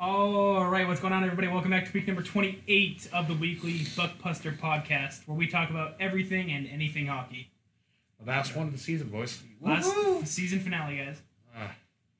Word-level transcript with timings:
All 0.00 0.66
right, 0.66 0.88
what's 0.88 1.00
going 1.00 1.12
on, 1.12 1.24
everybody? 1.24 1.46
Welcome 1.48 1.72
back 1.72 1.84
to 1.86 1.92
week 1.92 2.06
number 2.06 2.22
28 2.22 3.10
of 3.12 3.28
the 3.28 3.34
weekly 3.34 3.80
Buckbuster 3.80 4.56
podcast, 4.58 5.28
where 5.28 5.36
we 5.36 5.46
talk 5.46 5.68
about 5.68 5.96
everything 6.00 6.50
and 6.52 6.66
anything 6.68 7.06
hockey. 7.06 7.50
The 8.18 8.26
last 8.30 8.56
one 8.56 8.66
of 8.66 8.72
the 8.72 8.78
season, 8.78 9.08
boys. 9.08 9.42
Last 9.60 9.92
Woohoo! 9.94 10.26
season 10.26 10.60
finale, 10.60 10.96
guys. 10.96 11.20
Ah, 11.54 11.72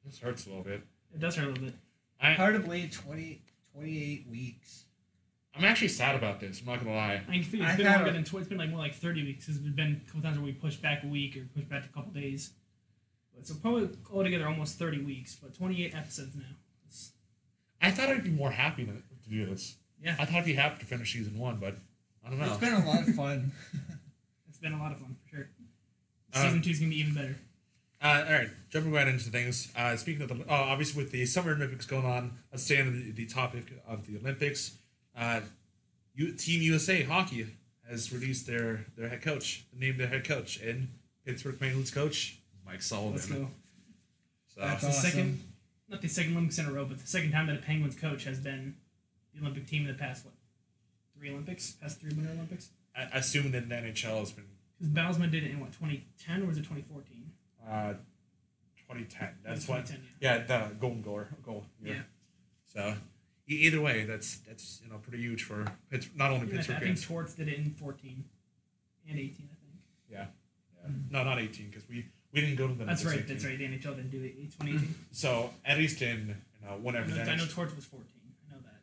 this 0.05 0.19
hurts 0.19 0.45
a 0.45 0.51
little 0.51 0.63
bit. 0.65 0.83
It 1.15 1.21
does 1.21 1.37
hurt 1.37 1.45
a 1.47 1.49
little 1.49 1.65
bit. 1.65 1.75
I, 2.21 2.33
Hard 2.35 2.53
to 2.55 2.61
believe 2.61 2.91
20, 2.93 3.41
28 3.73 4.27
weeks. 4.31 4.85
I'm 5.55 5.65
actually 5.65 5.89
sad 5.89 6.15
about 6.17 6.39
this. 6.39 6.61
I'm 6.61 6.67
not 6.67 6.85
gonna 6.85 6.95
lie. 6.95 7.15
I 7.15 7.19
think 7.31 7.47
it's 7.51 7.65
I 7.65 7.77
been 7.77 7.87
thought- 7.87 7.97
longer 7.97 8.13
than 8.13 8.25
tw- 8.25 8.35
it's 8.35 8.49
been 8.49 8.59
like 8.59 8.69
more 8.71 8.79
like 8.79 8.95
30 8.95 9.25
weeks. 9.25 9.49
It's 9.49 9.57
been 9.57 10.01
a 10.03 10.07
couple 10.07 10.21
times 10.21 10.37
where 10.37 10.45
we 10.45 10.53
pushed 10.53 10.83
back 10.83 11.03
a 11.03 11.07
week 11.07 11.35
or 11.35 11.47
pushed 11.55 11.71
back 11.71 11.87
a 11.87 11.89
couple 11.89 12.13
days. 12.13 12.51
But 13.35 13.47
so 13.47 13.55
probably 13.55 13.89
altogether 14.13 14.47
almost 14.47 14.79
30 14.79 15.03
weeks, 15.03 15.35
but 15.43 15.55
28 15.57 15.95
episodes 15.95 16.37
now. 16.37 16.45
It's, 17.81 17.99
I 17.99 18.03
thought 18.03 18.15
I'd 18.15 18.25
be 18.25 18.31
more 18.31 18.51
happy 18.51 18.85
to, 18.85 18.93
to 18.93 19.31
do 19.31 19.47
this. 19.47 19.77
Yeah. 20.03 20.17
I 20.19 20.25
thought 20.25 20.37
I'd 20.39 20.45
be 20.45 20.55
happy 20.55 20.81
to 20.81 20.87
finish 20.87 21.13
season 21.13 21.39
one, 21.39 21.57
but 21.57 21.75
I 22.25 22.31
don't 22.31 22.39
know. 22.39 22.47
It's 22.47 22.57
been 22.57 22.75
a 22.75 22.87
lot 22.87 23.07
of 23.07 23.15
fun. 23.15 23.53
it's 24.49 24.59
been 24.59 24.73
a 24.73 24.79
lot 24.79 24.93
of 24.93 24.99
fun 24.99 25.17
for 25.23 25.37
sure. 25.37 25.49
Uh, 26.33 26.43
Season 26.43 26.63
two's 26.63 26.79
gonna 26.79 26.91
be 26.91 27.01
even 27.01 27.15
better. 27.15 27.37
Uh, 28.03 28.25
all 28.27 28.33
right, 28.33 28.49
jumping 28.71 28.93
right 28.93 29.09
into 29.09 29.31
things. 29.31 29.71
Uh, 29.77 29.95
speaking 29.97 30.23
of 30.23 30.29
the, 30.29 30.35
uh, 30.49 30.55
obviously 30.55 31.03
with 31.03 31.13
the 31.13 31.27
Summer 31.27 31.53
Olympics 31.53 31.87
going 31.87 32.07
on, 32.07 32.33
let's 32.51 32.65
stay 32.65 32.81
on 32.81 32.93
the, 32.93 33.11
the 33.11 33.27
topic 33.27 33.65
of 33.87 34.07
the 34.07 34.17
Olympics. 34.19 34.77
Uh, 35.17 35.41
U, 36.15 36.33
Team 36.33 36.63
USA 36.63 37.03
hockey 37.03 37.47
has 37.89 38.13
released 38.13 38.47
their 38.47 38.87
their 38.97 39.09
head 39.09 39.23
coach, 39.23 39.65
named 39.77 39.99
their 39.99 40.07
head 40.07 40.25
coach, 40.25 40.61
and 40.61 40.89
Pittsburgh 41.27 41.59
Penguins 41.59 41.91
coach 41.91 42.39
Mike 42.65 42.81
Sullivan. 42.83 43.13
Let's 43.13 43.27
go. 43.27 43.49
So 44.55 44.61
That's 44.61 44.83
the 44.83 44.89
awesome. 44.89 45.11
second, 45.11 45.41
not 45.91 46.01
the 46.01 46.09
second 46.09 46.33
Olympics 46.33 46.59
in 46.59 46.67
a 46.67 46.73
row, 46.73 46.85
but 46.85 46.99
the 46.99 47.07
second 47.07 47.33
time 47.33 47.49
that 47.49 47.57
a 47.57 47.59
Penguins 47.59 47.97
coach 47.97 48.25
has 48.25 48.39
been 48.39 48.77
the 49.35 49.41
Olympic 49.41 49.67
team 49.67 49.83
in 49.83 49.89
the 49.89 49.95
past 49.95 50.25
what 50.25 50.35
three 51.19 51.31
Olympics, 51.31 51.73
past 51.73 52.01
three 52.01 52.11
Winter 52.15 52.31
Olympics. 52.33 52.71
I, 52.97 53.19
assume 53.19 53.51
that 53.53 53.69
the 53.69 53.75
NHL 53.75 54.19
has 54.21 54.33
been 54.33 54.45
Because 54.79 54.93
Bylsma 54.93 55.31
did 55.31 55.45
it 55.45 55.51
in 55.51 55.61
what 55.61 55.73
2010 55.73 56.43
or 56.43 56.47
was 56.47 56.57
it 56.57 56.63
2014? 56.63 57.31
uh, 57.69 57.95
2010. 58.77 59.29
That's 59.45 59.69
what. 59.69 59.87
2010, 59.87 60.01
Yeah, 60.21 60.39
the 60.39 60.75
golden 60.75 61.03
goal. 61.03 61.25
Goal. 61.45 61.65
Yeah. 61.83 62.03
So 62.73 62.95
e- 63.49 63.55
either 63.55 63.81
way, 63.81 64.05
that's 64.05 64.39
that's 64.39 64.81
you 64.85 64.91
know 64.91 64.99
pretty 64.99 65.23
huge 65.23 65.45
for 65.45 65.65
Pitts, 65.91 66.09
not 66.15 66.31
only 66.31 66.53
Yeah, 66.53 66.61
I 66.61 66.81
think. 66.81 67.03
Torts 67.03 67.35
did 67.35 67.49
it 67.49 67.59
in 67.59 67.71
14 67.71 68.25
and 69.09 69.19
18. 69.19 69.29
I 69.29 69.33
think. 69.33 69.51
Yeah. 70.11 70.27
yeah. 70.83 70.91
No, 71.11 71.25
not 71.25 71.39
18 71.41 71.69
because 71.69 71.89
we 71.89 72.07
we 72.33 72.41
didn't 72.41 72.57
go 72.57 72.69
to 72.69 72.75
the. 72.75 72.85
That's 72.85 73.05
right. 73.05 73.17
18. 73.19 73.27
That's 73.29 73.45
right. 73.45 73.59
The 73.59 73.65
NHL 73.65 73.97
didn't 73.97 74.11
do 74.11 74.23
it 74.23 74.35
in 74.39 74.47
2018. 74.47 74.95
So 75.13 75.51
at 75.65 75.79
least 75.79 76.01
in 76.03 76.37
you 76.61 76.67
know 76.67 76.75
I 76.75 76.77
whenever 76.77 77.09
know, 77.11 77.15
the 77.17 77.31
I 77.31 77.37
know 77.37 77.45
NHL, 77.45 77.53
Torts 77.55 77.75
was 77.77 77.85
14. 77.87 78.07
I 78.51 78.55
know 78.55 78.61
that. 78.65 78.81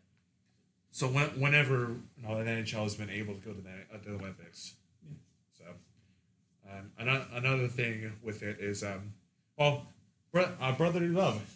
so 0.92 1.08
when, 1.08 1.28
whenever 1.40 1.92
you 2.18 2.28
know 2.28 2.44
the 2.44 2.50
NHL 2.50 2.84
has 2.84 2.96
been 2.96 3.10
able 3.10 3.34
to 3.36 3.40
go 3.42 3.54
to 3.54 3.62
the, 3.62 3.70
uh, 3.94 3.98
the 4.04 4.12
Olympics. 4.16 4.74
Yeah. 5.08 5.16
So 5.58 5.64
um, 6.72 6.92
another 7.00 7.26
another 7.34 7.68
thing 7.68 8.12
with 8.24 8.44
it 8.44 8.58
is 8.60 8.84
um 8.84 9.14
well 9.58 9.88
bro- 10.32 10.52
uh, 10.60 10.72
brotherly 10.74 11.08
love. 11.10 11.54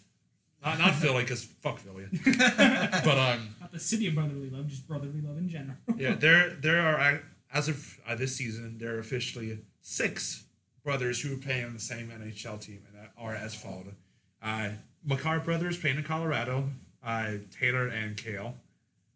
Not, 0.64 0.78
not 0.78 0.94
Philly, 0.94 1.24
because 1.24 1.42
fuck 1.44 1.80
Philly. 1.80 2.04
but 2.24 3.18
um, 3.18 3.56
Not 3.60 3.72
the 3.72 3.80
city 3.80 4.06
of 4.06 4.14
brotherly 4.14 4.48
love, 4.48 4.68
just 4.68 4.86
brotherly 4.86 5.20
love 5.20 5.36
in 5.36 5.48
general. 5.48 5.74
yeah, 5.96 6.14
there 6.14 6.50
there 6.50 6.80
are 6.80 7.20
as 7.52 7.66
of 7.68 7.98
uh, 8.06 8.14
this 8.14 8.36
season 8.36 8.78
there 8.78 8.94
are 8.94 9.00
officially 9.00 9.58
six 9.80 10.44
brothers 10.84 11.20
who 11.20 11.34
are 11.34 11.38
playing 11.38 11.64
on 11.64 11.74
the 11.74 11.80
same 11.80 12.08
NHL 12.08 12.60
team 12.60 12.82
and 12.88 13.08
are 13.16 13.34
as 13.34 13.54
followed: 13.54 13.94
uh, 14.42 14.70
Makar 15.04 15.40
brothers 15.40 15.78
playing 15.78 15.98
in 15.98 16.04
Colorado, 16.04 16.70
uh, 17.04 17.32
Taylor 17.58 17.86
and 17.86 18.16
Cale, 18.16 18.54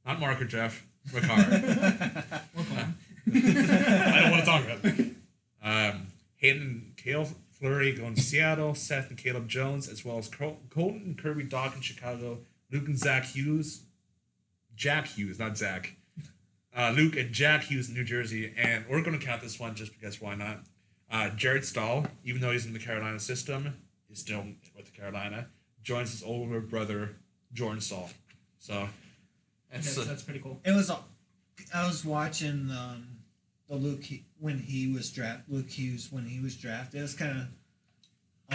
not 0.04 0.20
Mark 0.20 0.40
or 0.40 0.44
Jeff, 0.44 0.86
Colin. 1.12 1.24
I 3.34 4.20
don't 4.20 4.30
want 4.30 4.44
to 4.44 4.50
talk 4.50 4.64
about 4.64 4.84
it. 4.84 5.14
Um, 5.62 6.06
Haydn 6.40 6.62
and 6.62 6.96
Cale 6.96 7.28
Fleury 7.58 7.92
going 7.92 8.14
to 8.14 8.20
Seattle, 8.20 8.74
Seth 8.74 9.08
and 9.08 9.18
Caleb 9.18 9.48
Jones, 9.48 9.88
as 9.88 10.04
well 10.04 10.18
as 10.18 10.28
Col- 10.28 10.60
Colton 10.70 11.02
and 11.04 11.18
Kirby 11.18 11.44
Dach 11.44 11.74
in 11.74 11.80
Chicago, 11.80 12.38
Luke 12.70 12.86
and 12.86 12.98
Zach 12.98 13.24
Hughes, 13.24 13.82
Jack 14.74 15.06
Hughes, 15.06 15.38
not 15.38 15.56
Zach. 15.56 15.96
Uh, 16.76 16.92
Luke 16.94 17.16
and 17.16 17.32
Jack 17.32 17.64
Hughes 17.64 17.88
in 17.88 17.94
New 17.94 18.04
Jersey, 18.04 18.52
and 18.56 18.84
we're 18.88 19.02
going 19.02 19.18
to 19.18 19.24
count 19.24 19.40
this 19.40 19.58
one 19.58 19.74
just 19.74 19.98
because 19.98 20.20
why 20.20 20.34
not? 20.34 20.60
Uh, 21.10 21.30
Jared 21.30 21.64
Staal, 21.64 22.06
even 22.24 22.40
though 22.40 22.50
he's 22.50 22.66
in 22.66 22.72
the 22.72 22.78
Carolina 22.78 23.20
system, 23.20 23.74
is 24.10 24.18
still 24.18 24.44
with 24.76 24.86
the 24.86 24.90
Carolina. 25.00 25.46
Joins 25.82 26.10
his 26.10 26.22
older 26.22 26.60
brother 26.60 27.16
Jordan 27.52 27.80
Staal. 27.80 28.10
So 28.58 28.88
That's, 29.72 29.94
that's, 29.94 30.06
uh, 30.06 30.10
that's 30.10 30.22
pretty 30.22 30.40
cool. 30.40 30.60
It 30.64 30.72
was. 30.72 30.90
I 31.72 31.86
was 31.86 32.04
watching 32.04 32.70
um, 32.70 33.06
the 33.68 33.76
Luke 33.76 34.04
when 34.40 34.58
he 34.58 34.92
was 34.92 35.10
draft 35.10 35.42
Luke 35.48 35.70
Hughes 35.70 36.08
when 36.10 36.24
he 36.26 36.40
was 36.40 36.56
drafted. 36.56 36.98
It 36.98 37.02
was 37.02 37.14
kind 37.14 37.38
of. 37.38 37.46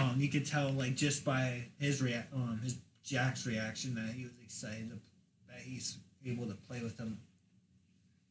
Um, 0.02 0.16
you 0.20 0.30
could 0.30 0.46
tell 0.46 0.70
like 0.72 0.96
just 0.96 1.26
by 1.26 1.66
his 1.80 2.02
rea- 2.02 2.24
um 2.34 2.60
his 2.64 2.78
Jack's 3.04 3.46
reaction 3.46 3.94
that 3.96 4.14
he 4.14 4.24
was 4.24 4.32
excited 4.44 4.90
to, 4.90 4.96
that 5.50 5.60
he's 5.62 5.98
able 6.26 6.46
to 6.48 6.54
play 6.54 6.82
with 6.82 6.98
him. 6.98 7.18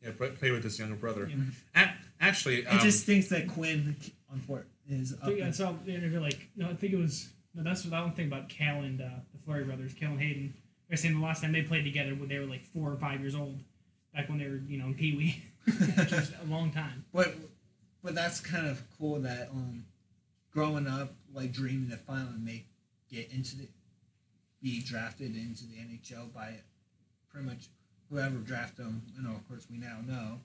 yeah, 0.02 0.10
play 0.16 0.30
play 0.30 0.50
with 0.52 0.64
his 0.64 0.78
younger 0.78 0.94
brother. 0.96 1.28
Yeah. 1.28 1.82
A- 1.82 1.90
actually, 2.20 2.66
I 2.66 2.72
um, 2.72 2.78
just 2.80 3.06
thinks 3.06 3.28
that 3.28 3.48
Quinn 3.48 3.96
on 4.30 4.40
Fort 4.40 4.68
is 4.88 5.14
I 5.14 5.26
up. 5.26 5.32
think 5.32 5.42
I 5.42 5.50
saw 5.50 5.72
the 5.84 5.94
interview 5.94 6.20
like 6.20 6.48
no, 6.56 6.68
I 6.68 6.74
think 6.74 6.92
it 6.92 6.98
was 6.98 7.30
no. 7.54 7.62
That's 7.62 7.84
what 7.84 7.94
I 7.94 8.00
don't 8.00 8.14
think 8.14 8.28
about 8.28 8.48
Cal 8.48 8.82
and 8.82 9.00
uh, 9.00 9.08
the 9.32 9.38
Fleury 9.44 9.64
brothers, 9.64 9.94
Cal 9.94 10.10
and 10.10 10.20
Hayden. 10.20 10.54
They're 10.88 10.96
saying 10.96 11.18
the 11.18 11.24
last 11.24 11.42
time 11.42 11.52
they 11.52 11.62
played 11.62 11.84
together 11.84 12.14
when 12.14 12.28
they 12.28 12.38
were 12.38 12.46
like 12.46 12.64
four 12.64 12.90
or 12.90 12.96
five 12.96 13.20
years 13.20 13.34
old, 13.34 13.60
back 14.14 14.28
when 14.28 14.38
they 14.38 14.48
were 14.48 14.60
you 14.66 14.78
know 14.78 14.86
in 14.86 14.94
Pee 14.94 15.16
Wee, 15.16 15.44
which 15.64 16.12
a 16.12 16.28
long 16.48 16.70
time. 16.70 17.04
But 17.12 17.34
but 18.02 18.14
that's 18.14 18.40
kind 18.40 18.66
of 18.66 18.82
cool 18.98 19.20
that 19.20 19.48
um 19.52 19.84
growing 20.52 20.86
up 20.86 21.12
like 21.32 21.52
dreaming 21.52 21.90
to 21.90 21.96
finally 21.96 22.38
make 22.38 22.66
get 23.10 23.30
into 23.32 23.56
the 23.56 23.68
be 24.62 24.82
drafted 24.82 25.34
into 25.34 25.64
the 25.64 25.76
NHL 25.76 26.32
by 26.34 26.54
pretty 27.30 27.46
much 27.46 27.68
whoever 28.10 28.36
drafted 28.38 28.84
them. 28.84 29.02
You 29.16 29.22
know, 29.22 29.30
of 29.30 29.48
course, 29.48 29.66
we 29.70 29.78
now 29.78 29.98
know, 30.06 30.40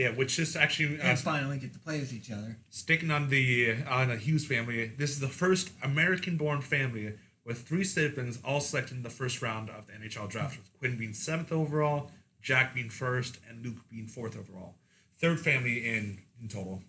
Yeah, 0.00 0.12
which 0.12 0.38
is 0.38 0.56
actually 0.56 0.98
uh, 0.98 1.08
and 1.08 1.18
finally 1.18 1.58
get 1.58 1.74
to 1.74 1.78
play 1.78 2.00
with 2.00 2.14
each 2.14 2.30
other. 2.30 2.56
sticking 2.70 3.10
on 3.10 3.28
the 3.28 3.84
on 3.86 4.08
the 4.08 4.16
Hughes 4.16 4.46
family. 4.46 4.86
This 4.86 5.10
is 5.10 5.20
the 5.20 5.28
first 5.28 5.72
American-born 5.82 6.62
family 6.62 7.12
with 7.44 7.68
three 7.68 7.84
siblings, 7.84 8.38
all 8.42 8.60
selected 8.60 8.96
in 8.96 9.02
the 9.02 9.10
first 9.10 9.42
round 9.42 9.68
of 9.68 9.86
the 9.88 9.92
NHL 9.92 10.30
draft. 10.30 10.56
With 10.56 10.78
Quinn 10.78 10.96
being 10.96 11.12
seventh 11.12 11.52
overall, 11.52 12.10
Jack 12.40 12.74
being 12.74 12.88
first, 12.88 13.40
and 13.46 13.62
Luke 13.62 13.76
being 13.90 14.06
fourth 14.06 14.38
overall. 14.38 14.76
Third 15.18 15.38
family 15.38 15.86
in 15.86 16.22
in 16.40 16.48
total. 16.48 16.82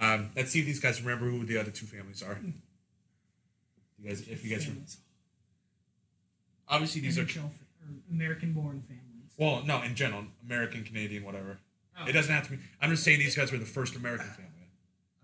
Um, 0.00 0.30
let's 0.34 0.50
see 0.50 0.58
if 0.58 0.66
these 0.66 0.80
guys 0.80 1.00
remember 1.00 1.26
who 1.26 1.44
the 1.44 1.56
other 1.56 1.70
two 1.70 1.86
families 1.86 2.20
are. 2.20 2.40
You 2.42 4.08
guys, 4.08 4.22
if 4.26 4.44
you 4.44 4.50
guys, 4.56 4.66
remember. 4.66 4.90
Obviously 6.68 7.00
these 7.00 7.16
are 7.16 7.22
NHL 7.26 7.52
fa- 7.52 7.84
American-born 8.10 8.82
families. 8.88 9.30
well, 9.36 9.62
no, 9.64 9.82
in 9.82 9.94
general, 9.94 10.24
American, 10.44 10.82
Canadian, 10.82 11.22
whatever. 11.22 11.58
Oh. 11.98 12.06
It 12.08 12.12
doesn't 12.12 12.32
have 12.34 12.44
to 12.46 12.52
be. 12.52 12.58
I'm 12.80 12.90
just 12.90 13.04
saying 13.04 13.18
these 13.20 13.36
guys 13.36 13.52
were 13.52 13.58
the 13.58 13.64
first 13.64 13.94
American 13.96 14.26
uh, 14.28 14.32
family. 14.32 14.68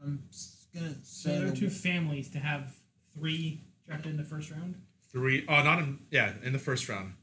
I'm 0.02 0.22
s- 0.30 0.66
gonna 0.74 0.94
So 1.02 1.30
say 1.30 1.38
there 1.38 1.48
are 1.48 1.50
the- 1.50 1.56
two 1.56 1.70
families 1.70 2.30
to 2.30 2.38
have 2.38 2.76
three 3.14 3.62
drafted 3.86 4.12
in 4.12 4.16
the 4.16 4.24
first 4.24 4.50
round. 4.50 4.76
Three, 5.12 5.44
oh, 5.48 5.62
not 5.64 5.80
in, 5.80 5.98
yeah, 6.12 6.34
in 6.44 6.52
the 6.52 6.58
first 6.60 6.88
round. 6.88 7.14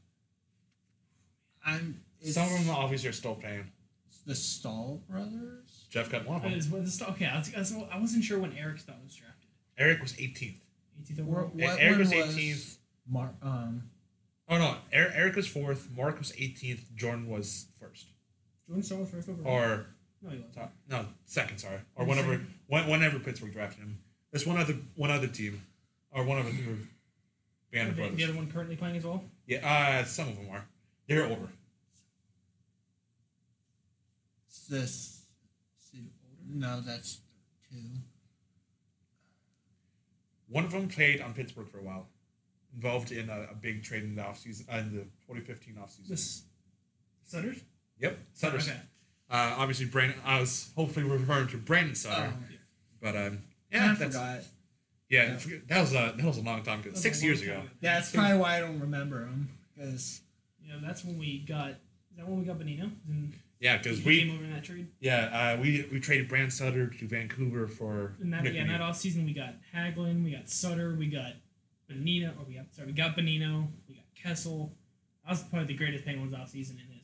I'm 1.64 2.00
it's 2.20 2.34
Some 2.34 2.44
of 2.52 2.52
them 2.66 2.70
obviously 2.70 3.08
are 3.08 3.12
still 3.12 3.34
playing. 3.36 3.70
the 4.26 4.34
Staal 4.34 5.02
brothers. 5.08 5.86
Jeff 5.88 6.10
got 6.10 6.26
one 6.26 6.36
of 6.36 6.42
But 6.42 6.50
them. 6.50 6.58
it's- 6.58 6.70
but 6.70 6.80
it's- 6.80 7.00
okay, 7.02 7.24
I, 7.26 7.38
was, 7.38 7.54
I, 7.54 7.58
was, 7.60 7.72
I 7.92 7.98
wasn't 7.98 8.24
sure 8.24 8.38
when 8.38 8.52
Eric 8.56 8.78
Staal 8.80 8.96
was 9.02 9.14
drafted. 9.14 9.48
Eric 9.78 10.02
was 10.02 10.12
18th. 10.14 10.58
18th 11.00 11.20
Wha- 11.20 11.38
overall. 11.38 11.48
What 11.54 11.78
Eric 11.80 11.90
one 11.92 11.98
was 12.00 12.10
was 12.10 12.36
18th. 12.36 12.76
Mar- 13.08 13.34
um, 13.40 13.84
Oh 14.50 14.58
no, 14.58 14.76
Eric, 14.92 15.12
Eric 15.14 15.36
was 15.36 15.46
fourth. 15.46 15.88
Mark 15.94 16.18
was 16.18 16.32
18th. 16.32 16.94
Jordan 16.94 17.26
was 17.28 17.66
first, 17.80 18.06
Jordan 18.68 18.82
Staal 18.84 18.98
was 19.00 19.10
first 19.10 19.28
overall. 19.28 19.48
or 19.52 19.86
no, 20.22 20.30
he 20.30 20.36
wasn't. 20.36 20.54
top, 20.54 20.72
no 20.88 21.06
second. 21.24 21.58
Sorry, 21.58 21.78
or 21.96 22.06
Second. 22.06 22.08
whenever 22.08 22.44
when, 22.68 22.88
whenever 22.88 23.18
Pittsburgh 23.18 23.52
drafted 23.52 23.80
him. 23.84 23.98
There's 24.30 24.46
one 24.46 24.58
other 24.58 24.76
one 24.94 25.10
other 25.10 25.26
team, 25.26 25.62
or 26.12 26.22
one 26.24 26.38
other 26.38 26.50
band 27.72 27.88
of 27.90 27.96
The, 27.96 28.02
brothers. 28.02 28.16
the 28.18 28.24
other 28.24 28.34
one 28.34 28.50
currently 28.52 28.76
playing 28.76 28.96
as 28.98 29.04
well. 29.04 29.24
Yeah, 29.46 30.00
uh, 30.00 30.04
some 30.04 30.28
of 30.28 30.36
them 30.36 30.48
are. 30.52 30.66
They're 31.08 31.24
older. 31.26 31.48
it's 34.48 34.66
this. 34.66 35.14
No, 36.50 36.80
that's 36.80 37.20
two. 37.70 37.76
One 40.48 40.64
of 40.64 40.70
them 40.72 40.88
played 40.88 41.20
on 41.20 41.34
Pittsburgh 41.34 41.68
for 41.68 41.78
a 41.78 41.82
while, 41.82 42.08
involved 42.74 43.12
in 43.12 43.28
a, 43.28 43.48
a 43.50 43.54
big 43.54 43.82
trade 43.82 44.02
in 44.02 44.14
the 44.16 44.22
offseason, 44.22 44.62
uh, 44.72 44.78
in 44.78 44.92
the 44.94 45.02
2015 45.26 45.74
offseason. 45.74 46.08
This 46.08 46.42
Sutters. 47.24 47.58
Yep, 48.00 48.18
Sutters. 48.34 48.68
Okay. 48.68 48.76
Uh, 49.30 49.54
obviously, 49.58 49.86
Brandon. 49.86 50.18
I 50.24 50.40
was 50.40 50.70
hopefully 50.76 51.04
referring 51.04 51.48
to 51.48 51.58
Brandon 51.58 51.94
Sutter, 51.94 52.32
but 53.02 53.16
um, 53.16 53.38
yeah, 53.72 53.84
I 53.92 53.94
that's 53.94 54.14
forgot. 54.16 54.38
yeah. 55.10 55.36
forget- 55.36 55.68
That 55.68 55.80
was 55.80 55.92
a 55.92 56.14
that 56.16 56.24
was 56.24 56.38
a 56.38 56.42
long 56.42 56.62
time 56.62 56.80
ago. 56.80 56.90
Six 56.94 57.22
years 57.22 57.42
ago. 57.42 57.62
Yeah, 57.80 57.94
That's 57.94 58.12
probably 58.12 58.38
why 58.38 58.56
I 58.56 58.60
don't 58.60 58.80
remember 58.80 59.20
him 59.26 59.50
because 59.76 60.20
You 60.64 60.72
know, 60.72 60.80
that's 60.82 61.04
when 61.04 61.18
we 61.18 61.40
got. 61.40 61.70
Is 61.70 61.76
that 62.16 62.26
when 62.28 62.38
we 62.40 62.44
got 62.46 62.58
Bonino? 62.58 62.90
And 63.08 63.32
Yeah, 63.60 63.76
because 63.76 64.02
we 64.02 64.20
came 64.20 64.34
over 64.34 64.44
in 64.44 64.52
that 64.52 64.64
trade. 64.64 64.88
yeah 65.00 65.54
uh, 65.56 65.60
we 65.60 65.86
we 65.92 66.00
traded 66.00 66.28
Brand 66.28 66.52
Sutter 66.52 66.86
to 66.88 67.06
Vancouver 67.06 67.66
for 67.68 68.14
And 68.22 68.32
that 68.32 68.44
Nick 68.44 68.54
yeah, 68.54 68.66
that 68.66 68.80
off 68.80 68.96
season 68.96 69.24
we 69.26 69.34
got 69.34 69.54
Hagelin, 69.74 70.24
we 70.24 70.30
got 70.32 70.48
Sutter, 70.48 70.94
we 70.98 71.06
got 71.08 71.32
Bonino, 71.90 72.30
or 72.38 72.44
we 72.48 72.54
got 72.54 72.72
sorry, 72.74 72.86
we 72.88 72.92
got 72.94 73.16
Bonino, 73.16 73.66
we 73.88 73.94
got 73.96 74.04
Kessel. 74.14 74.72
That 75.24 75.30
was 75.32 75.42
probably 75.44 75.66
the 75.68 75.74
greatest 75.74 76.04
Penguins 76.06 76.32
off 76.34 76.48
season 76.48 76.78
in. 76.78 76.97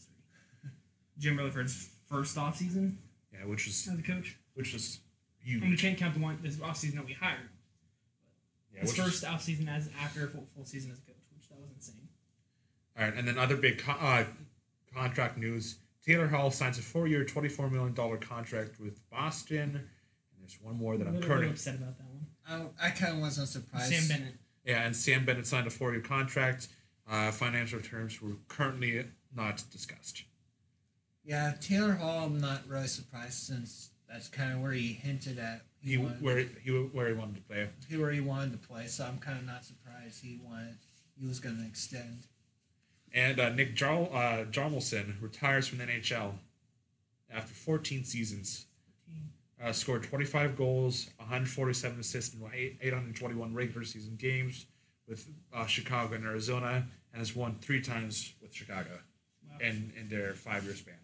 Jim 1.19 1.39
Rutherford's 1.39 1.91
first 2.09 2.37
off 2.39 2.57
season 2.57 2.99
yeah, 3.33 3.47
which 3.47 3.67
was 3.67 3.89
as 3.89 3.99
a 3.99 4.03
coach. 4.03 4.37
which 4.55 4.73
was 4.73 5.01
huge. 5.41 5.61
And 5.63 5.65
we 5.65 5.69
huge. 5.71 5.81
can't 5.83 5.99
count 5.99 6.15
the 6.15 6.21
one 6.21 6.39
this 6.43 6.61
off 6.61 6.77
season 6.77 6.97
that 6.99 7.07
we 7.07 7.13
hired. 7.13 7.49
Yeah, 8.73 8.81
His 8.81 8.91
which 8.93 8.99
was- 8.99 9.07
first 9.21 9.25
off 9.25 9.43
season 9.43 9.69
as 9.69 9.89
after 10.01 10.25
a 10.25 10.29
full, 10.29 10.47
full 10.55 10.65
season 10.65 10.91
as 10.91 10.99
a 10.99 11.03
coach, 11.03 11.17
which 11.37 11.49
that 11.49 11.59
was 11.61 11.71
insane. 11.75 12.09
All 12.97 13.05
right, 13.05 13.15
and 13.15 13.27
then 13.27 13.39
other 13.39 13.57
big 13.57 13.79
co- 13.79 13.93
uh, 13.93 14.25
contract 14.95 15.37
news: 15.39 15.77
Taylor 16.07 16.29
Hall 16.29 16.51
signs 16.51 16.79
a 16.79 16.83
four-year, 16.83 17.25
twenty-four 17.25 17.71
million 17.71 17.95
dollar 17.95 18.17
contract 18.17 18.79
with 18.81 18.99
Boston. 19.11 19.77
And 19.77 20.41
there's 20.41 20.59
one 20.61 20.77
more 20.77 20.97
that 20.97 21.07
I'm 21.07 21.09
I'm 21.09 21.15
a 21.17 21.19
little, 21.19 21.29
little 21.29 21.37
currently 21.37 21.51
upset 21.55 21.75
about 21.77 21.99
that 21.99 22.07
one. 22.07 22.71
I, 22.81 22.87
I 22.87 22.91
kind 22.91 23.15
of 23.15 23.21
wasn't 23.21 23.49
surprised. 23.49 23.93
Sam 23.93 24.09
Bennett. 24.09 24.35
yeah, 24.65 24.85
and 24.87 24.95
Sam 24.95 25.25
Bennett 25.25 25.47
signed 25.47 25.67
a 25.67 25.71
four-year 25.71 26.03
contract. 26.03 26.69
Uh, 27.09 27.31
financial 27.33 27.81
terms 27.81 28.23
were 28.23 28.37
currently 28.49 29.05
not 29.35 29.63
discussed. 29.71 30.23
Yeah, 31.25 31.53
Taylor 31.61 31.93
Hall. 31.95 32.27
I'm 32.27 32.39
not 32.41 32.63
really 32.69 32.87
surprised 32.87 33.35
since 33.35 33.91
that's 34.09 34.29
kind 34.29 34.53
of 34.53 34.61
where 34.61 34.73
he 34.73 34.93
hinted 34.93 35.39
at 35.39 35.63
He 35.83 35.97
wanted, 35.97 36.23
where 36.23 36.39
he 36.63 36.71
where 36.71 37.09
he 37.09 37.15
wanted 37.15 37.37
to 37.37 37.41
play. 37.43 37.69
he 37.89 37.97
where 37.97 38.11
he 38.13 38.21
wanted 38.21 38.53
to 38.61 38.69
play. 38.69 38.87
So 38.87 39.05
I'm 39.05 39.19
kind 39.19 39.39
of 39.39 39.47
not 39.47 39.65
surprised 39.65 40.23
he 40.23 40.39
wanted 40.45 40.77
he 41.19 41.27
was 41.27 41.41
going 41.41 41.57
to 41.59 41.67
extend. 41.67 42.25
And 43.13 43.39
uh, 43.39 43.51
Nick 43.51 43.75
Jar- 43.77 44.09
uh, 44.13 44.45
Hjalmarsson 44.51 45.15
retires 45.23 45.69
from 45.69 45.79
the 45.79 45.87
NHL 45.87 46.33
after 47.33 47.55
14 47.55 48.05
seasons. 48.05 48.67
Uh, 49.63 49.73
scored 49.73 50.03
25 50.03 50.57
goals, 50.59 51.09
147 51.19 52.01
assists 52.01 52.35
in 52.35 52.43
821 52.83 53.55
regular 53.55 53.85
season 53.85 54.17
games 54.17 54.67
with 55.09 55.27
uh, 55.55 55.65
Chicago 55.65 56.17
and 56.17 56.25
Arizona, 56.25 56.85
and 57.13 57.19
has 57.19 57.35
won 57.37 57.57
three 57.63 57.81
times 57.81 58.35
with 58.43 58.53
Chicago 58.53 58.91
Wow. 59.49 59.57
in, 59.61 59.93
in 59.99 60.09
their 60.09 60.35
five 60.35 60.65
year 60.65 60.75
span. 60.75 60.95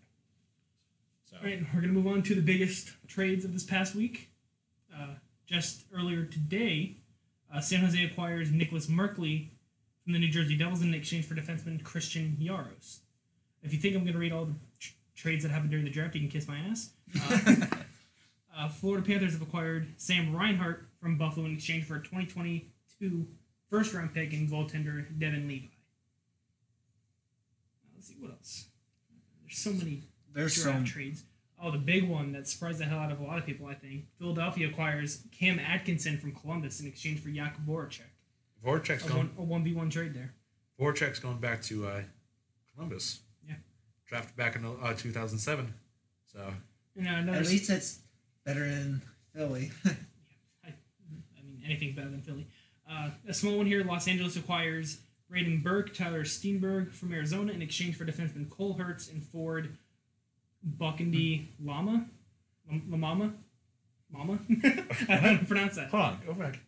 So, 1.30 1.36
All 1.36 1.44
right, 1.44 1.60
we're 1.72 1.80
going 1.80 1.94
to 1.94 2.00
move 2.00 2.08
on 2.08 2.22
to 2.24 2.34
the 2.34 2.40
biggest 2.40 2.90
trades 3.06 3.44
of 3.44 3.52
this 3.52 3.62
past 3.62 3.94
week. 3.94 4.30
Uh, 4.92 5.14
just 5.46 5.84
earlier 5.94 6.24
today, 6.24 6.96
uh, 7.54 7.60
San 7.60 7.80
Jose 7.80 8.02
acquires 8.02 8.50
Nicholas 8.50 8.88
Merkley 8.88 9.50
from 10.02 10.12
the 10.12 10.18
New 10.18 10.28
Jersey 10.28 10.56
Devils 10.56 10.82
in 10.82 10.92
exchange 10.92 11.26
for 11.26 11.36
defenseman 11.36 11.84
Christian 11.84 12.36
Jaros. 12.40 12.98
If 13.62 13.72
you 13.72 13.78
think 13.78 13.94
I'm 13.94 14.02
going 14.02 14.14
to 14.14 14.18
read 14.18 14.32
all 14.32 14.46
the 14.46 14.54
tr- 14.80 14.92
trades 15.14 15.44
that 15.44 15.52
happened 15.52 15.70
during 15.70 15.84
the 15.84 15.90
draft, 15.90 16.16
you 16.16 16.20
can 16.20 16.30
kiss 16.30 16.48
my 16.48 16.58
ass. 16.58 16.90
Uh, 17.30 17.66
uh, 18.58 18.68
Florida 18.68 19.06
Panthers 19.06 19.32
have 19.32 19.42
acquired 19.42 19.86
Sam 19.98 20.34
Reinhart 20.34 20.88
from 21.00 21.16
Buffalo 21.16 21.46
in 21.46 21.54
exchange 21.54 21.84
for 21.84 21.94
a 21.94 22.00
2022 22.00 23.24
first 23.70 23.94
round 23.94 24.12
pick 24.12 24.32
and 24.32 24.50
goaltender 24.50 25.06
Devon 25.16 25.46
Levi. 25.46 25.66
Let's 27.94 28.08
see 28.08 28.16
what 28.18 28.32
else. 28.32 28.66
There's 29.44 29.58
so 29.58 29.70
many 29.70 30.02
There's 30.32 30.54
draft 30.62 30.76
some 30.76 30.84
trades. 30.84 31.24
Oh, 31.62 31.70
the 31.70 31.78
big 31.78 32.08
one 32.08 32.32
that 32.32 32.48
surprised 32.48 32.78
the 32.78 32.86
hell 32.86 32.98
out 33.00 33.12
of 33.12 33.20
a 33.20 33.24
lot 33.24 33.38
of 33.38 33.44
people, 33.44 33.66
I 33.66 33.74
think. 33.74 34.06
Philadelphia 34.18 34.68
acquires 34.68 35.24
Cam 35.30 35.58
Atkinson 35.58 36.18
from 36.18 36.32
Columbus 36.32 36.80
in 36.80 36.86
exchange 36.86 37.20
for 37.20 37.28
Jakub 37.28 37.66
Voracek. 37.66 38.00
Voracek's 38.64 39.04
A 39.04 39.08
going, 39.08 39.18
one, 39.18 39.30
a 39.38 39.42
one 39.42 39.64
v 39.64 39.74
one 39.74 39.90
trade 39.90 40.14
there. 40.14 40.32
Voracek's 40.80 41.18
going 41.18 41.38
back 41.38 41.60
to 41.62 41.86
uh, 41.86 42.02
Columbus. 42.74 43.20
Yeah. 43.46 43.56
Drafted 44.06 44.36
back 44.36 44.56
in 44.56 44.64
uh, 44.64 44.94
2007. 44.94 45.74
So, 46.32 46.38
And 46.96 47.06
uh, 47.06 47.10
another, 47.10 47.38
at 47.38 47.46
least 47.46 47.68
it's 47.68 47.98
better 48.44 48.64
in 48.64 49.02
Philly. 49.34 49.70
I, 49.84 50.68
I 50.68 51.42
mean, 51.42 51.62
anything's 51.64 51.94
better 51.94 52.08
than 52.08 52.22
Philly. 52.22 52.46
Uh, 52.90 53.10
a 53.28 53.34
small 53.34 53.58
one 53.58 53.66
here. 53.66 53.84
Los 53.84 54.08
Angeles 54.08 54.36
acquires 54.36 54.98
Braden 55.28 55.60
Burke, 55.62 55.94
Tyler 55.94 56.24
Steenbergen 56.24 56.92
from 56.92 57.12
Arizona 57.12 57.52
in 57.52 57.60
exchange 57.62 57.96
for 57.96 58.04
defenseman 58.04 58.48
Cole 58.48 58.74
Hertz 58.74 59.08
and 59.08 59.22
forward 59.22 59.76
Buckendy 60.62 61.48
Lama, 61.64 62.06
Lam- 62.68 62.82
Lamama, 62.90 63.32
Mama. 64.12 64.38
I 64.50 64.54
don't 64.62 65.08
know 65.08 65.16
how 65.16 65.36
to 65.38 65.44
pronounce 65.46 65.76
that. 65.76 65.88
hold 65.88 66.02
on, 66.02 66.18
go 66.26 66.32
back. 66.34 66.58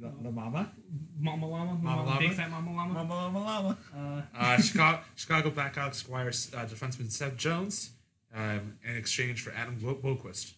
The 0.00 0.30
mama? 0.32 0.72
Mama 1.20 1.46
Lama, 1.48 1.74
Mama 1.80 2.04
Llama? 2.04 2.18
big 2.20 2.32
fat 2.32 2.50
Mama 2.50 2.74
Lama. 2.74 2.94
Mama, 2.94 3.30
mama, 3.30 3.40
mama. 3.40 3.78
Uh, 3.94 4.22
Uh, 4.36 4.56
Chicago, 4.60 5.00
Chicago 5.14 5.50
Blackhawks 5.50 6.02
acquires 6.04 6.50
uh, 6.56 6.64
defenseman 6.64 7.10
Seth 7.10 7.36
Jones 7.36 7.90
um, 8.34 8.78
in 8.88 8.96
exchange 8.96 9.42
for 9.42 9.52
Adam 9.52 9.76
Bo- 9.80 9.94
Boqvist 9.94 10.54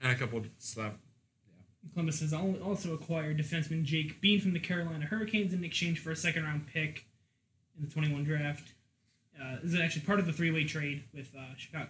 and 0.00 0.12
a 0.12 0.14
couple 0.14 0.38
of 0.38 0.48
slap. 0.58 0.96
Columbus 1.94 2.20
has 2.20 2.32
also 2.32 2.92
acquired 2.94 3.38
defenseman 3.38 3.82
Jake 3.82 4.20
Bean 4.20 4.38
from 4.40 4.52
the 4.52 4.60
Carolina 4.60 5.06
Hurricanes 5.06 5.52
in 5.52 5.64
exchange 5.64 5.98
for 5.98 6.12
a 6.12 6.16
second 6.16 6.44
round 6.44 6.66
pick 6.68 7.06
in 7.76 7.84
the 7.84 7.90
21 7.92 8.22
draft. 8.22 8.74
Uh, 9.42 9.56
this 9.62 9.74
is 9.74 9.80
actually 9.80 10.02
part 10.02 10.20
of 10.20 10.26
the 10.26 10.32
three 10.32 10.50
way 10.50 10.64
trade 10.64 11.04
with 11.12 11.34
uh, 11.36 11.54
Chicago. 11.56 11.88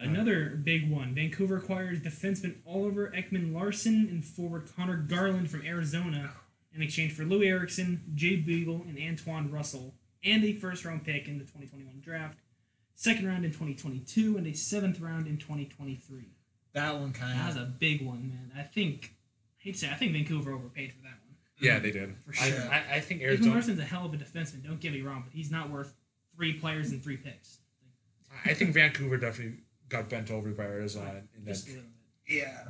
Another 0.00 0.50
big 0.50 0.90
one 0.90 1.14
Vancouver 1.14 1.56
acquires 1.56 1.98
defenseman 1.98 2.56
Oliver 2.66 3.12
Ekman-Larsson 3.16 4.08
and 4.10 4.24
forward 4.24 4.68
Conor 4.76 4.96
Garland 4.96 5.50
from 5.50 5.66
Arizona 5.66 6.30
in 6.72 6.82
exchange 6.82 7.12
for 7.14 7.24
Loui 7.24 7.48
Eriksson, 7.48 8.02
Jay 8.14 8.36
Beagle, 8.36 8.84
and 8.88 8.98
Antoine 8.98 9.50
Roussel, 9.50 9.94
and 10.24 10.44
a 10.44 10.52
first 10.52 10.84
round 10.84 11.04
pick 11.04 11.26
in 11.26 11.38
the 11.38 11.44
2021 11.44 12.00
draft, 12.00 12.38
second 12.94 13.26
round 13.26 13.44
in 13.44 13.50
2022, 13.50 14.36
and 14.36 14.46
a 14.46 14.52
seventh 14.52 15.00
round 15.00 15.26
in 15.26 15.36
2023. 15.36 16.28
That 16.74 16.98
one 16.98 17.12
kind 17.12 17.38
That 17.38 17.48
was 17.48 17.56
a 17.56 17.66
big 17.66 18.06
one, 18.06 18.28
man. 18.28 18.52
I 18.56 18.62
think, 18.62 19.14
I 19.60 19.64
hate 19.64 19.72
to 19.72 19.78
say, 19.80 19.90
I 19.90 19.94
think 19.94 20.12
Vancouver 20.12 20.52
overpaid 20.52 20.92
for 20.92 21.02
that 21.02 21.18
one. 21.24 21.36
Yeah, 21.60 21.80
they 21.80 21.90
did. 21.90 22.14
For 22.24 22.32
sure. 22.32 22.70
I, 22.70 22.96
I 22.96 23.00
think 23.00 23.20
Ekman 23.20 23.24
Arizona. 23.24 23.52
Larsson's 23.52 23.80
a 23.80 23.84
hell 23.84 24.04
of 24.06 24.14
a 24.14 24.16
defenseman. 24.16 24.64
Don't 24.64 24.78
get 24.78 24.92
me 24.92 25.00
wrong, 25.00 25.24
but 25.26 25.34
he's 25.34 25.50
not 25.50 25.70
worth 25.70 25.92
three 26.38 26.52
players 26.54 26.92
and 26.92 27.02
three 27.02 27.16
picks. 27.16 27.58
I 28.46 28.54
think 28.54 28.72
Vancouver 28.72 29.16
definitely 29.16 29.58
got 29.88 30.08
bent 30.08 30.30
over 30.30 30.50
by 30.50 30.62
Arizona 30.64 31.22
in 31.36 31.44
that. 31.44 31.50
Just 31.50 31.66
a 31.66 31.70
little 31.72 31.84
bit. 32.26 32.36
Yeah. 32.36 32.68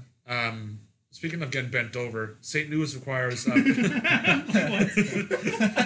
Um, 0.49 0.81
speaking 1.11 1.43
of 1.43 1.51
getting 1.51 1.71
bent 1.71 1.95
over, 1.97 2.39
St. 2.41 2.71
Louis 2.71 2.95
requires. 2.95 3.47
Uh, 3.47 3.53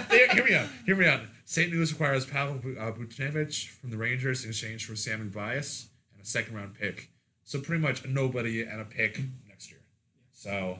hear, 0.09 0.27
hear 0.33 0.45
me 0.45 0.55
out. 0.55 0.67
Hear 0.85 0.95
me 0.95 1.07
out. 1.07 1.21
St. 1.45 1.71
Louis 1.73 1.91
requires 1.91 2.25
Pavel 2.25 2.55
Bu- 2.55 2.77
uh, 2.79 2.91
Buchnevich 2.93 3.69
from 3.69 3.89
the 3.91 3.97
Rangers 3.97 4.43
in 4.45 4.51
exchange 4.51 4.85
for 4.85 4.95
Sammy 4.95 5.29
Blais 5.29 5.87
and 6.13 6.21
a 6.21 6.25
second 6.25 6.55
round 6.55 6.75
pick. 6.75 7.09
So 7.43 7.59
pretty 7.59 7.81
much 7.81 8.05
a 8.05 8.07
nobody 8.07 8.61
and 8.61 8.79
a 8.79 8.85
pick 8.85 9.19
next 9.47 9.69
year. 9.69 9.81
So 10.31 10.79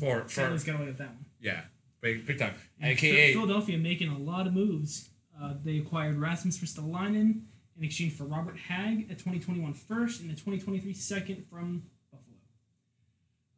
for 0.00 0.24
St. 0.26 0.30
for 0.30 0.48
Louis 0.50 0.64
got 0.64 0.76
away 0.76 0.86
with 0.86 0.98
that 0.98 1.08
one. 1.10 1.24
yeah, 1.40 1.60
big 2.00 2.26
big 2.26 2.38
time. 2.38 2.54
AKA 2.82 3.34
Philadelphia 3.34 3.78
making 3.78 4.08
a 4.08 4.18
lot 4.18 4.46
of 4.48 4.52
moves. 4.54 5.10
Uh, 5.40 5.54
they 5.64 5.78
acquired 5.78 6.16
Rasmus 6.16 6.58
Ristolainen 6.58 7.42
in 7.78 7.84
exchange 7.84 8.12
for 8.12 8.24
Robert 8.24 8.56
Hagg, 8.56 9.10
a 9.10 9.14
2021 9.14 9.72
first 9.74 10.20
and 10.20 10.30
a 10.30 10.34
2023 10.34 10.92
second 10.92 11.44
from 11.50 11.82
Buffalo. 12.10 12.36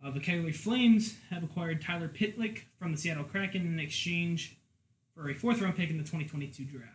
Uh, 0.04 0.10
the 0.10 0.20
Calgary 0.20 0.52
Flames 0.52 1.16
have 1.30 1.42
acquired 1.42 1.82
Tyler 1.82 2.08
Pitlick 2.08 2.62
from 2.78 2.92
the 2.92 2.98
Seattle 2.98 3.24
Kraken 3.24 3.66
in 3.66 3.78
exchange 3.80 4.56
for 5.14 5.28
a 5.28 5.34
fourth 5.34 5.60
round 5.60 5.76
pick 5.76 5.90
in 5.90 5.98
the 5.98 6.04
2022 6.04 6.64
draft. 6.64 6.90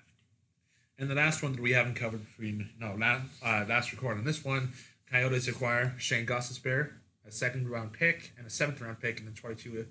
And 0.97 1.09
the 1.09 1.15
last 1.15 1.41
one 1.41 1.53
that 1.53 1.61
we 1.61 1.71
haven't 1.71 1.95
covered 1.95 2.27
between 2.27 2.69
no 2.79 2.95
last 2.95 3.25
uh, 3.43 3.65
last 3.67 3.91
record 3.93 4.17
on 4.17 4.25
this 4.25 4.43
one, 4.43 4.73
Coyotes 5.09 5.47
acquire 5.47 5.95
Shayne 5.97 6.25
Gostisbehere, 6.25 6.91
a 7.25 7.31
second 7.31 7.69
round 7.69 7.93
pick 7.93 8.33
and 8.37 8.45
a 8.45 8.49
seventh 8.49 8.81
round 8.81 8.99
pick 8.99 9.19
in 9.19 9.25
the 9.25 9.31
22 9.31 9.85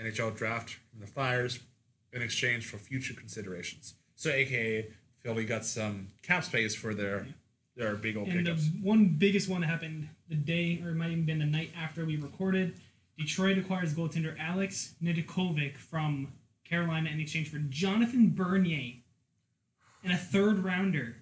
NHL 0.00 0.36
draft 0.36 0.78
from 0.90 1.00
the 1.00 1.06
Flyers 1.06 1.60
in 2.12 2.22
exchange 2.22 2.66
for 2.66 2.78
future 2.78 3.14
considerations. 3.14 3.94
So, 4.16 4.30
AKA 4.30 4.88
Philly 5.22 5.44
got 5.44 5.64
some 5.64 6.08
cap 6.22 6.44
space 6.44 6.74
for 6.74 6.94
their 6.94 7.26
their 7.76 7.94
big 7.94 8.16
old 8.16 8.28
And 8.28 8.46
the 8.46 8.54
one 8.82 9.16
biggest 9.18 9.48
one 9.48 9.60
that 9.60 9.66
happened 9.68 10.08
the 10.28 10.34
day, 10.34 10.80
or 10.82 10.90
it 10.90 10.94
might 10.94 11.10
even 11.10 11.26
been 11.26 11.38
the 11.38 11.44
night 11.44 11.70
after 11.78 12.04
we 12.04 12.16
recorded, 12.16 12.74
Detroit 13.18 13.58
acquires 13.58 13.94
goaltender 13.94 14.34
Alex 14.38 14.94
Nedeljkovic 15.02 15.76
from 15.76 16.32
Carolina 16.64 17.10
in 17.10 17.20
exchange 17.20 17.50
for 17.50 17.58
Jonathan 17.58 18.30
Bernier 18.34 18.94
and 20.02 20.12
a 20.12 20.16
third 20.16 20.64
rounder. 20.64 21.16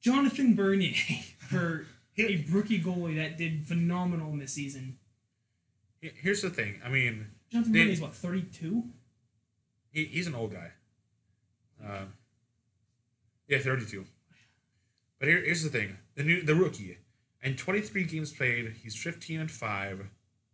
Jonathan 0.00 0.54
Bernier 0.54 0.94
for 1.38 1.86
a 2.18 2.44
rookie 2.50 2.80
goalie 2.82 3.16
that 3.16 3.38
did 3.38 3.66
phenomenal 3.66 4.30
in 4.32 4.38
this 4.38 4.52
season. 4.52 4.98
Here's 6.00 6.42
the 6.42 6.50
thing. 6.50 6.80
I 6.84 6.88
mean, 6.88 7.28
Jonathan 7.50 7.72
They- 7.72 7.78
Bernier 7.80 7.92
is 7.92 8.00
what 8.00 8.14
thirty 8.14 8.42
two. 8.42 8.84
he, 9.92 10.04
he's 10.06 10.26
an 10.26 10.34
old 10.34 10.52
guy. 10.52 10.72
Uh, 11.84 12.04
yeah, 13.48 13.58
32. 13.58 14.04
But 15.18 15.28
here, 15.28 15.42
here's 15.42 15.62
the 15.62 15.70
thing: 15.70 15.96
the 16.14 16.22
new 16.22 16.42
the 16.42 16.54
rookie, 16.54 16.98
in 17.42 17.56
23 17.56 18.04
games 18.04 18.32
played, 18.32 18.74
he's 18.82 18.96
15 18.96 19.40
and 19.40 19.50
five. 19.50 20.06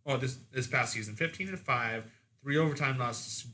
Oh, 0.05 0.17
this 0.17 0.37
this 0.51 0.67
past 0.67 0.93
season, 0.93 1.15
15 1.15 1.49
and 1.49 1.59
five, 1.59 2.05
three 2.41 2.57
overtime 2.57 2.97
losses, 2.97 3.47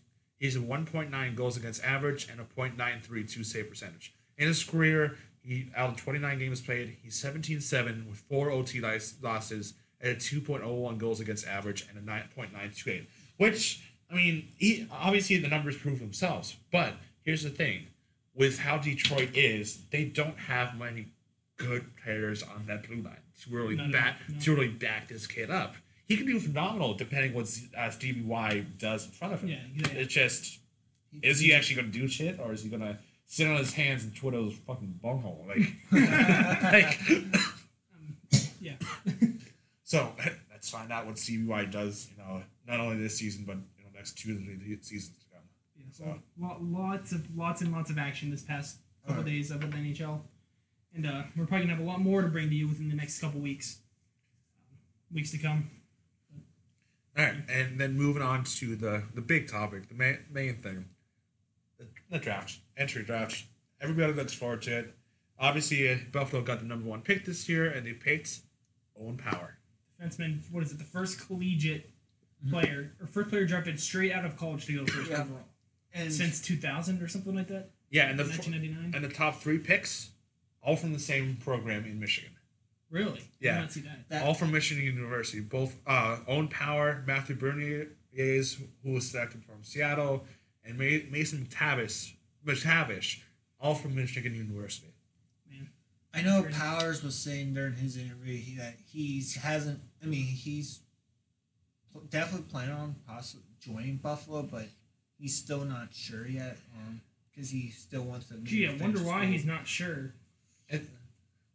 He's 0.43 0.57
a 0.57 0.59
1.9 0.59 1.35
goals 1.37 1.55
against 1.55 1.81
average 1.85 2.27
and 2.29 2.41
a 2.41 2.43
.93 2.43 3.31
two 3.31 3.45
save 3.45 3.69
percentage. 3.69 4.13
In 4.37 4.49
his 4.49 4.61
career, 4.61 5.15
he 5.41 5.69
out 5.73 5.91
of 5.91 5.95
29 5.95 6.37
games 6.37 6.59
played, 6.59 6.97
he's 7.01 7.15
17-7 7.15 8.09
with 8.09 8.17
four 8.17 8.51
OT 8.51 8.81
losses 8.81 9.73
and 10.01 10.11
a 10.11 10.15
2.01 10.15 10.97
goals 10.97 11.21
against 11.21 11.47
average 11.47 11.87
and 11.87 11.97
a 11.97 12.01
9.928. 12.01 13.05
Which 13.37 13.89
I 14.11 14.15
mean, 14.15 14.49
he 14.57 14.85
obviously 14.91 15.37
the 15.37 15.47
numbers 15.47 15.77
prove 15.77 15.99
themselves. 15.99 16.57
But 16.73 16.95
here's 17.23 17.43
the 17.43 17.49
thing: 17.49 17.87
with 18.35 18.59
how 18.59 18.77
Detroit 18.77 19.29
is, 19.35 19.79
they 19.91 20.05
don't 20.05 20.37
have 20.37 20.77
many 20.77 21.07
good 21.57 21.85
players 22.03 22.43
on 22.43 22.65
that 22.67 22.87
blue 22.87 23.01
line 23.01 23.17
to 23.41 23.49
really 23.49 23.79
of 23.79 23.91
back 23.91 24.25
them, 24.27 24.35
no. 24.35 24.41
to 24.41 24.55
really 24.55 24.67
back 24.67 25.07
this 25.07 25.27
kid 25.27 25.49
up. 25.49 25.75
He 26.07 26.17
can 26.17 26.25
do 26.25 26.39
phenomenal 26.39 26.93
depending 26.93 27.33
what 27.33 27.49
uh, 27.77 27.89
Stevie 27.89 28.21
Y 28.21 28.65
does 28.77 29.05
in 29.05 29.11
front 29.11 29.33
of 29.33 29.41
him. 29.41 29.49
Yeah, 29.49 29.57
yeah. 29.75 29.99
It's 29.99 30.13
just 30.13 30.59
is 31.21 31.39
he 31.39 31.53
actually 31.53 31.75
gonna 31.75 31.87
do 31.89 32.07
shit 32.07 32.39
or 32.39 32.53
is 32.53 32.63
he 32.63 32.69
gonna 32.69 32.99
sit 33.25 33.47
on 33.47 33.57
his 33.57 33.73
hands 33.73 34.03
and 34.03 34.15
twiddle 34.15 34.45
his 34.45 34.57
fucking 34.59 34.99
bunghole 35.01 35.45
like 35.47 35.73
like 35.91 36.99
Yeah. 38.59 38.75
so 39.83 40.11
let's 40.51 40.69
find 40.69 40.91
out 40.91 41.05
what 41.05 41.17
Stevie 41.17 41.45
Y 41.45 41.65
does. 41.65 42.09
You 42.11 42.23
know, 42.23 42.43
not 42.67 42.79
only 42.79 42.97
this 42.97 43.17
season 43.17 43.43
but 43.45 43.57
you 43.77 43.83
know 43.83 43.89
next 43.95 44.17
two 44.17 44.35
or 44.35 44.39
three 44.39 44.77
seasons 44.81 45.17
to 45.19 45.22
So- 45.93 46.19
so 46.39 46.57
lots 46.61 47.11
of 47.11 47.35
lots 47.35 47.61
and 47.61 47.71
lots 47.71 47.89
of 47.91 47.97
action 47.97 48.31
this 48.31 48.41
past 48.43 48.79
couple 49.01 49.17
Alright. 49.21 49.33
days 49.33 49.51
of 49.51 49.59
the 49.61 49.67
NHL, 49.67 50.23
and 50.95 51.05
uh, 51.05 51.23
we're 51.35 51.45
probably 51.45 51.67
gonna 51.67 51.75
have 51.77 51.85
a 51.85 51.87
lot 51.87 51.99
more 52.01 52.21
to 52.21 52.27
bring 52.27 52.49
to 52.49 52.55
you 52.55 52.67
within 52.67 52.89
the 52.89 52.95
next 52.95 53.19
couple 53.19 53.39
weeks, 53.39 53.79
um, 54.71 54.77
weeks 55.11 55.31
to 55.31 55.37
come. 55.37 55.69
All 57.15 57.23
right, 57.25 57.35
and 57.47 57.79
then 57.79 57.93
moving 57.95 58.23
on 58.23 58.43
to 58.43 58.75
the 58.75 59.03
the 59.13 59.21
big 59.21 59.47
topic, 59.47 59.87
the 59.87 59.93
main 59.93 60.19
main 60.31 60.55
thing, 60.57 60.85
the, 61.77 61.85
the 62.09 62.17
draft, 62.17 62.59
entry 62.75 63.03
draft. 63.03 63.45
Everybody 63.79 64.13
looks 64.13 64.33
forward 64.33 64.63
to 64.63 64.79
it. 64.79 64.95
Obviously, 65.37 65.91
uh, 65.91 65.97
Buffalo 66.11 66.41
got 66.41 66.59
the 66.59 66.65
number 66.65 66.87
one 66.89 67.01
pick 67.01 67.25
this 67.25 67.47
year, 67.47 67.69
and 67.69 67.85
they 67.85 67.93
picked 67.93 68.39
Owen 68.99 69.17
Power. 69.17 69.57
Defenseman, 70.01 70.39
what 70.51 70.63
is 70.63 70.71
it? 70.71 70.79
The 70.79 70.83
first 70.85 71.19
collegiate 71.27 71.91
player 72.49 72.93
or 72.99 73.05
first 73.07 73.29
player 73.29 73.45
drafted 73.45 73.79
straight 73.79 74.11
out 74.11 74.25
of 74.25 74.35
college 74.37 74.65
to 74.65 74.73
go 74.77 74.85
first 74.91 75.11
Yeah. 75.11 75.21
overall 75.21 75.45
And 75.93 76.11
since 76.11 76.41
2000 76.41 77.01
or 77.01 77.07
something 77.07 77.35
like 77.35 77.47
that. 77.49 77.69
Yeah, 77.89 78.09
and 78.09 78.17
the 78.17 78.23
1999. 78.23 78.93
and 78.95 79.03
the 79.03 79.13
top 79.13 79.39
three 79.39 79.59
picks, 79.59 80.09
all 80.63 80.75
from 80.75 80.93
the 80.93 80.99
same 80.99 81.37
program 81.37 81.85
in 81.85 81.99
Michigan. 81.99 82.31
Really? 82.89 83.21
Yeah. 83.39 83.59
Not 83.59 83.71
see 83.71 83.81
that. 83.81 84.09
that, 84.09 84.23
all 84.23 84.33
from 84.33 84.51
Michigan 84.51 84.83
University. 84.83 85.41
Both 85.41 85.75
uh, 85.85 86.17
Owen 86.27 86.47
Power, 86.47 87.03
Matthew 87.07 87.35
Beniers, 87.35 88.59
who 88.83 88.93
was 88.93 89.09
selected 89.09 89.43
from 89.43 89.63
Seattle, 89.63 90.25
and 90.63 90.77
Mason 90.77 91.47
McTavish, 91.49 92.13
McTavish, 92.45 93.21
all 93.59 93.75
from 93.75 93.95
Michigan 93.95 94.35
University. 94.35 94.93
Man. 95.49 95.69
I 96.13 96.21
know 96.21 96.45
Powers 96.51 97.03
was 97.03 97.15
saying 97.15 97.55
during 97.55 97.73
his 97.73 97.97
interview 97.97 98.37
he, 98.37 98.57
that 98.57 98.75
he's 98.85 99.35
hasn't. 99.35 99.79
I 100.01 100.05
mean, 100.05 100.25
he's 100.25 100.81
pl- 101.91 102.03
definitely 102.09 102.47
planning 102.51 102.75
on 102.75 102.95
possibly 103.07 103.45
joining 103.59 103.97
Buffalo, 103.97 104.43
but 104.43 104.67
he's 105.23 105.35
still 105.35 105.63
not 105.63 105.87
sure 105.93 106.27
yet. 106.27 106.57
Um, 106.77 107.01
because 107.31 107.49
he 107.49 107.69
still 107.69 108.03
wants 108.03 108.27
to. 108.27 108.35
Gee, 108.43 108.67
I 108.67 108.75
wonder 108.75 108.99
why 108.99 109.21
school. 109.21 109.31
he's 109.31 109.45
not 109.45 109.65
sure. 109.65 110.13
It, 110.69 110.83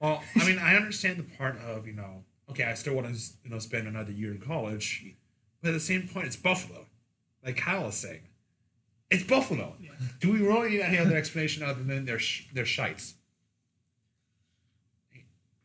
well, 0.00 0.22
I 0.34 0.46
mean, 0.46 0.58
I 0.58 0.74
understand 0.74 1.18
the 1.18 1.36
part 1.36 1.56
of 1.60 1.86
you 1.86 1.92
know, 1.92 2.24
okay, 2.50 2.64
I 2.64 2.74
still 2.74 2.94
want 2.94 3.14
to 3.14 3.20
you 3.44 3.50
know 3.50 3.58
spend 3.58 3.86
another 3.86 4.10
year 4.10 4.32
in 4.32 4.40
college, 4.40 5.04
but 5.62 5.68
at 5.68 5.72
the 5.72 5.80
same 5.80 6.08
point, 6.08 6.26
it's 6.26 6.36
Buffalo. 6.36 6.86
Like 7.44 7.58
Kyle 7.58 7.84
was 7.84 7.94
saying, 7.94 8.22
it's 9.10 9.22
Buffalo. 9.22 9.74
Yeah. 9.80 9.90
Do 10.20 10.32
we 10.32 10.40
really 10.40 10.70
need 10.70 10.80
any 10.80 10.98
other 10.98 11.16
explanation 11.16 11.62
other 11.62 11.82
than 11.82 12.04
they're 12.04 12.18
sh- 12.18 12.48
they're 12.52 12.64
shites? 12.64 13.14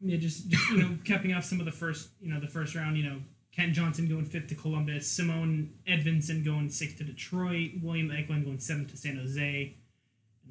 Yeah, 0.06 0.18
just, 0.18 0.50
just 0.50 0.70
you 0.70 0.78
know, 0.78 0.98
capping 1.06 1.34
off 1.34 1.46
some 1.46 1.60
of 1.60 1.66
the 1.66 1.72
first, 1.72 2.10
you 2.22 2.32
know, 2.32 2.40
the 2.40 2.48
first 2.48 2.76
round. 2.76 2.98
You 2.98 3.04
know, 3.04 3.18
Kent 3.56 3.74
Johnson 3.74 4.08
going 4.08 4.26
fifth 4.26 4.48
to 4.48 4.56
Columbus, 4.56 5.08
Simon 5.08 5.74
Edvinsson 5.88 6.44
going 6.44 6.70
sixth 6.70 6.98
to 6.98 7.04
Detroit, 7.04 7.72
William 7.82 8.12
Eklund 8.12 8.46
going 8.46 8.60
seventh 8.60 8.90
to 8.92 8.98
San 8.98 9.18
Jose, 9.18 9.76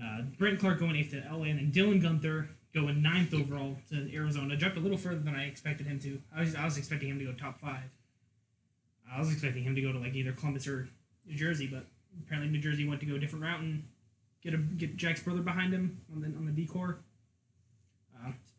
uh, 0.03 0.23
Brandt 0.39 0.61
Clarke 0.61 0.79
going 0.79 0.97
eighth 0.97 1.11
to 1.11 1.23
LA, 1.31 1.45
and 1.45 1.59
then 1.59 1.73
Dylan 1.73 2.01
Guenther 2.01 2.49
going 2.73 3.03
ninth 3.03 3.35
overall 3.35 3.77
to 3.91 4.15
Arizona. 4.15 4.57
Dropped 4.57 4.77
a 4.77 4.81
little 4.81 4.97
further 4.97 5.19
than 5.19 5.35
I 5.35 5.47
expected 5.47 5.87
him 5.87 5.99
to. 6.01 6.21
I 6.35 6.41
was 6.41 6.55
I 6.55 6.65
was 6.65 6.79
expecting 6.79 7.09
him 7.09 7.19
to 7.19 7.25
go 7.25 7.33
top 7.33 7.61
five. 7.61 7.91
I 9.13 9.19
was 9.19 9.33
expecting 9.33 9.65
him 9.65 9.75
to 9.75 9.83
go 9.83 9.93
to 9.93 9.99
like 9.99 10.15
either 10.15 10.33
Columbus 10.33 10.69
or 10.69 10.89
New 11.27 11.37
Jersey, 11.37 11.67
but 11.67 11.85
apparently 12.25 12.51
New 12.53 12.63
Jersey 12.63 12.87
went 12.87 13.01
to 13.01 13.07
go 13.07 13.17
a 13.17 13.19
different 13.19 13.45
route 13.45 13.61
and 13.61 13.85
get 14.43 14.55
a 14.55 14.59
get 14.59 14.97
Jack's 14.97 15.23
brother 15.23 15.43
behind 15.43 15.73
him 15.73 16.01
on 16.13 16.21
the 16.21 16.29
on 16.29 16.47
the 16.47 16.53
decor. 16.53 17.01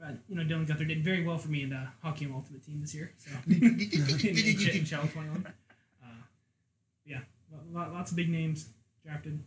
But 0.04 0.18
you 0.28 0.36
know, 0.36 0.44
Dylan 0.44 0.68
Guenther 0.68 0.86
did 0.86 1.02
very 1.02 1.24
well 1.26 1.38
for 1.38 1.48
me 1.48 1.64
in 1.64 1.70
the 1.70 1.88
hockey 2.02 2.26
and 2.26 2.34
ultimate 2.36 2.62
team 2.66 2.82
this 2.82 2.94
year. 2.94 3.14
So 3.18 3.32
in, 3.48 3.80
in, 3.80 4.58
Ch- 4.60 4.76
in 4.76 4.84
Challenge 4.84 5.14
21. 5.14 5.46
Uh, 6.04 6.08
yeah, 7.06 7.20
lo- 7.50 7.60
lo- 7.72 7.90
lots 7.94 8.12
of 8.12 8.18
big 8.18 8.30
names 8.30 8.68
drafted. 9.06 9.40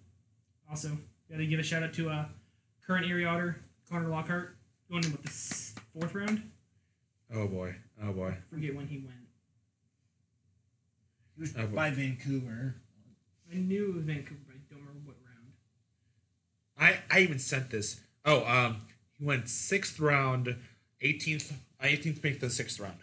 Also, 0.70 0.96
got 1.30 1.36
to 1.36 1.46
give 1.46 1.60
a 1.60 1.62
shout 1.62 1.82
out 1.82 1.92
to 1.92 2.08
uh, 2.08 2.24
current 2.86 3.04
Erie 3.04 3.26
Otter 3.26 3.60
Connor 3.90 4.08
Lockhart 4.08 4.56
going 4.90 5.04
in 5.04 5.12
with 5.12 5.22
the 5.24 5.28
fourth 6.00 6.14
round. 6.14 6.50
Oh 7.34 7.46
boy, 7.48 7.74
oh 8.02 8.12
boy. 8.12 8.34
Forget 8.50 8.74
when 8.74 8.86
he 8.86 8.96
went. 8.98 9.12
He 11.34 11.40
was 11.42 11.54
Oh, 11.58 11.66
by 11.66 11.90
Vancouver. 11.90 12.76
I 13.52 13.56
knew 13.56 13.90
it 13.90 13.94
was 13.96 14.04
Vancouver, 14.04 14.40
but 14.46 14.54
I 14.56 14.58
don't 14.70 14.80
remember 14.80 15.00
what 15.10 15.16
round. 15.26 17.00
I 17.10 17.14
I 17.14 17.20
even 17.20 17.38
sent 17.38 17.68
this. 17.70 18.00
Oh, 18.24 18.44
um, 18.46 18.80
he 19.18 19.24
went 19.24 19.48
sixth 19.48 19.98
round, 20.00 20.56
eighteenth, 21.00 21.52
eighteenth 21.80 22.22
pick 22.22 22.34
to 22.40 22.46
the 22.46 22.50
sixth 22.50 22.78
round 22.80 22.98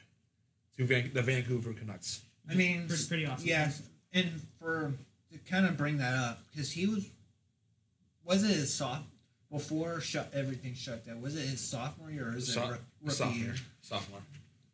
to 0.78 0.86
Van- 0.86 1.12
the 1.14 1.22
Vancouver 1.22 1.74
Canucks. 1.74 2.22
I 2.50 2.56
mean, 2.56 2.88
Pretty, 2.88 3.06
pretty 3.08 3.26
awesome. 3.26 3.48
Yeah, 3.48 3.72
and 4.14 4.42
for 4.60 4.94
to 5.32 5.38
kind 5.50 5.66
of 5.66 5.78
bring 5.78 5.98
that 5.98 6.14
up 6.14 6.40
because 6.52 6.72
he 6.72 6.86
was 6.88 7.08
was 8.26 8.44
it 8.44 8.56
his 8.56 8.74
soft 8.74 9.04
before 9.52 10.02
shut 10.02 10.32
everything 10.34 10.74
shut 10.74 11.06
down? 11.06 11.22
Was 11.22 11.36
it 11.36 11.48
his 11.48 11.62
sophomore 11.62 12.12
year 12.12 12.30
or 12.30 12.38
is 12.38 12.50
it 12.50 12.54
So- 12.54 12.62
roo- 12.70 12.78
rookie 13.02 13.16
sophomore, 13.16 13.38
year? 13.46 13.56
sophomore. 13.82 14.22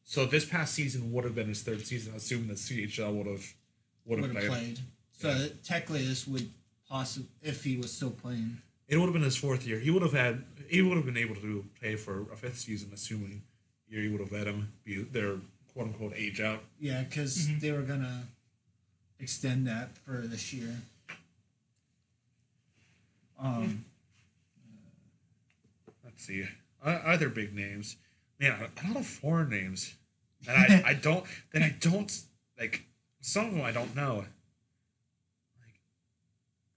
So 0.03 0.25
this 0.25 0.45
past 0.45 0.73
season 0.73 1.11
would 1.11 1.23
have 1.23 1.35
been 1.35 1.47
his 1.49 1.61
third 1.61 1.85
season, 1.85 2.13
assuming 2.15 2.47
the 2.47 2.55
CHL 2.55 3.13
would 3.13 3.27
have 3.27 3.53
would 4.05 4.21
Would 4.21 4.33
have 4.33 4.43
have 4.43 4.51
played. 4.51 4.75
played. 4.75 4.79
So 5.13 5.49
technically, 5.63 6.07
this 6.07 6.25
would 6.25 6.49
possibly 6.87 7.29
if 7.43 7.63
he 7.63 7.77
was 7.77 7.91
still 7.91 8.09
playing. 8.11 8.57
It 8.89 8.97
would 8.97 9.05
have 9.05 9.13
been 9.13 9.21
his 9.21 9.37
fourth 9.37 9.65
year. 9.65 9.79
He 9.79 9.91
would 9.91 10.01
have 10.01 10.13
had. 10.13 10.43
He 10.67 10.81
would 10.81 10.97
have 10.97 11.05
been 11.05 11.17
able 11.17 11.35
to 11.35 11.63
play 11.79 11.95
for 11.95 12.23
a 12.31 12.35
fifth 12.35 12.59
season, 12.59 12.91
assuming 12.93 13.43
year 13.87 14.01
he 14.01 14.07
would 14.09 14.19
have 14.19 14.31
let 14.31 14.45
him 14.47 14.71
be 14.83 15.01
their 15.03 15.35
quote 15.73 15.87
unquote 15.87 16.13
age 16.15 16.41
out. 16.41 16.63
Yeah, 16.79 17.03
because 17.03 17.47
Mhm. 17.47 17.59
they 17.59 17.71
were 17.71 17.81
gonna 17.83 18.27
extend 19.19 19.65
that 19.67 19.97
for 19.99 20.27
this 20.27 20.51
year. 20.53 20.75
Um, 23.39 23.85
Let's 26.03 26.25
see. 26.25 26.47
Other 26.83 27.29
big 27.29 27.53
names, 27.55 27.95
man. 28.39 28.51
A 28.83 28.87
lot 28.87 28.97
of 28.97 29.05
foreign 29.07 29.49
names 29.49 29.95
that 30.43 30.55
I, 30.57 30.83
I 30.89 30.93
don't 30.93 31.25
that 31.53 31.61
I 31.61 31.69
don't 31.79 32.11
like. 32.59 32.83
Some 33.21 33.45
of 33.47 33.51
them 33.53 33.61
I 33.61 33.71
don't 33.71 33.95
know. 33.95 34.25
Like, 35.59 35.79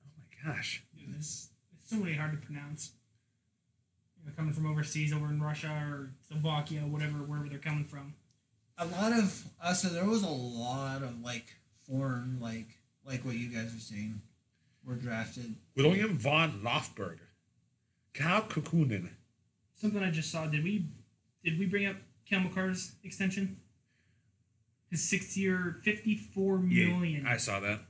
oh 0.05 0.11
my 0.47 0.53
gosh. 0.53 0.83
Yeah, 0.97 1.07
this 1.17 1.49
it's 1.93 2.01
really 2.03 2.17
hard 2.17 2.33
to 2.33 2.39
pronounce. 2.47 2.93
You 4.19 4.27
know, 4.29 4.33
coming 4.37 4.53
from 4.53 4.67
overseas, 4.71 5.13
over 5.13 5.27
in 5.27 5.43
Russia 5.43 5.69
or 5.91 6.11
Slovakia, 6.29 6.81
whatever, 6.81 7.19
wherever 7.19 7.49
they're 7.49 7.59
coming 7.59 7.85
from. 7.85 8.15
a 8.79 8.87
lot 8.87 9.13
of 9.13 9.45
uh, 9.63 9.75
so 9.75 9.89
there 9.89 10.05
was 10.07 10.23
a 10.23 10.29
lot 10.29 11.03
of 11.03 11.21
like 11.23 11.47
foreign 11.87 12.39
like 12.41 12.69
like 13.07 13.25
what 13.25 13.35
you 13.35 13.49
guys 13.49 13.75
are 13.75 13.81
saying 13.81 14.21
were 14.85 14.95
drafted. 14.95 15.55
William 15.77 16.17
von 16.19 16.61
Lofberg, 16.65 17.19
Kyle 18.15 18.43
Kukunin. 18.43 19.09
Something 19.75 20.03
I 20.03 20.11
just 20.11 20.31
saw. 20.31 20.47
Did 20.47 20.65
we 20.65 20.87
did 21.45 21.59
we 21.59 21.67
bring 21.67 21.87
up 21.87 21.97
Cale 22.29 22.41
Makar's 22.41 22.93
extension? 23.05 23.59
His 24.91 25.03
six 25.09 25.37
year, 25.37 25.79
fifty 25.83 26.17
four 26.17 26.59
million 26.59 27.27
I 27.27 27.37
saw 27.39 27.61
that. 27.61 27.81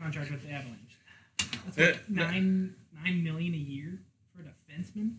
contract 0.00 0.30
with 0.30 0.42
the 0.46 0.50
Avalanche. 0.52 0.96
That's 1.64 1.78
Uh, 1.78 1.98
what, 1.98 2.10
nine 2.10 2.74
nine 3.02 3.22
million 3.22 3.54
a 3.54 3.58
year 3.58 4.00
for 4.34 4.42
a 4.42 4.44
defenseman. 4.44 5.16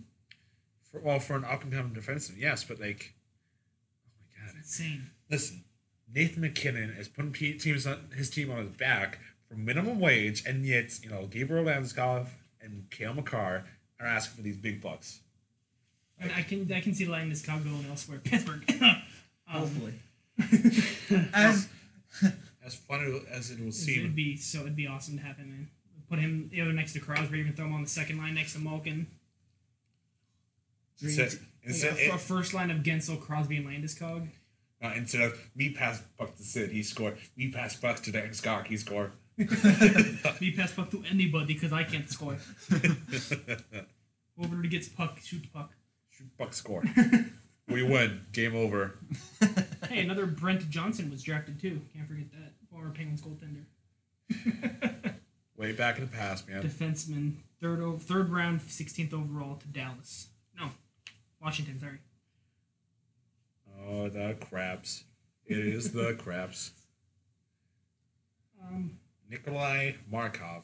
For, 0.92 1.00
well, 1.00 1.20
for 1.20 1.36
an 1.36 1.46
up 1.46 1.64
and 1.64 1.72
coming 1.72 1.94
defenseman, 1.94 2.40
yes, 2.40 2.64
but 2.64 2.80
like, 2.80 3.14
oh 4.06 4.12
my 4.20 4.46
god. 4.46 4.56
That's 4.56 4.80
insane. 4.80 5.10
Listen, 5.30 5.64
Nathan 6.14 6.42
MacKinnon 6.42 6.92
is 6.92 7.08
putting 7.08 7.32
P- 7.32 7.58
teams 7.58 7.86
on 7.86 8.10
his 8.16 8.30
team 8.30 8.50
on 8.52 8.58
his 8.58 8.70
back 8.70 9.20
for 9.48 9.56
minimum 9.56 10.00
wage, 10.00 10.44
and 10.46 10.66
yet 10.66 11.00
you 11.04 11.10
know 11.10 11.28
Gabriel 11.28 11.66
Landeskog 11.66 12.28
and 12.62 12.90
Cale 12.90 13.14
Makar 13.14 13.66
are 14.00 14.06
asking 14.06 14.38
for 14.38 14.42
these 14.42 14.58
big 14.58 14.82
bucks. 14.82 15.20
And 16.20 16.32
I 16.34 16.42
can 16.42 16.72
I 16.72 16.82
can 16.82 16.94
see 16.94 17.06
lighting 17.06 17.30
this 17.30 17.42
cow 17.42 17.60
going 17.60 17.86
elsewhere. 17.90 18.20
Pittsburgh. 18.24 18.64
um, 18.82 19.02
Hopefully, 19.48 19.94
as 21.34 21.68
As 22.64 22.76
funny 22.76 23.22
as 23.32 23.52
it 23.52 23.60
will 23.60 23.70
it'd 23.70 24.16
be 24.16 24.38
so 24.38 24.62
it'd 24.62 24.76
be 24.76 24.86
awesome 24.86 25.18
to 25.18 25.24
have 25.24 25.38
him 25.38 25.50
in 25.52 25.68
put 26.10 26.20
him 26.20 26.50
you 26.52 26.64
know, 26.66 26.72
next 26.72 26.94
to 26.94 27.00
Crosby, 27.00 27.40
even 27.40 27.54
throw 27.54 27.66
him 27.66 27.74
on 27.74 27.84
the 27.84 27.90
second 27.90 28.18
line 28.18 28.34
next 28.36 28.54
to 28.54 28.60
Malkin. 28.60 29.08
Instead, 31.02 31.34
instead, 31.64 31.94
Like 31.94 32.08
a, 32.12 32.16
a 32.16 32.18
first 32.18 32.54
line 32.54 32.72
of 32.72 32.80
Guentzel, 32.80 33.20
Crosby, 33.22 33.58
and 33.58 33.68
Landeskog. 33.68 34.28
uh, 34.84 34.94
instead 34.96 35.22
of 35.22 35.40
me 35.56 35.70
pass 35.72 36.02
puck 36.18 36.36
to 36.36 36.44
Sid, 36.44 36.72
he 36.72 36.84
score. 36.84 37.14
Me 37.38 37.50
pass 37.52 37.76
puck 37.76 37.98
to 38.02 38.12
Dan 38.12 38.34
Scott, 38.34 38.68
he 38.68 38.76
score. 38.78 39.12
Me 39.38 39.46
pass 40.58 40.74
puck 40.74 40.90
to 40.92 41.02
anybody 41.10 41.54
because 41.54 41.72
I 41.72 41.84
can't 41.84 42.10
score. 42.10 42.36
Whoever 44.38 44.62
gets 44.64 44.90
puck, 44.90 45.20
shoot 45.24 45.42
the 45.44 45.48
puck. 45.54 45.72
Shoot 46.10 46.38
puck 46.38 46.54
score. 46.54 46.84
we 47.70 47.84
win. 47.84 48.26
Game 48.34 48.56
over. 48.56 48.96
Hey, 49.88 50.00
another 50.02 50.26
Brent 50.26 50.70
Johnson 50.70 51.10
was 51.10 51.24
drafted 51.24 51.60
too. 51.62 51.80
Can't 51.94 52.08
forget 52.08 52.30
that. 52.34 52.54
Former 52.70 52.90
Penguins 52.92 53.22
goaltender. 53.22 53.64
Way 55.60 55.74
back 55.74 55.98
in 55.98 56.06
the 56.06 56.10
past, 56.10 56.48
man. 56.48 56.64
Defenseman, 56.64 57.34
third 57.62 57.82
over, 57.82 58.00
third 58.00 58.30
round, 58.30 58.62
16th 58.62 59.14
overall 59.14 59.58
to 59.58 59.68
Dallas. 59.68 60.30
No, 60.58 60.70
Washington. 61.42 61.78
Sorry. 61.82 62.00
Oh, 63.86 64.08
the 64.08 64.38
craps. 64.40 65.04
It 65.46 65.58
is 65.58 65.92
the 65.92 66.14
craps. 66.18 66.72
Um, 68.66 69.00
Nikolai 69.30 69.96
Markov. 70.10 70.64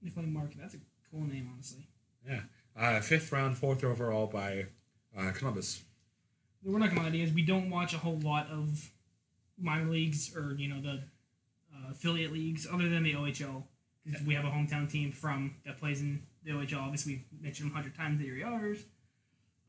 Nikolai 0.00 0.28
Markov. 0.28 0.60
That's 0.62 0.74
a 0.76 0.78
cool 1.10 1.26
name, 1.26 1.50
honestly. 1.52 1.86
Yeah. 2.26 2.40
Uh, 2.74 3.00
fifth 3.00 3.30
round, 3.32 3.58
fourth 3.58 3.84
overall 3.84 4.28
by 4.28 4.64
uh, 5.14 5.30
Columbus. 5.32 5.82
We're 6.64 6.78
not 6.78 6.88
gonna 6.88 7.02
lie 7.02 7.10
to 7.10 7.18
you, 7.18 7.30
we 7.34 7.42
don't 7.42 7.68
watch 7.68 7.92
a 7.92 7.98
whole 7.98 8.18
lot 8.20 8.48
of 8.48 8.90
minor 9.58 9.90
leagues 9.90 10.34
or 10.34 10.54
you 10.54 10.68
know 10.68 10.80
the 10.80 11.02
uh, 11.70 11.90
affiliate 11.90 12.32
leagues 12.32 12.66
other 12.66 12.88
than 12.88 13.02
the 13.02 13.12
OHL. 13.12 13.64
'Cause 14.12 14.22
We 14.22 14.34
have 14.34 14.44
a 14.44 14.50
hometown 14.50 14.88
team 14.90 15.10
from 15.12 15.54
that 15.64 15.78
plays 15.78 16.00
in 16.00 16.22
the 16.44 16.52
OHL. 16.52 16.80
Obviously, 16.80 17.24
we've 17.32 17.42
mentioned 17.42 17.68
them 17.70 17.72
a 17.76 17.80
hundred 17.80 17.94
times 17.96 18.18
that 18.18 18.26
you're 18.26 18.46
ours. 18.46 18.84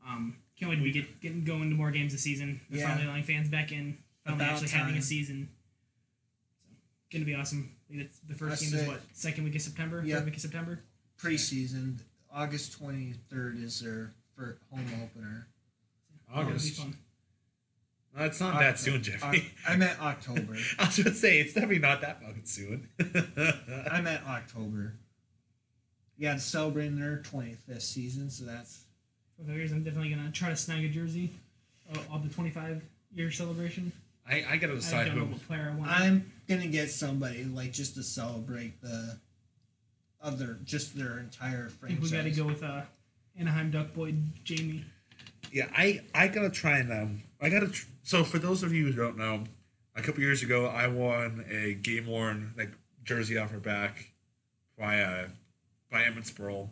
Um, 0.06 0.36
can't 0.56 0.70
wait 0.70 0.76
to 0.76 0.82
be 0.82 0.92
get, 0.92 1.20
getting 1.20 1.44
going 1.44 1.70
to 1.70 1.76
more 1.76 1.90
games 1.90 2.12
this 2.12 2.22
season. 2.22 2.60
They're 2.70 2.80
Yeah. 2.80 2.88
finally 2.88 3.06
allowing 3.06 3.24
fans 3.24 3.48
back 3.48 3.72
in. 3.72 3.98
Finally 4.24 4.44
About 4.44 4.52
actually 4.62 4.68
having 4.78 4.96
a 4.96 5.02
season. 5.02 5.48
So, 6.62 6.68
gonna 7.10 7.24
be 7.24 7.34
awesome. 7.34 7.74
I 7.90 7.94
think 7.96 8.10
The 8.28 8.34
first 8.34 8.62
I 8.62 8.66
game 8.70 8.78
is 8.80 8.86
what 8.86 9.16
second 9.16 9.44
week 9.44 9.54
of 9.56 9.62
September. 9.62 10.02
Yeah. 10.04 10.16
Third 10.16 10.26
week 10.26 10.34
of 10.36 10.40
September. 10.40 10.84
preseason. 11.18 11.98
August 12.30 12.72
twenty 12.74 13.14
third 13.30 13.56
is 13.58 13.80
their 13.80 14.14
for 14.36 14.58
home 14.70 14.86
opener. 15.02 15.48
Oh, 16.28 16.40
it'll 16.40 16.44
be 16.44 16.56
August. 16.56 16.76
fun. 16.76 16.96
No, 18.18 18.24
it's 18.24 18.40
not 18.40 18.58
that 18.58 18.78
soon, 18.78 19.02
Jeffy. 19.02 19.24
Oc- 19.38 19.44
I 19.68 19.76
meant 19.76 20.00
October. 20.02 20.56
I 20.78 20.86
was 20.86 20.96
going 20.96 21.04
to 21.10 21.14
say, 21.14 21.38
it's 21.40 21.52
definitely 21.54 21.78
not 21.78 22.00
that 22.00 22.20
fucking 22.20 22.44
soon. 22.44 22.88
I 23.90 24.00
meant 24.00 24.26
October. 24.28 24.94
Yeah, 26.18 26.34
it's 26.34 26.42
celebrating 26.44 26.98
their 26.98 27.18
twenty 27.18 27.52
fifth 27.54 27.82
season, 27.82 28.28
so 28.28 28.44
that's 28.44 28.80
For 29.36 29.44
the 29.44 29.52
years, 29.54 29.70
I'm 29.70 29.84
definitely 29.84 30.10
gonna 30.10 30.32
try 30.32 30.48
to 30.48 30.56
snag 30.56 30.84
a 30.84 30.88
jersey 30.88 31.30
uh, 31.94 31.98
of 32.12 32.26
the 32.28 32.34
25 32.34 32.82
year 33.14 33.30
celebration. 33.30 33.92
I, 34.28 34.44
I 34.50 34.56
got 34.56 34.66
to 34.66 34.72
I 34.72 34.76
decide 34.76 35.04
don't 35.06 35.16
know 35.16 35.24
who. 35.26 35.32
what 35.34 35.46
player 35.46 35.72
I 35.72 35.78
want. 35.78 35.90
I'm 35.92 36.32
gonna 36.48 36.66
get 36.66 36.90
somebody 36.90 37.44
like 37.44 37.72
just 37.72 37.94
to 37.94 38.02
celebrate 38.02 38.80
the 38.82 39.16
other 40.20 40.58
just 40.64 40.98
their 40.98 41.20
entire 41.20 41.70
I 41.82 41.86
think 41.86 42.00
franchise. 42.00 42.10
we 42.10 42.16
got 42.16 42.24
to 42.24 42.30
go 42.32 42.44
with 42.46 42.62
uh, 42.64 42.80
Anaheim 43.38 43.70
Duck 43.70 43.94
Boy 43.94 44.14
Jamie. 44.42 44.84
Yeah, 45.52 45.68
I, 45.76 46.00
I 46.14 46.28
got 46.28 46.42
to 46.42 46.50
try 46.50 46.78
and. 46.78 46.92
Um, 46.92 47.22
I 47.40 47.48
got 47.48 47.60
to. 47.60 47.68
Tr- 47.68 47.86
so, 48.02 48.24
for 48.24 48.38
those 48.38 48.62
of 48.62 48.72
you 48.72 48.86
who 48.86 48.92
don't 48.92 49.16
know, 49.16 49.44
a 49.96 50.02
couple 50.02 50.20
years 50.22 50.42
ago, 50.42 50.66
I 50.66 50.86
won 50.88 51.44
a 51.50 51.74
game 51.74 52.06
worn 52.06 52.54
like 52.56 52.70
jersey 53.04 53.38
off 53.38 53.50
her 53.50 53.58
back 53.60 54.10
by 54.78 55.00
uh, 55.00 55.28
by 55.90 56.04
Emmett 56.04 56.26
Sproul, 56.26 56.70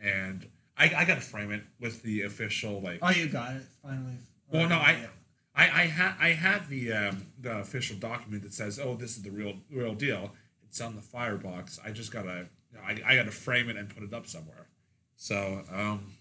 and 0.00 0.46
I, 0.76 0.92
I 0.96 1.04
got 1.04 1.16
to 1.16 1.20
frame 1.20 1.50
it 1.52 1.62
with 1.80 2.02
the 2.02 2.22
official 2.22 2.80
like. 2.80 2.98
Oh, 3.02 3.10
you 3.10 3.28
got 3.28 3.56
it 3.56 3.62
finally. 3.82 4.14
Well, 4.50 4.68
no, 4.68 4.76
I- 4.76 5.06
I 5.54 5.64
I 5.82 5.86
ha- 5.88 6.16
I 6.20 6.28
have 6.28 6.68
the 6.68 6.92
um, 6.92 7.26
the 7.40 7.58
official 7.58 7.96
document 7.96 8.42
that 8.44 8.54
says, 8.54 8.78
"Oh, 8.78 8.94
this 8.94 9.16
is 9.16 9.22
the 9.22 9.30
real 9.30 9.54
real 9.70 9.94
deal." 9.94 10.32
It's 10.62 10.80
on 10.80 10.94
the 10.94 11.02
firebox. 11.02 11.80
I 11.84 11.90
just 11.90 12.12
gotta, 12.12 12.46
you 12.70 12.78
know, 12.78 12.84
I, 12.86 13.12
I 13.12 13.16
gotta 13.16 13.32
frame 13.32 13.68
it 13.68 13.76
and 13.76 13.88
put 13.88 14.04
it 14.04 14.14
up 14.14 14.28
somewhere. 14.28 14.68
So, 15.16 15.64
um, 15.72 16.12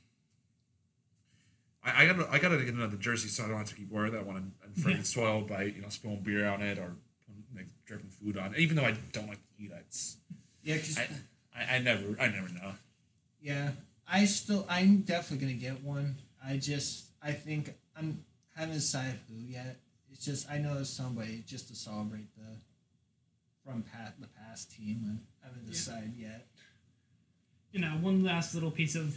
I, 1.84 2.04
I 2.04 2.06
gotta 2.06 2.28
I 2.32 2.40
gotta 2.40 2.58
get 2.58 2.74
another 2.74 2.98
jersey 2.98 3.30
so 3.30 3.44
I 3.46 3.48
don't 3.48 3.58
have 3.58 3.70
to 3.70 3.76
keep 3.76 3.90
wearing 3.92 4.12
that 4.14 4.26
one 4.26 4.36
and, 4.38 4.52
and 4.64 4.76
frame 4.84 4.96
Yeah. 4.96 5.02
it 5.02 5.08
soiled 5.08 5.48
by 5.48 5.64
you 5.64 5.82
know 5.82 5.90
spilling 5.90 6.22
beer 6.22 6.48
on 6.48 6.62
it 6.62 6.78
or 6.78 6.96
like 7.56 7.68
dripping 7.86 8.10
food 8.10 8.38
on. 8.38 8.54
it. 8.54 8.60
Even 8.60 8.76
though 8.76 8.86
I 8.86 8.92
don't 9.12 9.28
like 9.28 9.38
to 9.40 9.64
eat 9.64 9.72
it, 9.72 9.78
it's, 9.88 10.18
yeah, 10.64 10.78
'cause- 10.78 10.98
I, 10.98 11.08
I 11.56 11.76
I 11.76 11.80
never 11.80 12.16
I 12.20 12.28
never 12.28 12.50
know. 12.50 12.74
yeah. 13.42 13.72
I 14.12 14.26
still, 14.26 14.66
I'm 14.68 15.02
definitely 15.02 15.46
gonna 15.46 15.60
get 15.60 15.84
one. 15.84 16.16
I 16.44 16.58
just, 16.58 17.06
I 17.22 17.32
think 17.32 17.74
I'm 17.96 18.24
haven't 18.56 18.74
decided 18.76 19.20
who 19.30 19.36
yet. 19.40 19.78
It's 20.12 20.26
just 20.26 20.50
I 20.50 20.58
know 20.58 20.74
there's 20.74 20.90
somebody 20.90 21.44
just 21.48 21.68
to 21.70 21.76
celebrate 21.76 22.28
the 22.36 22.58
from 23.64 23.84
pat 23.84 24.16
the 24.20 24.28
past 24.28 24.72
team, 24.72 25.20
I 25.44 25.48
haven't 25.48 25.64
Yeah. 25.66 25.72
decided 25.72 26.14
yet. 26.18 26.48
You 27.72 27.82
know, 27.82 27.90
one 28.02 28.24
last 28.24 28.54
little 28.56 28.72
piece 28.72 28.96
of 28.96 29.16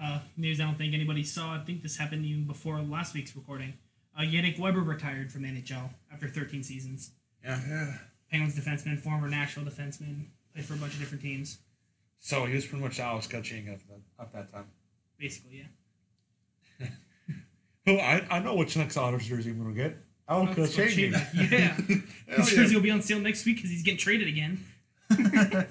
uh, 0.00 0.20
news 0.36 0.60
I 0.60 0.64
don't 0.64 0.76
think 0.76 0.94
anybody 0.94 1.22
saw. 1.22 1.54
I 1.54 1.58
think 1.64 1.82
this 1.82 1.96
happened 1.96 2.24
even 2.26 2.46
before 2.46 2.80
last 2.80 3.14
week's 3.14 3.34
recording. 3.36 3.74
Uh, 4.16 4.22
Yannick 4.22 4.58
Weber 4.58 4.80
retired 4.80 5.32
from 5.32 5.42
the 5.42 5.48
NHL 5.48 5.90
after 6.12 6.28
13 6.28 6.62
seasons. 6.62 7.10
Yeah. 7.42 7.60
yeah. 7.68 7.94
Penguins 8.30 8.58
defenseman, 8.58 8.98
former 8.98 9.28
national 9.28 9.66
defenseman, 9.66 10.26
played 10.52 10.64
for 10.64 10.74
a 10.74 10.76
bunch 10.76 10.94
of 10.94 11.00
different 11.00 11.22
teams. 11.22 11.58
So 12.20 12.46
he 12.46 12.54
was 12.54 12.64
pretty 12.64 12.82
much 12.82 12.98
Alex 13.00 13.26
Kaching 13.26 13.72
at 13.72 13.80
that 13.88 14.00
at 14.18 14.32
that 14.32 14.52
time. 14.52 14.66
Basically, 15.18 15.58
yeah. 16.80 16.88
Oh, 17.86 17.96
I, 17.98 18.26
I 18.30 18.38
know 18.38 18.54
which 18.54 18.76
next 18.78 18.96
Otters 18.96 19.26
jersey 19.26 19.50
I'm 19.50 19.58
gonna 19.62 19.74
get. 19.74 19.98
Alex. 20.26 20.56
Galchenyuk, 20.56 21.50
Yeah. 21.50 21.58
Hell 22.28 22.38
His 22.38 22.52
yeah. 22.52 22.62
jersey 22.62 22.74
will 22.74 22.82
be 22.82 22.90
on 22.90 23.02
sale 23.02 23.20
next 23.20 23.44
week 23.44 23.56
because 23.56 23.70
he's 23.70 23.82
getting 23.82 23.98
traded 23.98 24.26
again. 24.26 24.64
I 25.10 25.66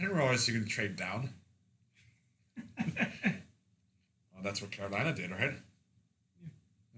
didn't 0.00 0.16
realize 0.16 0.48
you're 0.48 0.58
gonna 0.58 0.68
trade 0.68 0.96
down. 0.96 1.30
Well, 2.78 3.34
that's 4.42 4.60
what 4.60 4.70
Carolina 4.70 5.12
did, 5.14 5.30
right? 5.30 5.54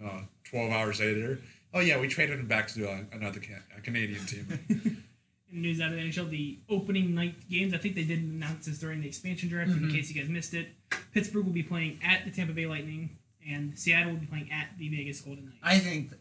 Uh, 0.04 0.20
Twelve 0.48 0.70
hours 0.72 1.00
later, 1.00 1.40
oh 1.72 1.80
yeah, 1.80 1.98
we 1.98 2.08
traded 2.08 2.38
him 2.38 2.46
back 2.46 2.68
to 2.68 2.88
uh, 2.88 2.98
another 3.12 3.40
can- 3.40 3.62
a 3.76 3.80
Canadian 3.80 4.24
team. 4.26 4.46
In 5.52 5.62
news 5.62 5.80
out 5.80 5.90
of 5.90 5.96
the 5.96 6.02
NHL, 6.02 6.28
the 6.30 6.58
opening 6.68 7.14
night 7.14 7.48
games, 7.48 7.72
I 7.74 7.78
think 7.78 7.94
they 7.94 8.02
did 8.04 8.18
announce 8.20 8.66
this 8.66 8.78
during 8.78 9.00
the 9.00 9.06
expansion 9.06 9.48
draft, 9.48 9.70
in 9.70 9.88
case 9.90 10.10
you 10.10 10.20
guys 10.20 10.28
missed 10.28 10.52
it. 10.52 10.68
Pittsburgh 11.12 11.44
will 11.44 11.52
be 11.52 11.62
playing 11.62 12.00
at 12.04 12.24
the 12.24 12.30
Tampa 12.32 12.52
Bay 12.52 12.66
Lightning, 12.66 13.16
and 13.48 13.78
Seattle 13.78 14.12
will 14.14 14.18
be 14.20 14.26
playing 14.26 14.50
at 14.50 14.70
the 14.78 14.88
Vegas 14.88 15.20
Golden 15.20 15.44
Knights. 15.44 15.58
I 15.62 15.78
think 15.78 16.12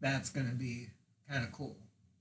that's 0.00 0.30
gonna 0.30 0.54
be 0.54 0.88
kind 1.30 1.44
of 1.44 1.52
cool, 1.52 1.76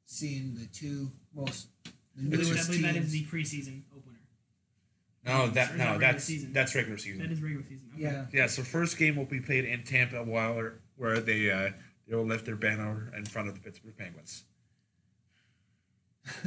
seeing 0.06 0.54
the 0.56 0.68
two 0.68 1.12
most 1.34 1.68
the 2.16 2.38
Which 2.38 2.48
I 2.48 2.50
newest 2.52 2.68
believe 2.68 2.84
that 2.84 2.96
is 2.98 3.12
the 3.12 3.26
preseason 3.26 3.82
opener. 3.96 4.09
No, 5.26 5.44
Or 5.44 5.48
that 5.50 5.72
is 5.72 5.78
no, 5.78 5.84
regular 5.86 6.00
that's 6.00 6.24
season? 6.24 6.54
that's 6.54 6.76
regular 6.76 6.98
season. 6.98 7.20
That 7.22 7.32
is 7.32 7.42
regular 7.42 7.64
season. 7.68 7.90
Okay. 7.94 8.04
yeah, 8.04 8.26
yeah, 8.32 8.48
so 8.48 8.64
first 8.64 8.98
game 8.98 9.16
will 9.16 9.26
be 9.26 9.40
played 9.42 9.66
in 9.66 9.84
Tampa, 9.84 10.24
while 10.24 10.72
where 10.98 11.20
they 11.20 11.52
uh, 11.52 11.72
they 12.08 12.16
will 12.16 12.26
lift 12.26 12.46
their 12.46 12.56
banner 12.56 13.12
in 13.16 13.26
front 13.26 13.48
of 13.50 13.54
the 13.56 13.60
Pittsburgh 13.62 13.98
Penguins. 13.98 14.44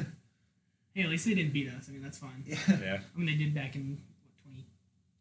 Hey, 0.94 1.04
at 1.04 1.08
least 1.08 1.24
they 1.24 1.32
didn't 1.32 1.54
beat 1.54 1.68
us. 1.70 1.86
I 1.88 1.92
mean, 1.92 2.02
that's 2.02 2.18
fine. 2.18 2.44
yeah. 2.46 2.58
Yeah. 2.68 2.98
I 3.14 3.18
mean, 3.18 3.24
they 3.24 3.42
did 3.42 3.54
back 3.54 3.74
in 3.76 3.98
what, 4.44 4.60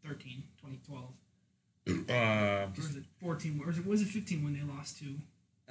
2013, 0.04 0.44
2012. 0.62 2.10
Uh, 2.10 2.14
Or 2.14 2.72
was 2.76 2.96
it 2.98 3.04
14? 3.22 3.62
Or 3.64 3.68
was 3.68 3.78
it, 3.78 3.86
was 3.86 4.02
it 4.02 4.10
15 4.10 4.44
when 4.44 4.54
they 4.54 4.64
lost 4.64 5.00
to? 5.00 5.16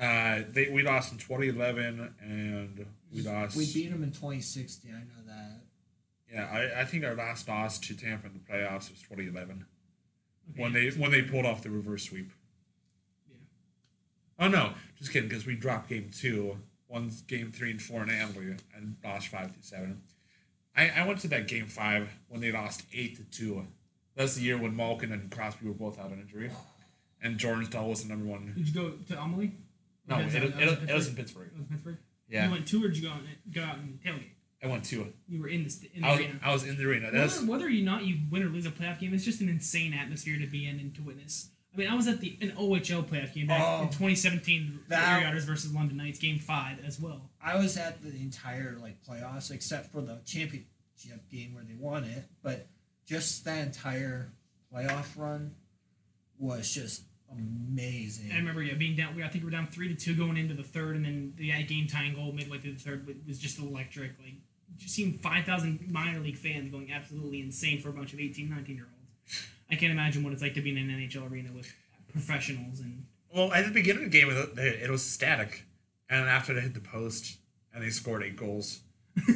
uh, 0.03 0.43
they 0.49 0.71
we 0.71 0.83
lost 0.83 1.13
in 1.13 1.19
2011 1.19 2.15
and 2.23 2.87
we 3.13 3.21
lost. 3.21 3.55
We 3.59 3.71
beat 3.71 3.91
them 3.91 4.03
in 4.03 4.11
2016. 4.11 4.91
I 4.91 5.01
know 5.01 5.27
that. 5.27 5.61
Yeah, 6.33 6.49
I, 6.51 6.83
I 6.83 6.85
think 6.85 7.05
our 7.05 7.15
last 7.15 7.49
loss 7.49 7.79
to 7.81 7.97
Tampa 7.97 8.27
in 8.29 8.35
the 8.35 8.39
playoffs 8.39 8.91
was 8.91 9.01
2011 9.03 9.65
Okay, 10.53 10.63
when 10.63 10.73
they 10.73 10.89
when 10.91 11.11
they 11.11 11.23
pulled 11.23 11.47
off 11.47 11.63
the 11.63 11.71
reverse 11.71 12.05
sweep. 12.05 12.31
Yeah. 13.29 13.37
Oh 14.47 14.49
no, 14.49 14.73
just 14.99 15.13
kidding. 15.13 15.29
Because 15.29 15.47
we 15.47 15.55
dropped 15.57 15.89
game 15.89 16.11
two, 16.17 16.57
won 16.89 17.11
game 17.27 17.53
three 17.53 17.71
and 17.71 17.83
four 17.83 18.03
in 18.03 18.09
Ambly, 18.09 18.59
and 18.77 18.97
lost 19.05 19.29
five 19.29 19.55
to 19.57 19.63
seven. 19.67 20.03
I, 20.77 20.91
I 20.97 21.07
went 21.07 21.21
to 21.21 21.29
that 21.29 21.49
game 21.49 21.67
five 21.67 22.09
when 22.29 22.41
they 22.41 22.53
lost 22.53 22.83
eight 22.95 23.17
to 23.17 23.25
two. 23.25 23.67
That's 24.17 24.35
the 24.37 24.43
year 24.43 24.59
when 24.59 24.77
Malkin 24.77 25.13
and 25.13 25.31
Crosby 25.31 25.67
were 25.67 25.75
both 25.75 25.99
out 25.99 26.07
on 26.07 26.21
injury, 26.21 26.51
and 27.23 27.39
Jordan 27.39 27.65
Staal 27.67 27.89
was 27.89 28.03
the 28.03 28.09
number 28.09 28.27
one. 28.27 28.53
Did 28.57 28.69
you 28.69 28.75
go 28.75 28.91
to 29.09 29.21
Amalie? 29.21 29.53
No, 30.07 30.19
it, 30.19 30.25
was 30.25 30.35
it, 30.35 30.43
it, 30.89 30.95
was 30.95 31.09
in 31.09 31.15
Pittsburgh. 31.15 31.51
It 31.55 31.59
was 31.59 31.67
Pittsburgh. 31.69 31.99
Yeah, 32.29 32.47
You 32.47 32.51
went 32.53 32.67
two, 32.67 32.85
or 32.85 32.89
did 32.89 32.97
you 32.97 33.09
go 33.09 33.15
out, 33.15 33.21
and- 33.21 33.55
go 33.55 33.63
out 33.63 33.77
and 33.79 34.01
tailgate? 34.05 34.31
I 34.63 34.67
went 34.67 34.85
two. 34.85 35.13
You 35.29 35.41
were 35.41 35.49
in 35.49 35.65
the 35.65 35.71
st- 35.71 35.93
in 35.95 36.03
the 36.03 36.09
I 36.09 36.11
was, 36.13 36.21
arena. 36.21 36.41
I 36.43 36.53
was 36.53 36.65
in 36.65 36.77
the 36.77 36.85
arena. 36.85 37.11
That's 37.11 37.39
Whether, 37.41 37.51
whether 37.53 37.67
or 37.67 37.71
not 37.71 38.05
you 38.05 38.19
win 38.31 38.43
or 38.43 38.47
lose 38.49 38.67
a 38.67 38.71
playoff 38.71 38.99
game, 39.01 39.15
it's 39.15 39.25
just 39.25 39.41
an 39.41 39.49
insane 39.49 39.95
atmosphere 39.95 40.39
to 40.39 40.47
be 40.47 40.67
in 40.69 40.79
and 40.79 40.95
to 40.97 41.03
witness. 41.03 41.49
I 41.73 41.79
mean, 41.79 41.89
I 41.89 41.95
was 41.95 42.09
at 42.09 42.21
the 42.21 42.37
an 42.43 42.51
OHL 42.59 43.05
playoff 43.09 43.33
game 43.33 43.47
back 43.47 43.63
Oh. 43.65 43.83
in 43.85 43.89
2017, 43.89 44.81
the 44.85 44.91
That- 44.91 45.19
Erie 45.21 45.27
Otters 45.27 45.45
versus 45.45 45.73
London 45.73 45.97
Knights, 45.97 46.19
Game 46.19 46.39
Five 46.39 46.85
as 46.85 47.01
well. 47.01 47.31
I 47.43 47.57
was 47.57 47.77
at 47.79 48.03
the 48.03 48.11
entire 48.21 48.77
like 48.81 49.03
playoffs 49.05 49.51
except 49.51 49.91
for 49.93 50.03
the 50.03 50.21
champion 50.27 50.67
chip 50.99 51.29
game 51.31 51.55
where 51.55 51.65
they 51.65 51.75
won 51.75 52.05
it, 52.05 52.25
but 52.43 52.69
just 53.07 53.45
that 53.47 53.67
entire 53.67 54.33
playoff 54.75 55.17
run 55.17 55.55
was 56.39 56.71
just 56.75 57.05
amazing. 57.33 58.33
I 58.33 58.37
remember 58.37 58.63
yeah 58.63 58.75
being 58.75 58.97
down. 58.97 59.15
we- 59.15 59.23
I 59.23 59.29
think 59.29 59.45
we 59.45 59.47
were 59.47 59.51
down 59.53 59.69
three 59.69 59.89
to 59.89 59.95
two 59.95 60.15
going 60.15 60.37
into 60.37 60.55
the 60.55 60.63
third, 60.65 60.97
and 60.97 61.05
then 61.05 61.33
the 61.37 61.51
game 61.63 61.87
tying 61.87 62.15
goal 62.15 62.33
midway 62.33 62.59
through 62.59 62.73
the 62.75 62.81
third 62.81 63.09
was 63.27 63.39
just 63.39 63.59
electric. 63.59 64.19
Like 64.19 64.35
just 64.81 64.95
seeing 64.95 65.13
five 65.19 65.45
thousand 65.45 65.89
minor 65.91 66.19
league 66.21 66.37
fans 66.39 66.71
going 66.71 66.91
absolutely 66.93 67.41
insane 67.41 67.81
for 67.81 67.91
a 67.91 67.93
bunch 67.93 68.13
of 68.13 68.19
18, 68.21 68.49
19 68.51 68.75
year 68.77 68.87
olds. 68.87 68.97
I 69.71 69.77
can't 69.77 69.93
imagine 69.93 70.25
what 70.25 70.33
it's 70.33 70.43
like 70.43 70.55
to 70.55 70.61
be 70.63 70.71
in 70.71 70.79
an 70.79 70.89
NHL 70.89 71.31
arena 71.31 71.51
with 71.55 71.73
professionals 72.11 72.81
and 72.81 73.05
Well, 73.33 73.53
at 73.53 73.65
the 73.67 73.71
beginning 73.71 74.05
of 74.07 74.11
the 74.11 74.19
game, 74.21 74.31
it 74.31 74.59
it 74.59 74.91
was 74.91 75.03
static, 75.05 75.65
and 76.09 76.29
after 76.29 76.55
they 76.55 76.61
hit 76.63 76.75
the 76.75 76.81
post 76.81 77.37
and 77.73 77.85
they 77.85 77.91
scored 77.91 78.23
eight 78.25 78.37
goals, 78.37 78.81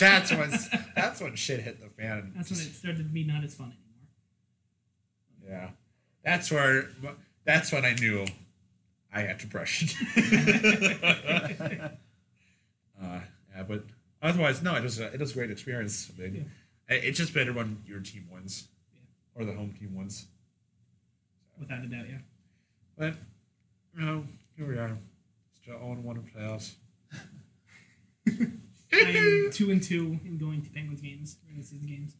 that's 0.00 0.32
when 0.32 0.50
that's 0.96 1.20
when 1.20 1.36
shit 1.36 1.60
hit 1.60 1.80
the 1.80 1.88
fan. 1.90 2.32
that's 2.34 2.50
when 2.50 2.60
it 2.60 2.72
started 2.74 2.98
to 2.98 3.04
be 3.04 3.24
not 3.24 3.44
as 3.44 3.54
fun 3.54 3.72
anymore. 3.72 5.60
Yeah, 5.60 5.70
that's 6.24 6.50
where 6.50 6.88
that's 7.44 7.70
when 7.72 7.84
I 7.84 7.94
knew 7.94 8.26
I 9.12 9.20
had 9.20 9.38
depression. 9.38 9.88
uh, 13.00 13.20
yeah, 13.54 13.62
but 13.68 13.84
otherwise, 14.24 14.62
no, 14.62 14.74
it 14.74 14.82
was 14.82 14.98
a, 15.00 15.12
it 15.12 15.20
was 15.20 15.30
a 15.30 15.34
great 15.34 15.50
experience. 15.50 16.10
I 16.16 16.20
mean, 16.22 16.50
it- 16.88 17.04
It's 17.04 17.18
just 17.18 17.32
better 17.32 17.52
when 17.52 17.82
your 17.86 18.00
team 18.00 18.26
wins, 18.30 18.68
or 19.34 19.44
the 19.44 19.52
home 19.54 19.72
team 19.78 19.94
wins. 19.94 20.26
Without 21.58 21.82
a 21.84 21.86
doubt, 21.86 22.06
yeah. 22.08 22.18
But 22.98 23.14
you 23.96 24.04
know, 24.04 24.24
here 24.56 24.66
we 24.66 24.76
are, 24.78 24.98
still 25.62 25.76
on 25.76 26.02
one 26.02 26.16
in 26.16 26.22
playoffs. 26.24 26.74
I 28.26 28.30
am 28.92 29.50
two 29.52 29.70
and 29.70 29.82
two 29.82 30.18
in 30.24 30.38
going 30.38 30.62
to 30.62 30.70
Penguins 30.70 31.00
games, 31.00 31.36
regular 31.46 31.64
season 31.64 31.88
games. 31.88 32.14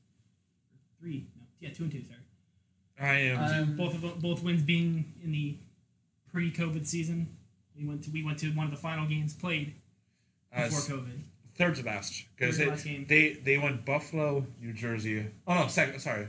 Three, 1.00 1.26
no, 1.36 1.42
yeah, 1.60 1.72
two 1.72 1.84
and 1.84 1.92
two. 1.92 2.02
Sorry, 2.02 2.20
I 2.98 3.14
am. 3.32 3.62
Um, 3.62 3.76
both 3.76 3.94
of 3.94 4.20
both 4.22 4.42
wins 4.42 4.62
being 4.62 5.12
in 5.22 5.32
the 5.32 5.56
pre-COVID 6.32 6.86
season. 6.86 7.36
We 7.76 7.84
went 7.86 8.02
to 8.04 8.10
we 8.10 8.22
went 8.22 8.38
to 8.40 8.48
one 8.50 8.66
of 8.66 8.70
the 8.72 8.76
final 8.78 9.06
games 9.06 9.34
played 9.34 9.74
uh, 10.54 10.64
before 10.64 10.96
COVID. 10.98 11.20
Third 11.56 11.76
to 11.76 11.84
last 11.84 12.24
because 12.36 12.56
Third 12.56 12.62
to 12.62 12.64
they, 12.64 12.70
last 12.70 12.84
game. 12.84 13.06
they 13.08 13.32
they 13.34 13.58
went 13.58 13.84
Buffalo, 13.84 14.46
New 14.60 14.72
Jersey. 14.72 15.26
Oh 15.46 15.54
no, 15.54 15.68
second. 15.68 16.00
Sorry, 16.00 16.28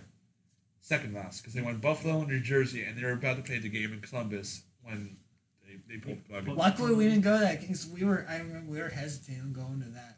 second 0.81 1.13
last 1.13 1.41
because 1.41 1.53
they 1.53 1.61
went 1.61 1.81
Buffalo, 1.81 2.23
New 2.23 2.39
Jersey, 2.41 2.83
and 2.83 2.97
they 2.97 3.03
were 3.03 3.11
about 3.13 3.37
to 3.37 3.43
play 3.43 3.59
the 3.59 3.69
game 3.69 3.93
in 3.93 4.01
Columbus 4.01 4.63
when 4.83 5.17
they 5.65 5.77
they 5.87 5.99
pulled 5.99 6.17
the 6.19 6.29
plug. 6.29 6.47
Well, 6.47 6.55
Luckily, 6.57 6.93
we 6.95 7.05
didn't 7.05 7.21
go 7.21 7.33
to 7.33 7.39
that 7.43 7.61
because 7.61 7.87
we 7.87 8.03
were. 8.03 8.25
I 8.29 8.37
remember 8.37 8.71
we 8.71 8.79
were 8.79 8.89
hesitant 8.89 9.41
on 9.41 9.53
going 9.53 9.81
to 9.81 9.89
that. 9.89 10.17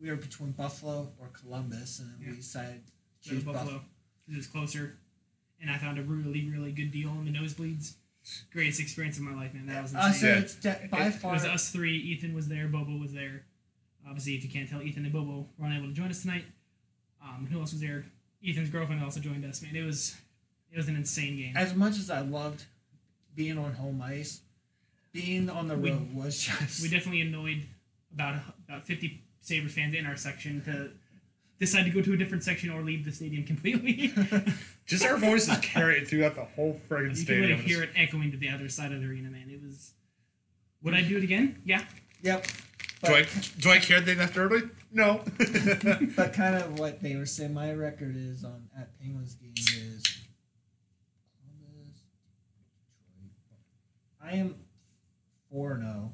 We 0.00 0.08
were 0.10 0.16
between 0.16 0.52
Buffalo 0.52 1.12
or 1.18 1.28
Columbus, 1.28 1.98
and 1.98 2.10
then 2.10 2.18
Yeah. 2.22 2.30
we 2.30 2.36
decided 2.36 2.82
to 3.22 3.28
choose 3.28 3.44
Buffalo 3.44 3.64
Buffalo. 3.64 3.84
because 4.26 4.34
it 4.34 4.36
was 4.38 4.46
closer, 4.46 4.96
and 5.60 5.70
I 5.70 5.76
found 5.78 5.98
a 5.98 6.02
really 6.02 6.48
really 6.48 6.72
good 6.72 6.90
deal 6.90 7.10
on 7.10 7.24
the 7.24 7.32
nosebleeds. 7.32 7.94
Greatest 8.52 8.80
experience 8.80 9.16
of 9.16 9.24
my 9.24 9.34
life, 9.34 9.54
man. 9.54 9.66
That 9.66 9.82
was 9.82 9.94
Uh, 9.94 10.00
so 10.02 10.06
insane. 10.08 10.28
Yeah. 10.30 10.38
it's 10.40 10.54
de- 10.56 10.88
by 10.90 11.04
It- 11.06 11.08
It 11.08 11.12
far. 11.14 11.32
was 11.32 11.44
us 11.44 11.70
three. 11.70 11.96
Ethan 11.98 12.34
was 12.34 12.48
there. 12.48 12.68
Bobo 12.68 12.96
was 12.98 13.12
there. 13.14 13.44
Obviously, 14.06 14.34
if 14.34 14.42
you 14.44 14.50
can't 14.50 14.68
tell, 14.68 14.82
Ethan 14.82 15.04
and 15.04 15.12
Bobo 15.12 15.46
were 15.58 15.66
unable 15.66 15.86
to 15.88 15.92
join 15.92 16.08
us 16.10 16.22
tonight. 16.22 16.44
Um, 17.22 17.46
who 17.50 17.60
else 17.60 17.72
was 17.72 17.80
there? 17.80 18.04
Ethan's 18.46 18.70
girlfriend 18.70 19.02
also 19.04 19.20
joined 19.20 19.44
us. 19.44 19.62
Man, 19.62 19.76
it 19.76 19.84
was 19.84 20.16
it 20.72 20.76
was 20.76 20.88
an 20.88 20.96
insane 20.96 21.36
game. 21.36 21.56
As 21.56 21.74
much 21.74 21.98
as 21.98 22.10
I 22.10 22.20
loved 22.20 22.64
being 23.34 23.58
on 23.58 23.72
home 23.74 24.00
ice, 24.02 24.40
being 25.12 25.50
on 25.50 25.68
the 25.68 25.76
We- 25.76 25.90
road 25.90 26.14
was 26.14 26.38
just. 26.42 26.82
we 26.82 26.88
definitely 26.88 27.20
annoyed 27.20 27.66
about 28.14 28.40
about 28.68 28.86
50 28.86 29.22
Sabres 29.40 29.72
fans 29.74 29.94
in 29.94 30.06
our 30.06 30.16
section 30.16 30.62
to 30.64 30.90
decide 31.58 31.84
to 31.84 31.90
go 31.90 32.00
to 32.00 32.14
a 32.14 32.16
different 32.16 32.42
section 32.42 32.70
or 32.70 32.82
leave 32.82 33.04
the 33.04 33.12
stadium 33.12 33.44
completely. 33.52 34.12
Just 34.86 35.04
our 35.04 35.16
voices 35.18 35.56
carried 35.58 36.08
throughout 36.08 36.34
the 36.34 36.44
whole 36.44 36.80
friggin' 36.88 37.14
stadium. 37.16 37.42
you 37.50 37.54
really 37.56 37.62
hear 37.68 37.82
it 37.84 37.90
echoing 37.94 38.30
to 38.32 38.36
the 38.36 38.48
other 38.48 38.68
side 38.68 38.90
of 38.92 39.00
the 39.00 39.06
arena, 39.06 39.28
man. 39.30 39.48
It 39.48 39.62
was. 39.62 39.92
Would 40.82 40.94
I 40.94 41.02
do 41.02 41.16
it 41.18 41.22
again? 41.22 41.60
Yeah. 41.64 41.84
Yep. 42.22 42.46
Do 43.04 43.14
I 43.14 43.26
do 43.58 43.70
I 43.70 43.78
care 43.78 44.00
they 44.00 44.14
left 44.14 44.36
early? 44.36 44.62
No. 44.92 45.22
but 46.16 46.32
kind 46.34 46.56
of 46.56 46.78
what 46.78 47.00
they 47.00 47.16
were 47.16 47.24
saying, 47.26 47.54
my 47.54 47.72
record 47.72 48.14
is 48.16 48.44
on 48.44 48.68
at 48.78 48.98
Penguins 49.00 49.34
game 49.36 49.52
is. 49.56 50.02
Columbus, 51.40 52.02
Detroit. 53.22 53.62
I 54.22 54.36
am 54.36 54.54
four 55.50 55.78
zero. 55.78 56.12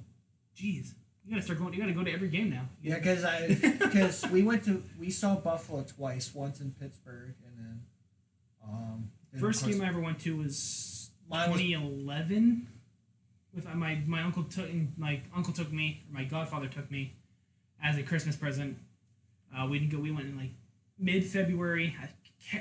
Jeez, 0.56 0.92
you 1.24 1.30
gotta 1.30 1.42
start 1.42 1.58
going. 1.58 1.74
You 1.74 1.80
gotta 1.80 1.92
go 1.92 2.04
to 2.04 2.12
every 2.12 2.28
game 2.28 2.50
now. 2.50 2.68
Yeah, 2.82 2.96
because 2.98 3.24
I 3.24 3.48
because 3.48 4.24
we 4.30 4.42
went 4.42 4.64
to 4.66 4.82
we 4.98 5.10
saw 5.10 5.34
Buffalo 5.36 5.82
twice, 5.82 6.32
once 6.34 6.60
in 6.60 6.70
Pittsburgh, 6.80 7.34
and 7.46 7.58
then 7.58 7.80
um 8.64 9.10
then 9.32 9.40
First 9.40 9.62
course- 9.64 9.74
game 9.74 9.82
I 9.82 9.88
ever 9.88 10.00
went 10.00 10.20
to 10.20 10.36
was 10.36 11.10
Mine 11.28 11.50
was- 11.50 11.60
2011. 11.60 12.68
With 13.56 13.66
my 13.74 14.00
my 14.06 14.22
uncle 14.22 14.44
took 14.44 14.68
my 14.98 15.22
uncle 15.34 15.52
took 15.52 15.72
me, 15.72 16.04
or 16.08 16.14
my 16.14 16.22
godfather 16.24 16.68
took 16.68 16.88
me, 16.90 17.16
as 17.82 17.96
a 17.96 18.02
Christmas 18.02 18.36
present. 18.36 18.76
Uh, 19.56 19.66
we 19.66 19.78
didn't 19.78 19.92
go. 19.92 19.98
We 19.98 20.10
went 20.10 20.26
in 20.26 20.36
like 20.36 20.50
mid 20.98 21.24
February. 21.24 21.96
I, 22.00 22.10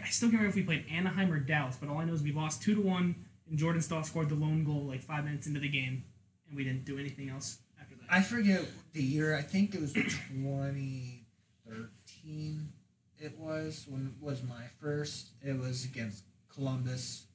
I 0.01 0.07
still 0.07 0.29
can't 0.29 0.39
remember 0.39 0.57
if 0.57 0.63
we 0.63 0.63
played 0.63 0.85
Anaheim 0.89 1.33
or 1.33 1.39
Dallas, 1.39 1.75
but 1.79 1.89
all 1.89 1.97
I 1.97 2.05
know 2.05 2.13
is 2.13 2.23
we 2.23 2.31
lost 2.31 2.63
two 2.63 2.75
to 2.75 2.81
one, 2.81 3.13
and 3.49 3.59
Jordan 3.59 3.81
Staal 3.81 4.03
scored 4.03 4.29
the 4.29 4.35
lone 4.35 4.63
goal 4.63 4.83
like 4.83 5.03
five 5.03 5.25
minutes 5.25 5.47
into 5.47 5.59
the 5.59 5.67
game, 5.67 6.05
and 6.47 6.55
we 6.55 6.63
didn't 6.63 6.85
do 6.85 6.97
anything 6.97 7.29
else 7.29 7.57
after 7.79 7.95
that. 7.95 8.05
I 8.09 8.21
forget 8.21 8.63
the 8.93 9.03
year. 9.03 9.35
I 9.35 9.41
think 9.41 9.75
it 9.75 9.81
was 9.81 9.91
2013. 9.91 12.69
It 13.17 13.37
was 13.37 13.85
when 13.89 14.15
was 14.21 14.43
my 14.43 14.63
first. 14.79 15.31
It 15.41 15.59
was 15.59 15.83
against 15.83 16.23
Columbus. 16.53 17.25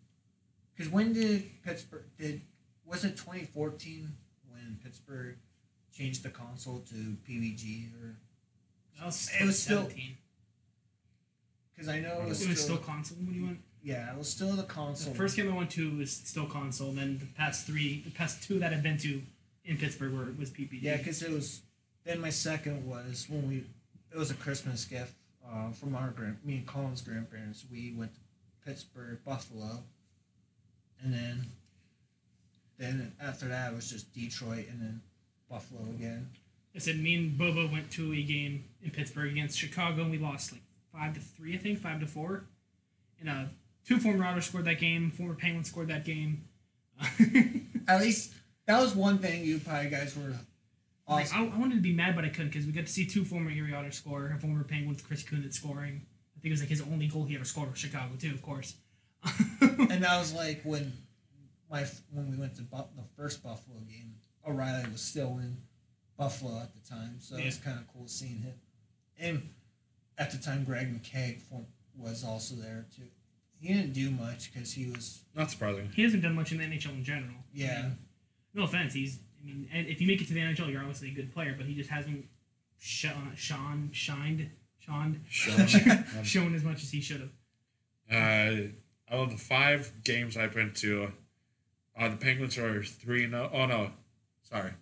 Because 0.74 0.90
when 0.90 1.12
did 1.12 1.62
Pittsburgh 1.62 2.06
did 2.18 2.40
was 2.90 3.04
it 3.04 3.16
2014 3.16 4.12
when 4.50 4.78
Pittsburgh 4.82 5.36
changed 5.92 6.22
the 6.22 6.30
console 6.30 6.80
to 6.80 6.94
PPG 7.28 7.94
or 8.02 8.16
That 8.98 9.06
was, 9.06 9.30
it 9.40 9.44
was 9.44 9.62
still- 9.62 9.82
17. 9.84 10.16
because 11.74 11.88
I 11.88 12.00
know 12.00 12.20
it 12.22 12.28
was, 12.28 12.42
It 12.42 12.48
was 12.48 12.60
still 12.62 12.76
still, 12.76 12.86
console 12.86 13.18
when 13.18 13.34
you 13.34 13.44
went. 13.46 13.60
yeah 13.82 14.12
it 14.12 14.18
was 14.18 14.28
still 14.28 14.52
the 14.54 14.64
console. 14.64 15.12
The 15.12 15.18
first 15.18 15.36
game 15.36 15.50
I 15.52 15.56
went 15.56 15.70
to 15.72 15.96
was 15.96 16.10
still 16.12 16.46
console. 16.46 16.92
Then 16.92 17.18
the 17.18 17.26
past 17.26 17.66
three, 17.66 18.02
the 18.02 18.10
past 18.10 18.42
two 18.42 18.58
that 18.58 18.72
I've 18.72 18.82
been 18.82 18.98
to 18.98 19.22
in 19.64 19.76
Pittsburgh 19.78 20.12
were 20.12 20.32
was 20.38 20.50
PPG. 20.50 20.82
Yeah, 20.82 20.96
because 20.96 21.22
it 21.22 21.30
was. 21.30 21.62
Then 22.04 22.20
my 22.20 22.30
second 22.30 22.86
was 22.86 23.26
when 23.28 23.48
we. 23.48 23.64
It 24.12 24.18
was 24.18 24.30
a 24.30 24.34
Christmas 24.34 24.84
gift 24.84 25.14
uh, 25.48 25.70
from 25.70 25.94
our 25.94 26.10
grand, 26.10 26.38
me 26.44 26.56
and 26.56 26.66
Colin's 26.66 27.00
grandparents. 27.00 27.64
We 27.70 27.94
went 27.96 28.12
to 28.14 28.20
Pittsburgh, 28.66 29.18
Buffalo, 29.24 29.84
and 31.02 31.12
then. 31.14 31.52
Then 32.80 33.12
after 33.22 33.46
that 33.48 33.72
it 33.72 33.76
was 33.76 33.90
just 33.90 34.12
Detroit 34.14 34.66
and 34.70 34.80
then 34.80 35.02
Buffalo 35.50 35.82
again. 35.90 36.30
I 36.74 36.78
said 36.78 36.98
me 36.98 37.14
and 37.14 37.36
Bobo 37.36 37.68
went 37.70 37.90
to 37.92 38.14
a 38.14 38.22
game 38.22 38.64
in 38.82 38.90
Pittsburgh 38.90 39.32
against 39.32 39.58
Chicago, 39.58 40.02
and 40.02 40.10
we 40.10 40.18
lost 40.18 40.52
like 40.52 40.62
five 40.92 41.12
to 41.14 41.20
three, 41.20 41.54
I 41.54 41.58
think, 41.58 41.78
five 41.78 42.00
to 42.00 42.06
four. 42.06 42.44
And 43.20 43.28
uh, 43.28 43.44
two 43.86 43.98
former 43.98 44.24
Otters 44.24 44.46
scored 44.46 44.64
that 44.64 44.80
game. 44.80 45.10
Former 45.10 45.34
Penguins 45.34 45.68
scored 45.68 45.88
that 45.88 46.06
game. 46.06 46.44
At 47.88 48.00
least 48.00 48.32
that 48.66 48.80
was 48.80 48.94
one 48.94 49.18
thing 49.18 49.44
you 49.44 49.58
probably 49.58 49.90
guys 49.90 50.16
were. 50.16 50.34
Like, 51.06 51.34
I, 51.34 51.44
I 51.44 51.58
wanted 51.58 51.74
to 51.74 51.80
be 51.80 51.92
mad, 51.92 52.14
but 52.14 52.24
I 52.24 52.28
couldn't 52.28 52.48
because 52.48 52.66
we 52.66 52.72
got 52.72 52.86
to 52.86 52.92
see 52.92 53.04
two 53.04 53.24
former 53.24 53.50
Erie 53.50 53.74
Otters 53.74 53.96
score. 53.96 54.32
A 54.34 54.40
former 54.40 54.64
Penguin 54.64 54.90
with 54.90 55.04
Chris 55.04 55.22
Kunitz 55.22 55.54
scoring. 55.54 56.06
I 56.34 56.40
think 56.40 56.50
it 56.50 56.52
was 56.52 56.60
like 56.60 56.70
his 56.70 56.80
only 56.80 57.08
goal 57.08 57.24
he 57.24 57.34
ever 57.34 57.44
scored 57.44 57.68
with 57.68 57.78
Chicago 57.78 58.14
too, 58.18 58.30
of 58.30 58.40
course. 58.40 58.76
and 59.60 60.02
that 60.02 60.18
was 60.18 60.32
like 60.32 60.62
when 60.62 60.92
my 61.70 61.84
when 62.12 62.30
we 62.30 62.36
went 62.36 62.56
to 62.56 62.62
Bu- 62.62 62.76
the 62.96 63.04
first 63.16 63.42
Buffalo 63.42 63.78
game. 63.88 64.14
O'Reilly 64.46 64.90
was 64.90 65.02
still 65.02 65.38
in 65.38 65.58
Buffalo 66.18 66.58
at 66.60 66.72
the 66.74 66.80
time, 66.88 67.16
so 67.20 67.36
it 67.36 67.44
was 67.44 67.56
kind 67.58 67.78
of 67.78 67.84
cool 67.92 68.06
seeing 68.08 68.38
him. 68.40 68.54
And 69.18 69.50
at 70.18 70.30
the 70.30 70.38
time, 70.38 70.64
Greg 70.64 70.88
McKay 70.92 71.38
for- 71.40 71.66
was 71.96 72.24
also 72.24 72.54
there 72.54 72.86
too. 72.94 73.02
He 73.60 73.68
didn't 73.74 73.92
do 73.92 74.10
much 74.10 74.50
because 74.52 74.72
he 74.72 74.86
was 74.90 75.20
Not 75.34 75.50
surprising. 75.50 75.90
he 75.94 76.02
hasn't 76.02 76.22
done 76.22 76.34
much 76.34 76.50
in 76.52 76.58
the 76.58 76.64
NHL 76.64 76.92
in 76.94 77.04
general. 77.04 77.32
I 77.32 77.42
yeah. 77.52 77.82
mean, 77.82 77.98
no 78.54 78.62
offense, 78.64 78.94
he's. 78.94 79.18
I 79.42 79.46
mean, 79.46 79.68
and 79.72 79.86
if 79.86 80.00
you 80.00 80.06
make 80.06 80.20
it 80.22 80.28
to 80.28 80.34
the 80.34 80.40
NHL, 80.40 80.70
you're 80.70 80.80
obviously 80.80 81.08
a 81.10 81.14
good 81.14 81.32
player, 81.32 81.54
but 81.56 81.66
he 81.66 81.74
just 81.74 81.90
hasn't 81.90 82.24
shone, 82.78 83.32
shone, 83.36 83.90
shined, 83.92 84.50
shined, 84.78 85.20
shown 86.22 86.54
as 86.54 86.64
much 86.64 86.82
as 86.82 86.90
he 86.90 87.00
should 87.02 87.20
have. 87.20 87.30
Uh, 88.10 88.68
out 89.14 89.24
of 89.24 89.30
the 89.30 89.36
five 89.38 89.92
games 90.04 90.36
I've 90.36 90.54
been 90.54 90.72
to, 90.74 91.12
uh, 91.98 92.08
the 92.08 92.16
Penguins 92.16 92.56
are 92.58 92.82
three 92.82 93.24
and 93.24 93.34
Oh 93.34 93.66
no, 93.66 93.90
sorry. 94.42 94.72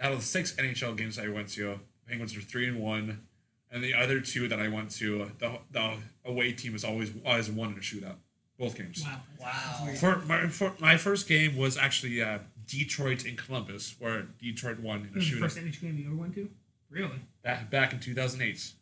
Out 0.00 0.12
of 0.12 0.18
the 0.20 0.24
six 0.24 0.52
NHL 0.54 0.96
games 0.96 1.18
I 1.18 1.28
went 1.28 1.48
to, 1.50 1.78
Penguins 2.08 2.36
are 2.36 2.40
three 2.40 2.66
and 2.68 2.80
one, 2.80 3.26
and 3.70 3.82
the 3.82 3.94
other 3.94 4.20
two 4.20 4.48
that 4.48 4.58
I 4.60 4.68
went 4.68 4.90
to, 4.92 5.30
the 5.38 5.58
the 5.70 5.96
away 6.24 6.52
team 6.52 6.74
is 6.74 6.84
always 6.84 7.12
always 7.24 7.50
won 7.50 7.72
in 7.72 7.78
a 7.78 7.80
shootout. 7.80 8.16
Both 8.58 8.76
games. 8.76 9.02
Wow. 9.04 9.20
Wow. 9.40 9.94
For 9.98 10.16
my 10.26 10.46
for 10.48 10.72
my 10.78 10.96
first 10.96 11.26
game 11.28 11.56
was 11.56 11.76
actually 11.76 12.22
uh, 12.22 12.38
Detroit 12.66 13.24
and 13.24 13.36
Columbus, 13.38 13.94
where 13.98 14.22
Detroit 14.40 14.78
won 14.80 15.00
in 15.00 15.06
a 15.08 15.12
This 15.14 15.24
is 15.24 15.30
the 15.30 15.36
shootout. 15.36 15.40
first 15.40 15.58
NHL 15.58 15.80
game 15.80 15.98
you 15.98 16.06
ever 16.06 16.16
went 16.16 16.34
to? 16.34 16.48
Really? 16.90 17.20
back 17.42 17.68
back 17.70 17.92
in 17.92 17.98
2008 18.00 18.72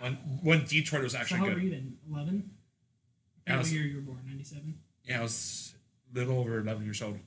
when 0.00 0.14
when 0.42 0.64
Detroit 0.66 1.02
was 1.04 1.12
So 1.12 1.18
actually 1.18 1.38
how 1.38 1.44
old 1.44 1.54
good. 1.54 1.58
were 1.62 1.64
you 1.64 1.70
then? 1.70 1.96
Eleven. 2.12 2.50
I 3.46 3.52
What 3.52 3.58
was- 3.60 3.72
year 3.72 3.82
you 3.84 3.96
were 3.96 4.02
born? 4.02 4.18
Ninety 4.26 4.44
seven. 4.44 4.74
Yeah, 5.04 5.18
I 5.20 5.22
was 5.22 5.74
a 5.76 5.78
little 6.12 6.38
over 6.38 6.58
11 6.58 6.84
years 6.84 7.02
old. 7.02 7.14
Wow. 7.14 7.20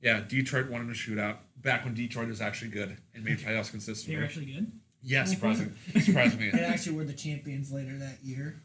Yeah, 0.00 0.20
Detroit 0.20 0.68
won 0.70 0.82
in 0.82 0.90
a 0.90 0.92
shootout 0.94 1.36
back 1.56 1.84
when 1.84 1.94
Detroit 1.94 2.28
was 2.28 2.40
actually 2.40 2.70
good 2.70 2.96
and 3.14 3.24
made 3.24 3.38
playoffs 3.44 3.70
consistent. 3.70 4.12
They 4.14 4.18
were 4.18 4.24
actually 4.24 4.46
good. 4.46 4.72
Yeah, 5.02 5.24
surprising. 5.24 5.74
surprisingly. 6.00 6.50
They 6.50 6.60
actually 6.64 6.96
were 6.96 7.04
the 7.04 7.12
champions 7.12 7.72
later 7.72 7.96
that 7.98 8.18
year. 8.22 8.62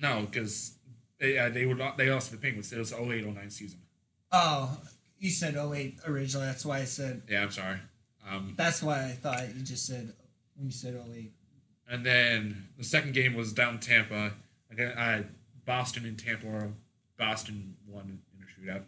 No, 0.00 0.22
because 0.30 0.74
they, 1.18 1.38
uh, 1.38 1.48
they 1.50 1.66
were 1.66 1.74
not, 1.74 1.96
they 1.96 2.10
lost 2.10 2.30
to 2.30 2.36
the 2.36 2.42
Penguins. 2.42 2.72
It 2.72 2.78
was 2.78 2.92
08 2.92 3.26
09 3.26 3.50
season. 3.50 3.80
Oh, 4.32 4.78
you 5.18 5.30
said 5.30 5.56
08 5.56 6.00
originally. 6.06 6.46
That's 6.46 6.64
why 6.64 6.78
I 6.78 6.84
said. 6.84 7.22
Yeah, 7.28 7.42
I'm 7.42 7.50
sorry. 7.50 7.78
Um, 8.28 8.54
That's 8.56 8.82
why 8.82 9.04
I 9.04 9.10
thought 9.12 9.54
you 9.54 9.62
just 9.62 9.84
said 9.86 10.12
when 10.56 10.66
you 10.66 10.72
said 10.72 10.94
08. 11.14 11.32
and 11.90 12.06
then 12.06 12.68
the 12.78 12.84
second 12.84 13.14
game 13.14 13.34
was 13.34 13.52
down 13.52 13.78
Tampa. 13.80 14.32
Again, 14.70 14.94
I, 14.96 15.24
Boston 15.66 16.06
and 16.06 16.18
Tampa. 16.18 16.46
were- 16.46 16.70
Boston 17.22 17.76
won 17.86 18.18
in 18.34 18.42
a 18.42 18.46
shootout. 18.50 18.82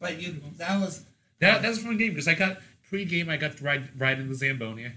But 0.00 0.20
you, 0.20 0.40
that 0.58 0.80
was 0.80 1.04
That 1.38 1.62
that 1.62 1.68
was 1.68 1.78
a 1.78 1.82
fun 1.82 1.96
game 1.96 2.10
because 2.10 2.26
I 2.26 2.34
got 2.34 2.58
pre-game. 2.88 3.28
I 3.28 3.36
got 3.36 3.56
to 3.56 3.64
ride 3.64 3.88
ride 4.00 4.18
in 4.18 4.28
the 4.28 4.34
Zamboni, 4.34 4.90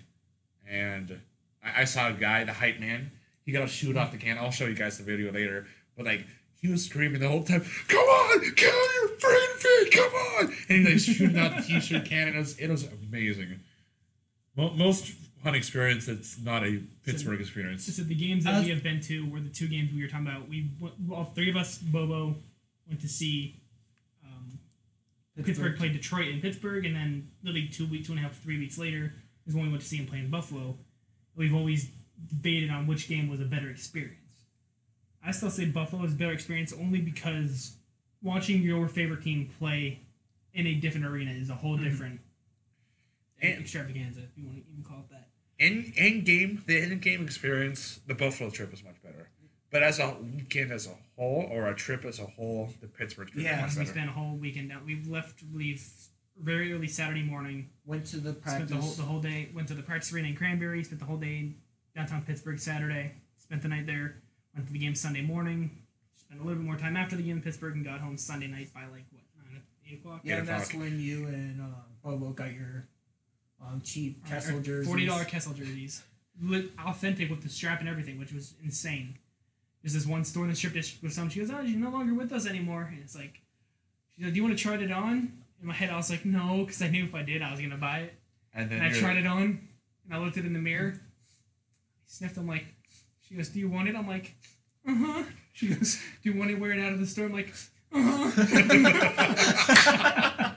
and 0.67 1.19
I, 1.63 1.81
I 1.81 1.83
saw 1.85 2.09
a 2.09 2.13
guy, 2.13 2.43
the 2.43 2.53
hype 2.53 2.79
man. 2.79 3.11
He 3.45 3.51
got 3.51 3.63
a 3.63 3.67
shoot 3.67 3.95
off 3.95 4.11
the 4.11 4.17
can. 4.17 4.37
I'll 4.37 4.51
show 4.51 4.65
you 4.65 4.73
guys 4.73 4.97
the 4.97 5.03
video 5.03 5.31
later. 5.31 5.67
But 5.95 6.05
like 6.07 6.25
he 6.59 6.69
was 6.69 6.85
screaming 6.85 7.21
the 7.21 7.29
whole 7.29 7.43
time, 7.43 7.63
"Come 7.87 7.99
on, 7.99 8.39
kill 8.55 8.93
your 8.95 9.09
friggin' 9.17 9.57
feet, 9.59 9.91
come 9.93 10.13
on!" 10.13 10.45
And 10.69 10.87
he 10.87 10.93
like 10.93 10.99
shooting 10.99 11.37
out 11.37 11.55
the 11.57 11.61
t-shirt 11.61 12.05
can. 12.05 12.29
And 12.29 12.35
it 12.35 12.39
was 12.39 12.57
it 12.57 12.69
was 12.69 12.87
amazing. 13.09 13.59
Most 14.55 15.11
fun 15.43 15.55
experience. 15.55 16.07
It's 16.07 16.39
not 16.39 16.63
a 16.65 16.81
Pittsburgh 17.03 17.39
experience. 17.39 17.85
So 17.95 18.03
the 18.03 18.15
games 18.15 18.43
that 18.43 18.55
Uh, 18.55 18.61
we 18.63 18.69
have 18.69 18.83
been 18.83 19.01
to 19.01 19.29
were 19.29 19.39
the 19.39 19.49
two 19.49 19.67
games 19.67 19.93
we 19.93 20.01
were 20.01 20.07
talking 20.07 20.27
about. 20.27 20.47
We 20.49 20.69
all 21.11 21.25
three 21.25 21.49
of 21.49 21.55
us, 21.55 21.77
Bobo, 21.77 22.35
went 22.87 23.01
to 23.01 23.07
see 23.07 23.55
um, 24.25 24.59
Pittsburgh. 25.43 25.77
play 25.77 25.89
Detroit 25.89 26.27
in 26.27 26.41
Pittsburgh, 26.41 26.85
and 26.85 26.95
then 26.95 27.29
literally 27.43 27.67
two 27.67 27.87
weeks, 27.87 28.07
two 28.07 28.13
and 28.13 28.19
a 28.19 28.23
half, 28.23 28.37
three 28.41 28.57
weeks 28.57 28.77
later 28.77 29.13
is 29.45 29.55
when 29.55 29.65
we 29.65 29.69
went 29.69 29.81
to 29.81 29.87
see 29.87 29.97
him 29.97 30.07
play 30.07 30.19
in 30.19 30.29
Buffalo. 30.29 30.77
We've 31.35 31.53
always 31.53 31.89
debated 32.27 32.69
on 32.69 32.87
which 32.87 33.07
game 33.07 33.29
was 33.29 33.39
a 33.39 33.45
better 33.45 33.69
experience. 33.69 34.15
I 35.23 35.31
still 35.31 35.49
say 35.49 35.65
Buffalo 35.65 36.03
is 36.03 36.13
a 36.13 36.15
better 36.15 36.31
experience 36.31 36.73
only 36.73 36.99
because 36.99 37.75
watching 38.21 38.61
your 38.61 38.87
favorite 38.87 39.23
team 39.23 39.49
play 39.59 39.99
in 40.53 40.65
a 40.67 40.75
different 40.75 41.05
arena 41.05 41.31
is 41.31 41.49
a 41.49 41.53
whole 41.55 41.77
different 41.77 42.19
And- 43.41 43.59
extravaganza, 43.61 44.21
if 44.21 44.37
you 44.37 44.45
want 44.45 44.57
to 44.57 44.63
even 44.71 44.83
call 44.83 44.99
it 44.99 45.09
that. 45.11 45.29
in 45.59 45.93
in 45.95 46.23
game 46.23 46.63
the 46.65 46.77
in 46.81 46.99
game 46.99 47.23
experience, 47.23 47.99
the 48.07 48.15
Buffalo 48.15 48.49
trip 48.49 48.71
was 48.71 48.83
much 48.83 49.01
better. 49.03 49.29
But 49.69 49.83
as 49.83 49.99
a 49.99 50.15
weekend 50.35 50.71
as 50.71 50.87
a 50.87 50.95
whole, 51.17 51.47
or 51.51 51.67
a 51.67 51.75
trip 51.75 52.05
as 52.05 52.19
a 52.19 52.25
whole, 52.25 52.69
the 52.79 52.87
Pittsburgh 52.87 53.29
trip 53.29 53.43
Yeah, 53.43 53.63
was 53.65 53.75
we 53.75 53.79
much 53.81 53.87
better. 53.89 53.99
spent 53.99 54.09
a 54.09 54.13
whole 54.13 54.37
weekend 54.37 54.69
down. 54.69 54.85
We 54.85 55.03
left 55.03 55.43
leave 55.53 55.85
very 56.41 56.71
early 56.71 56.87
Saturday 56.87 57.23
morning. 57.23 57.69
went 57.85 58.05
to 58.07 58.17
the 58.17 58.29
Spent 58.31 58.41
practice. 58.43 58.69
the 58.69 58.75
whole 58.77 58.91
the 58.93 59.03
whole 59.03 59.19
day. 59.21 59.49
Went 59.53 59.67
to 59.67 59.73
the 59.73 59.83
practice 59.83 60.11
arena 60.13 60.29
in 60.29 60.35
Cranberry. 60.35 60.83
Spent 60.83 60.99
the 60.99 61.05
whole 61.05 61.17
day 61.17 61.37
in 61.39 61.55
downtown 61.95 62.23
Pittsburgh 62.23 62.59
Saturday. 62.59 63.11
Spent 63.37 63.61
the 63.61 63.67
night 63.67 63.85
there. 63.85 64.21
Went 64.55 64.67
to 64.67 64.73
the 64.73 64.79
game 64.79 64.95
Sunday 64.95 65.21
morning. 65.21 65.69
Spent 66.15 66.39
a 66.39 66.43
little 66.43 66.57
bit 66.59 66.65
more 66.65 66.77
time 66.77 66.95
after 66.95 67.15
the 67.17 67.23
game 67.23 67.37
in 67.37 67.41
Pittsburgh 67.43 67.75
and 67.75 67.83
got 67.85 67.99
home 67.99 68.17
Sunday 68.17 68.47
night 68.47 68.73
by 68.73 68.81
like 68.85 69.05
what 69.11 69.23
nine 69.51 69.61
eight 69.85 69.99
o'clock. 69.99 70.21
yeah, 70.23 70.35
Eight 70.35 70.39
and 70.39 70.47
that's 70.47 70.73
when 70.73 70.97
you 70.99 71.27
and 71.27 71.59
um, 71.61 71.75
Bobo 72.03 72.31
got 72.31 72.53
your 72.53 72.87
um, 73.61 73.81
cheap 73.83 74.25
Kessel 74.27 74.59
jerseys. 74.59 74.87
Forty 74.87 75.05
dollar 75.05 75.25
Kessel 75.25 75.53
jerseys, 75.53 76.03
authentic 76.85 77.29
with 77.29 77.43
the 77.43 77.49
strap 77.49 77.79
and 77.79 77.89
everything, 77.89 78.19
which 78.19 78.33
was 78.33 78.53
insane. 78.63 79.17
There's 79.81 79.93
this 79.93 80.05
one 80.05 80.23
store 80.23 80.43
in 80.43 80.49
the 80.49 80.55
strip 80.55 80.73
district 80.73 81.03
with 81.03 81.13
some. 81.13 81.29
She 81.29 81.39
goes, 81.39 81.49
"Oh, 81.51 81.61
you're 81.61 81.79
no 81.79 81.89
longer 81.89 82.13
with 82.13 82.31
us 82.31 82.45
anymore." 82.47 82.89
And 82.91 82.99
it's 83.03 83.15
like, 83.15 83.41
she's 84.15 84.25
like, 84.25 84.33
"Do 84.33 84.37
you 84.37 84.43
want 84.43 84.57
to 84.57 84.61
try 84.61 84.75
it 84.75 84.91
on?" 84.91 85.43
In 85.61 85.67
my 85.67 85.73
head, 85.73 85.89
I 85.89 85.97
was 85.97 86.09
like, 86.09 86.25
"No," 86.25 86.63
because 86.65 86.81
I 86.81 86.87
knew 86.89 87.05
if 87.05 87.15
I 87.15 87.23
did, 87.23 87.41
I 87.41 87.51
was 87.51 87.59
gonna 87.59 87.77
buy 87.77 87.99
it. 87.99 88.13
And 88.53 88.69
then 88.69 88.79
And 88.81 88.95
I 88.95 88.99
tried 88.99 89.17
it 89.17 89.25
on, 89.25 89.67
and 90.05 90.13
I 90.13 90.17
looked 90.17 90.37
at 90.37 90.43
it 90.43 90.47
in 90.47 90.53
the 90.53 90.59
mirror. 90.59 90.93
I 90.95 90.99
sniffed. 92.05 92.37
I'm 92.37 92.47
like, 92.47 92.65
she 93.27 93.35
goes, 93.35 93.49
"Do 93.49 93.59
you 93.59 93.69
want 93.69 93.87
it?" 93.87 93.95
I'm 93.95 94.07
like, 94.07 94.35
"Uh 94.87 94.95
huh." 94.95 95.23
She 95.53 95.67
goes, 95.69 95.99
"Do 96.21 96.31
you 96.31 96.37
want 96.37 96.51
to 96.51 96.55
wear 96.57 96.71
it 96.71 96.79
out 96.79 96.93
of 96.93 96.99
the 96.99 97.07
store?" 97.07 97.25
I'm 97.25 97.33
like, 97.33 97.53
"Uh 97.91 98.01
huh." 98.01 98.31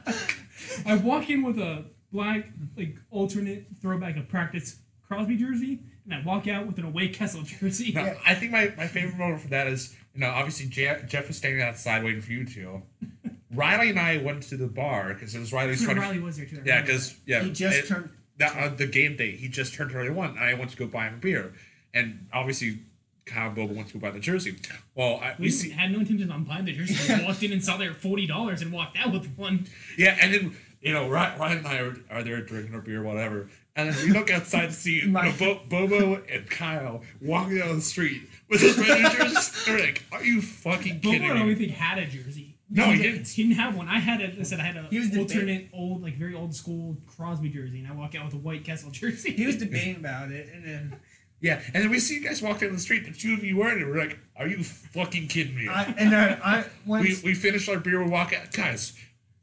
I 0.86 0.96
walk 0.96 1.28
in 1.30 1.42
with 1.42 1.58
a 1.58 1.84
black, 2.12 2.48
like 2.76 2.96
alternate 3.10 3.66
throwback 3.80 4.16
of 4.16 4.28
practice 4.28 4.76
Crosby 5.06 5.36
jersey, 5.36 5.80
and 6.04 6.14
I 6.14 6.22
walk 6.24 6.46
out 6.48 6.66
with 6.66 6.78
an 6.78 6.84
away 6.84 7.08
Kessel 7.08 7.42
jersey. 7.44 7.92
No, 7.92 8.14
I 8.26 8.34
think 8.34 8.52
my, 8.52 8.72
my 8.76 8.86
favorite 8.86 9.16
moment 9.18 9.40
for 9.42 9.48
that 9.48 9.66
is, 9.66 9.94
you 10.14 10.20
know, 10.20 10.28
obviously 10.30 10.66
Jeff, 10.66 11.06
Jeff 11.08 11.28
was 11.28 11.36
standing 11.36 11.62
outside 11.62 12.04
waiting 12.04 12.20
for 12.20 12.32
you 12.32 12.44
two. 12.44 12.82
Riley 13.52 13.90
and 13.90 13.98
I 13.98 14.18
went 14.18 14.44
to 14.44 14.56
the 14.56 14.68
bar 14.68 15.12
because 15.12 15.34
it 15.34 15.40
was 15.40 15.52
Riley's 15.52 15.80
So 15.80 15.86
20 15.86 16.00
Riley 16.00 16.18
was 16.20 16.36
there 16.36 16.46
too. 16.46 16.58
I 16.58 16.62
Yeah, 16.64 16.80
because 16.82 17.16
yeah, 17.26 17.42
He 17.42 17.50
just 17.50 17.76
it- 17.78 17.88
turned. 17.88 18.10
that 18.38 18.56
uh, 18.56 18.68
the 18.68 18.86
game 18.86 19.16
day 19.16 19.32
he 19.32 19.48
just 19.48 19.74
turned 19.74 19.90
31 19.92 20.30
and 20.30 20.38
I 20.38 20.54
went 20.54 20.70
to 20.70 20.76
go 20.76 20.86
buy 20.86 21.08
him 21.08 21.14
a 21.14 21.18
beer, 21.18 21.52
and 21.92 22.26
obviously 22.32 22.78
Kyle 23.26 23.46
and 23.48 23.56
Bobo 23.56 23.74
went 23.74 23.88
to 23.88 23.94
go 23.94 24.00
buy 24.00 24.10
the 24.12 24.20
jersey. 24.20 24.56
Well, 24.94 25.16
I, 25.22 25.34
We 25.38 25.46
we 25.46 25.50
see 25.50 25.70
had 25.70 25.90
no 25.92 25.98
intention 26.00 26.30
on 26.30 26.44
buying 26.44 26.64
the 26.64 26.72
jersey. 26.72 27.12
We 27.14 27.24
walked 27.24 27.42
in 27.42 27.52
and 27.52 27.62
saw 27.64 27.76
they 27.76 27.88
were 27.88 27.94
forty 27.94 28.26
dollars 28.26 28.62
and 28.62 28.72
walked 28.72 28.96
out 28.98 29.12
with 29.12 29.26
one. 29.36 29.66
yeah, 29.98 30.16
and 30.20 30.32
then 30.32 30.56
you 30.80 30.92
know 30.92 31.08
Ry- 31.08 31.36
Ryan 31.38 31.58
and 31.58 31.66
I 31.66 31.78
are, 31.78 31.96
are 32.10 32.22
there 32.22 32.40
drinking 32.42 32.74
our 32.74 32.80
beer, 32.80 33.02
whatever, 33.02 33.48
and 33.76 33.88
then 33.92 34.04
we 34.06 34.12
look 34.12 34.30
outside 34.30 34.66
to 34.66 34.72
see 34.72 35.00
you 35.02 35.08
know, 35.08 35.32
Bo- 35.38 35.60
Bobo 35.68 36.22
and 36.30 36.48
Kyle 36.50 37.02
walking 37.20 37.58
down 37.58 37.76
the 37.76 37.82
street 37.82 38.22
with 38.48 38.60
his 38.60 38.76
red 38.78 39.12
jerseys. 39.12 39.64
We're 39.66 39.78
like, 39.80 40.02
are 40.12 40.24
you 40.24 40.40
fucking 40.42 40.98
Bobo, 41.00 41.10
kidding 41.12 41.30
I 41.30 41.38
don't 41.38 41.48
me? 41.48 41.54
think 41.54 41.72
had 41.72 41.98
a 41.98 42.06
jersey. 42.06 42.56
No, 42.72 42.84
he 42.92 43.02
didn't. 43.02 43.26
He 43.26 43.42
didn't 43.42 43.56
have 43.56 43.76
one. 43.76 43.88
I 43.88 43.98
had 43.98 44.20
a. 44.20 44.38
I 44.38 44.42
said 44.44 44.60
I 44.60 44.62
had 44.62 44.76
a 44.76 44.82
He 44.90 44.98
was 45.00 45.10
debating- 45.10 45.22
alternate 45.36 45.68
old, 45.72 46.02
like 46.02 46.16
very 46.16 46.34
old 46.34 46.54
school 46.54 46.96
Crosby 47.06 47.48
jersey, 47.48 47.80
and 47.80 47.88
I 47.88 47.92
walk 47.92 48.14
out 48.14 48.24
with 48.26 48.34
a 48.34 48.38
white 48.38 48.64
Kessel 48.64 48.90
jersey. 48.92 49.32
He 49.32 49.44
was 49.46 49.56
debating 49.56 49.96
about 49.96 50.30
it, 50.30 50.48
and 50.54 50.64
then 50.64 50.96
Yeah, 51.42 51.62
and 51.72 51.82
then 51.82 51.90
we 51.90 51.98
see 52.00 52.16
you 52.16 52.20
guys 52.22 52.42
walk 52.42 52.60
down 52.60 52.72
the 52.74 52.78
street, 52.78 53.06
the 53.06 53.12
two 53.18 53.32
of 53.32 53.42
you 53.42 53.56
wearing 53.56 53.80
it. 53.80 53.86
We're 53.86 53.96
like, 53.98 54.18
are 54.36 54.46
you 54.46 54.62
fucking 54.62 55.28
kidding 55.28 55.56
me? 55.56 55.68
I 55.68 55.84
and 55.96 56.14
I, 56.14 56.32
I 56.44 56.64
went. 56.86 57.02
we, 57.04 57.18
we 57.24 57.34
finished 57.34 57.66
our 57.68 57.78
beer, 57.78 58.04
we 58.04 58.10
walk 58.10 58.32
out. 58.34 58.52
Guys, 58.52 58.92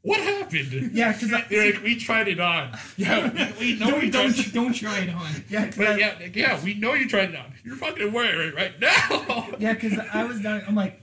what 0.08 0.20
happened? 0.20 0.90
yeah, 0.92 1.12
because 1.12 1.32
I, 1.32 1.44
They're 1.48 1.72
like, 1.74 1.82
we 1.82 1.96
tried 1.96 2.28
it 2.28 2.40
on. 2.40 2.76
Yeah, 2.96 3.30
we, 3.58 3.74
we 3.74 3.78
know 3.78 3.90
don't 3.90 4.02
you 4.04 4.10
don't 4.10 4.34
tried 4.34 4.52
don't 4.54 4.72
try 4.74 4.98
it 5.00 5.10
on. 5.10 5.26
yeah, 5.48 5.66
'cause 5.66 5.78
I- 5.78 5.84
But 5.84 5.98
yeah, 6.00 6.14
like, 6.20 6.36
yeah, 6.36 6.64
we 6.64 6.74
know 6.74 6.94
you 6.94 7.08
tried 7.08 7.30
it 7.30 7.36
on. 7.36 7.52
You're 7.64 7.76
fucking 7.76 8.12
wearing 8.12 8.48
it 8.48 8.54
right 8.54 8.78
now. 8.80 9.48
Yeah, 9.58 9.74
because 9.74 9.98
I 9.98 10.24
was 10.24 10.40
done. 10.40 10.62
I'm 10.66 10.74
like, 10.74 11.02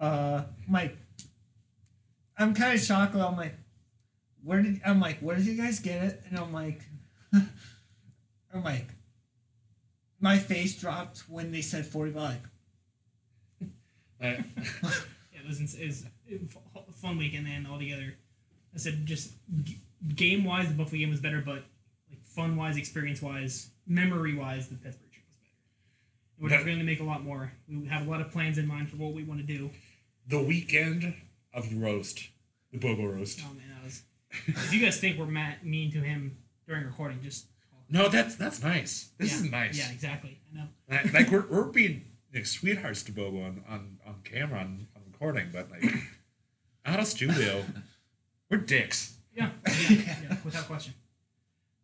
uh, 0.00 0.42
I'm 0.66 0.72
like, 0.72 0.96
I'm 2.38 2.54
kind 2.54 2.74
of 2.74 2.80
shocked. 2.80 3.14
I'm 3.14 3.36
like, 3.36 3.54
where 4.42 4.62
did 4.62 4.80
I'm 4.86 5.00
like, 5.00 5.18
where 5.20 5.36
did 5.36 5.44
you 5.46 5.54
guys 5.56 5.78
get 5.80 6.02
it? 6.02 6.22
And 6.28 6.38
I'm 6.38 6.52
like, 6.52 6.80
I'm 7.32 8.64
like, 8.64 8.88
my 10.18 10.38
face 10.38 10.78
dropped 10.80 11.20
when 11.28 11.52
they 11.52 11.60
said 11.60 11.86
forty. 11.86 12.12
Like, 12.12 12.40
Uh, 13.62 13.66
Yeah, 14.22 14.42
it 15.32 15.46
was, 15.46 15.60
it 15.74 15.86
was 15.88 16.04
a 16.88 16.92
fun 16.92 17.18
weekend 17.18 17.46
and 17.48 17.66
all 17.66 17.78
together. 17.78 18.14
I 18.74 18.78
said 18.78 19.04
just 19.06 19.32
g- 19.62 19.80
game 20.14 20.44
wise, 20.44 20.68
the 20.68 20.74
Buffalo 20.74 20.98
game 20.98 21.10
was 21.10 21.20
better, 21.20 21.42
but 21.44 21.64
like 22.08 22.24
fun 22.24 22.56
wise, 22.56 22.76
experience 22.76 23.20
wise, 23.22 23.70
memory 23.86 24.34
wise, 24.34 24.68
the 24.68 24.76
Pittsburgh 24.76 25.10
trip 25.12 25.24
was 25.26 25.36
better. 25.36 25.52
And 26.36 26.42
we're 26.42 26.48
definitely 26.48 26.72
going 26.72 26.86
to 26.86 26.92
make 26.92 27.00
a 27.00 27.04
lot 27.04 27.22
more. 27.24 27.52
We 27.68 27.86
have 27.86 28.06
a 28.06 28.10
lot 28.10 28.20
of 28.20 28.30
plans 28.30 28.58
in 28.58 28.66
mind 28.66 28.90
for 28.90 28.96
what 28.96 29.12
we 29.12 29.24
want 29.24 29.40
to 29.40 29.46
do. 29.46 29.70
the 30.26 30.42
weekend 30.42 31.14
of 31.52 31.68
the 31.70 31.76
roast, 31.76 32.28
the 32.72 32.78
Bobo 32.78 33.06
roast. 33.06 33.40
Oh 33.44 33.52
man, 33.54 33.64
that 33.74 33.84
was. 33.84 34.02
if 34.46 34.72
you 34.72 34.80
guys 34.80 34.98
think 34.98 35.18
we're 35.18 35.26
mad, 35.26 35.64
mean 35.64 35.90
to 35.92 35.98
him 36.00 36.36
during 36.68 36.84
recording, 36.84 37.20
just 37.22 37.46
No, 37.88 38.08
that's 38.08 38.36
that's 38.36 38.62
nice. 38.62 39.10
This 39.18 39.32
yeah, 39.32 39.36
is 39.44 39.50
nice. 39.50 39.78
Yeah, 39.78 39.90
exactly. 39.90 40.38
I 40.52 40.58
know. 40.58 40.68
Like, 40.88 41.12
like, 41.12 41.30
we're, 41.30 41.46
we're 41.50 41.64
being 41.64 42.04
like, 42.32 42.46
sweethearts 42.46 43.02
to 43.04 43.12
Bobo 43.12 43.42
on, 43.42 43.64
on, 43.68 43.98
on 44.06 44.20
camera 44.22 44.60
on, 44.60 44.86
on 44.94 45.02
recording, 45.10 45.48
but 45.52 45.68
like 45.70 45.92
out 46.86 47.00
of 47.00 47.06
studio, 47.08 47.64
we're 48.50 48.58
dicks. 48.58 49.14
Yeah, 49.34 49.50
yeah, 49.66 49.72
yeah, 49.90 50.36
without 50.44 50.66
question. 50.66 50.92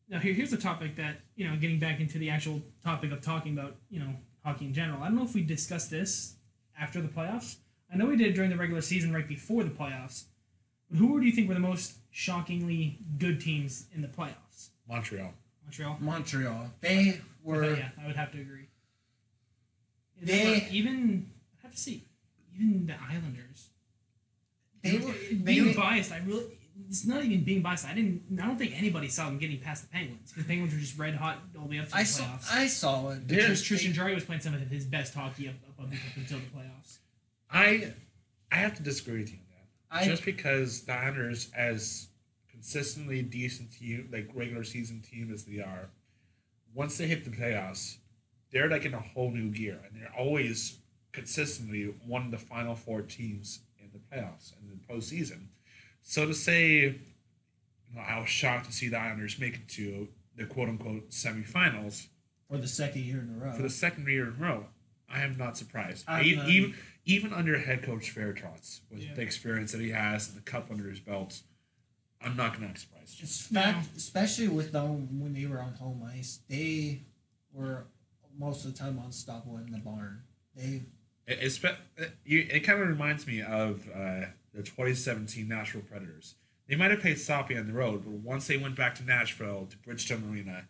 Now 0.09 0.19
here, 0.19 0.35
here's 0.35 0.53
a 0.53 0.57
topic 0.57 0.97
that 0.97 1.17
you 1.37 1.49
know, 1.49 1.57
getting 1.57 1.79
back 1.79 2.01
into 2.01 2.19
the 2.19 2.31
actual 2.31 2.61
topic 2.85 3.13
of 3.13 3.21
talking 3.23 3.53
about 3.57 3.77
you 3.89 4.01
know 4.01 4.11
hockey 4.45 4.67
in 4.67 4.75
general. 4.75 5.03
I 5.03 5.07
don't 5.07 5.17
know 5.17 5.25
if 5.25 5.35
we 5.35 5.43
discussed 5.43 5.91
this 5.91 6.35
after 6.79 7.01
the 7.01 7.09
playoffs. 7.09 7.57
I 7.93 7.97
know 7.97 8.07
we 8.07 8.17
did 8.17 8.35
during 8.35 8.51
the 8.51 8.57
regular 8.57 8.81
season, 8.83 9.13
right 9.13 9.27
before 9.27 9.63
the 9.65 9.71
playoffs. 9.71 10.25
But 10.91 10.99
who 10.99 11.21
do 11.21 11.27
you 11.27 11.33
think 11.33 11.49
were 11.49 11.55
the 11.55 11.61
most 11.61 11.95
shockingly 12.11 12.99
good 13.19 13.41
teams 13.41 13.87
in 13.95 14.03
the 14.03 14.09
playoffs? 14.09 14.69
Montreal. 14.89 15.33
Montreal. 15.65 15.97
Montreal, 16.01 16.71
they 16.81 16.99
I 17.11 17.21
were. 17.43 17.67
thought- 17.71 17.79
yeah, 17.79 17.89
I 18.03 18.07
would 18.07 18.17
have 18.17 18.31
to 18.33 18.41
agree. 18.41 18.69
Yeah, 20.21 20.25
They- 20.27 20.51
were- 20.51 20.67
even 20.71 21.31
I 21.59 21.63
have 21.67 21.73
to 21.73 21.79
see 21.79 22.05
even 22.55 22.87
the 22.87 22.95
Islanders. 23.01 23.71
They 24.91 24.99
were. 24.99 25.13
They 25.13 25.35
being 25.37 25.69
were 25.69 25.75
biased, 25.75 26.13
I 26.13 26.19
really 26.19 26.57
it's 26.89 27.07
not 27.07 27.25
even 27.25 27.43
being 27.43 27.63
biased. 27.63 27.87
I 27.87 27.95
didn't. 27.95 28.23
I 28.41 28.47
don't 28.47 28.59
think 28.59 28.77
anybody 28.77 29.09
saw 29.09 29.27
them 29.27 29.39
getting 29.39 29.59
past 29.59 29.83
the 29.83 29.89
Penguins. 29.89 30.33
The 30.33 30.45
Penguins 30.45 30.73
were 30.73 30.81
just 30.81 30.99
red 30.99 31.15
hot 31.15 31.39
all 31.57 31.65
the 31.65 31.71
way 31.71 31.79
up 31.79 31.87
to 31.87 31.91
the 31.93 31.97
I 31.97 32.03
saw 32.05 32.25
playoffs. 32.25 32.53
I 32.55 32.67
saw 32.67 33.11
it. 33.11 33.23
Yeah. 33.29 33.47
Tris- 33.47 33.63
Tristan 33.63 33.93
Jarry 33.93 34.15
was 34.15 34.25
playing 34.25 34.43
some 34.43 34.55
of 34.55 34.61
his 34.61 34.85
best 34.85 35.15
hockey 35.15 35.49
up, 35.49 35.55
up, 35.79 35.87
up 35.87 35.93
until 36.17 36.39
the 36.39 36.45
playoffs. 36.47 36.99
I 37.51 37.93
I 38.53 38.57
have 38.57 38.77
to 38.77 38.83
disagree 38.83 39.21
with 39.21 39.31
you 39.31 39.39
on 39.39 39.99
that. 39.99 40.05
I 40.05 40.09
Just 40.09 40.25
because 40.25 40.83
the 40.83 40.93
Islanders, 40.93 41.51
as 41.57 42.09
consistently 42.51 43.23
decent 43.23 43.73
team, 43.73 44.09
like 44.13 44.29
regular 44.35 44.65
season 44.65 45.01
team 45.01 45.33
as 45.33 45.45
they 45.45 45.61
are, 45.61 45.89
once 46.75 46.99
they 46.99 47.07
hit 47.07 47.25
the 47.25 47.31
playoffs, 47.31 47.97
they're 48.53 48.69
like 48.69 48.85
in 48.85 48.95
a 48.95 49.01
whole 49.01 49.31
new 49.31 49.51
gear, 49.51 49.81
and 49.87 50.01
they're 50.01 50.13
always 50.17 50.79
consistently 51.13 51.95
one 52.07 52.27
of 52.27 52.31
the 52.31 52.39
final 52.39 52.75
four 52.75 53.01
teams 53.01 53.61
in 53.61 53.66
the 53.99 54.17
playoffs 54.17 54.53
and 54.59 54.71
the 54.71 54.93
postseason. 54.95 55.47
So 56.03 56.27
to 56.27 56.35
say, 56.35 56.79
you 56.81 56.95
know, 57.95 58.01
I 58.01 58.19
was 58.21 58.29
shocked 58.29 58.67
to 58.67 58.73
see 58.73 58.89
the 58.89 58.99
Islanders 58.99 59.39
make 59.39 59.55
it 59.55 59.69
to 59.71 60.09
the 60.37 60.45
quote 60.45 60.69
unquote 60.69 61.11
semifinals 61.11 62.07
for 62.49 62.59
the 62.59 62.69
second 62.69 63.03
year 63.03 63.21
in 63.21 63.41
a 63.41 63.45
row. 63.45 63.53
for 63.53 63.63
the 63.63 63.71
second 63.71 64.07
year 64.09 64.23
in 64.25 64.29
a 64.29 64.33
row. 64.33 64.67
I 65.09 65.23
am 65.23 65.37
not 65.37 65.57
surprised. 65.57 66.05
I'm 66.09 66.25
E- 66.25 66.41
even 66.47 66.75
even 67.05 67.33
under 67.33 67.57
head 67.59 67.83
coach 67.85 68.13
Barry 68.15 68.35
Trotz, 68.35 68.81
with 68.91 69.01
Yeah. 69.01 69.15
the 69.15 69.23
experience 69.23 69.71
that 69.73 69.81
he 69.81 69.91
has 69.91 70.29
and 70.29 70.37
the 70.37 70.43
cup 70.43 70.71
under 70.73 70.89
his 70.91 70.99
belt, 70.99 71.43
I'm 72.21 72.37
not 72.37 72.55
gonna 72.55 72.73
be 72.73 72.79
surprised. 72.79 73.21
Fact, 73.53 73.97
especially 73.97 74.49
with 74.49 74.73
them 74.73 75.21
when 75.21 75.33
they 75.33 75.47
were 75.47 75.61
on 75.61 75.75
home 75.75 76.03
ice, 76.03 76.41
they 76.49 77.03
were 77.53 77.87
most 78.37 78.65
of 78.65 78.73
the 78.73 78.79
time 78.79 78.99
unstoppable 78.99 79.59
in 79.59 79.71
the 79.71 79.79
barn. 79.79 80.23
They 80.57 80.83
It, 81.27 81.39
it's, 81.41 81.63
it, 81.65 81.77
you, 82.25 82.47
it 82.51 82.61
kind 82.61 82.81
of 82.81 82.89
reminds 82.89 83.27
me 83.27 83.43
of 83.43 83.89
uh, 83.95 84.27
the 84.55 84.63
2017 84.63 85.47
Nashville 85.49 85.83
Predators. 85.83 86.35
They 86.69 86.77
might 86.77 86.91
have 86.91 87.01
played 87.01 87.19
sloppy 87.19 87.57
on 87.57 87.67
the 87.67 87.73
road, 87.73 88.05
but 88.05 88.13
once 88.13 88.47
they 88.47 88.57
went 88.57 88.75
back 88.77 88.95
to 88.97 89.05
Nashville 89.05 89.69
to 89.71 89.77
Bridgestone 89.79 90.31
Arena, 90.33 90.65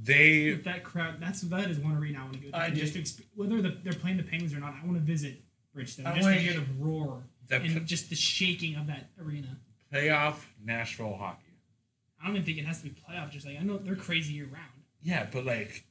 they 0.00 0.50
With 0.52 0.64
that 0.64 0.84
crowd, 0.84 1.16
that's 1.20 1.40
that 1.42 1.70
is 1.70 1.78
one 1.78 1.96
arena 1.96 2.20
I 2.20 2.22
want 2.22 2.34
to 2.34 2.38
go 2.40 2.50
to. 2.50 2.56
I 2.56 2.66
And 2.66 2.76
just 2.76 2.94
to 2.94 3.00
exp- 3.00 3.24
whether 3.34 3.60
the, 3.62 3.76
they're 3.82 3.92
playing 3.92 4.16
the 4.16 4.22
Penguins 4.22 4.54
or 4.54 4.60
not, 4.60 4.74
I 4.80 4.86
want 4.86 4.96
to 4.96 5.02
visit 5.04 5.40
Bridgestone 5.76 6.06
I 6.06 6.10
just 6.14 6.18
to 6.18 6.22
wanna 6.24 6.36
hear 6.36 6.52
hear- 6.52 6.60
the 6.60 6.66
roar 6.84 7.22
that 7.48 7.62
and 7.62 7.72
pl- 7.72 7.84
just 7.84 8.08
the 8.08 8.14
shaking 8.16 8.76
of 8.76 8.86
that 8.88 9.10
arena. 9.20 9.56
playoff 9.92 10.36
Nashville 10.64 11.16
hockey. 11.16 11.44
I 12.22 12.26
don't 12.26 12.36
even 12.36 12.46
think 12.46 12.58
it 12.58 12.64
has 12.64 12.78
to 12.82 12.84
be 12.84 12.90
playoff. 12.90 13.30
Just 13.30 13.46
like 13.46 13.56
I 13.58 13.62
know 13.62 13.78
they're 13.78 13.96
crazy 13.96 14.34
year 14.34 14.46
round. 14.46 14.64
Yeah, 15.02 15.26
but 15.32 15.44
like 15.44 15.84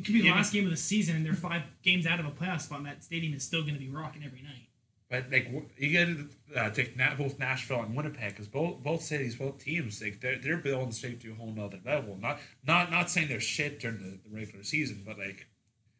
It 0.00 0.04
could 0.06 0.14
be 0.14 0.22
the 0.22 0.28
Yeah, 0.28 0.34
last 0.36 0.52
game 0.52 0.64
of 0.64 0.70
the 0.70 0.76
season, 0.78 1.16
and 1.16 1.26
they're 1.26 1.34
five 1.34 1.62
games 1.82 2.06
out 2.06 2.20
of 2.20 2.26
a 2.26 2.30
playoff 2.30 2.62
spot, 2.62 2.78
and 2.78 2.86
that 2.86 3.04
stadium 3.04 3.34
is 3.34 3.42
still 3.44 3.60
going 3.62 3.74
to 3.74 3.80
be 3.80 3.90
rocking 3.90 4.24
every 4.24 4.40
night. 4.42 4.68
But 5.10 5.30
like 5.30 5.50
you 5.76 5.90
get 5.90 6.06
to 6.06 6.28
uh, 6.58 6.70
take 6.70 6.96
both 7.18 7.38
Nashville 7.38 7.82
and 7.82 7.94
Winnipeg 7.94 8.30
because 8.30 8.46
both 8.48 8.82
both 8.82 9.02
cities, 9.02 9.36
both 9.36 9.58
teams, 9.58 10.00
like 10.00 10.20
they're 10.20 10.38
they're 10.38 10.56
building 10.56 10.92
straight 10.92 11.20
to 11.20 11.32
a 11.32 11.34
whole 11.34 11.52
nother 11.52 11.80
level. 11.84 12.16
Not 12.16 12.38
not 12.64 12.90
not 12.90 13.10
saying 13.10 13.28
they're 13.28 13.40
shit 13.40 13.80
during 13.80 13.98
the, 13.98 14.18
the 14.26 14.34
regular 14.34 14.62
season, 14.64 15.02
but 15.04 15.18
like 15.18 15.48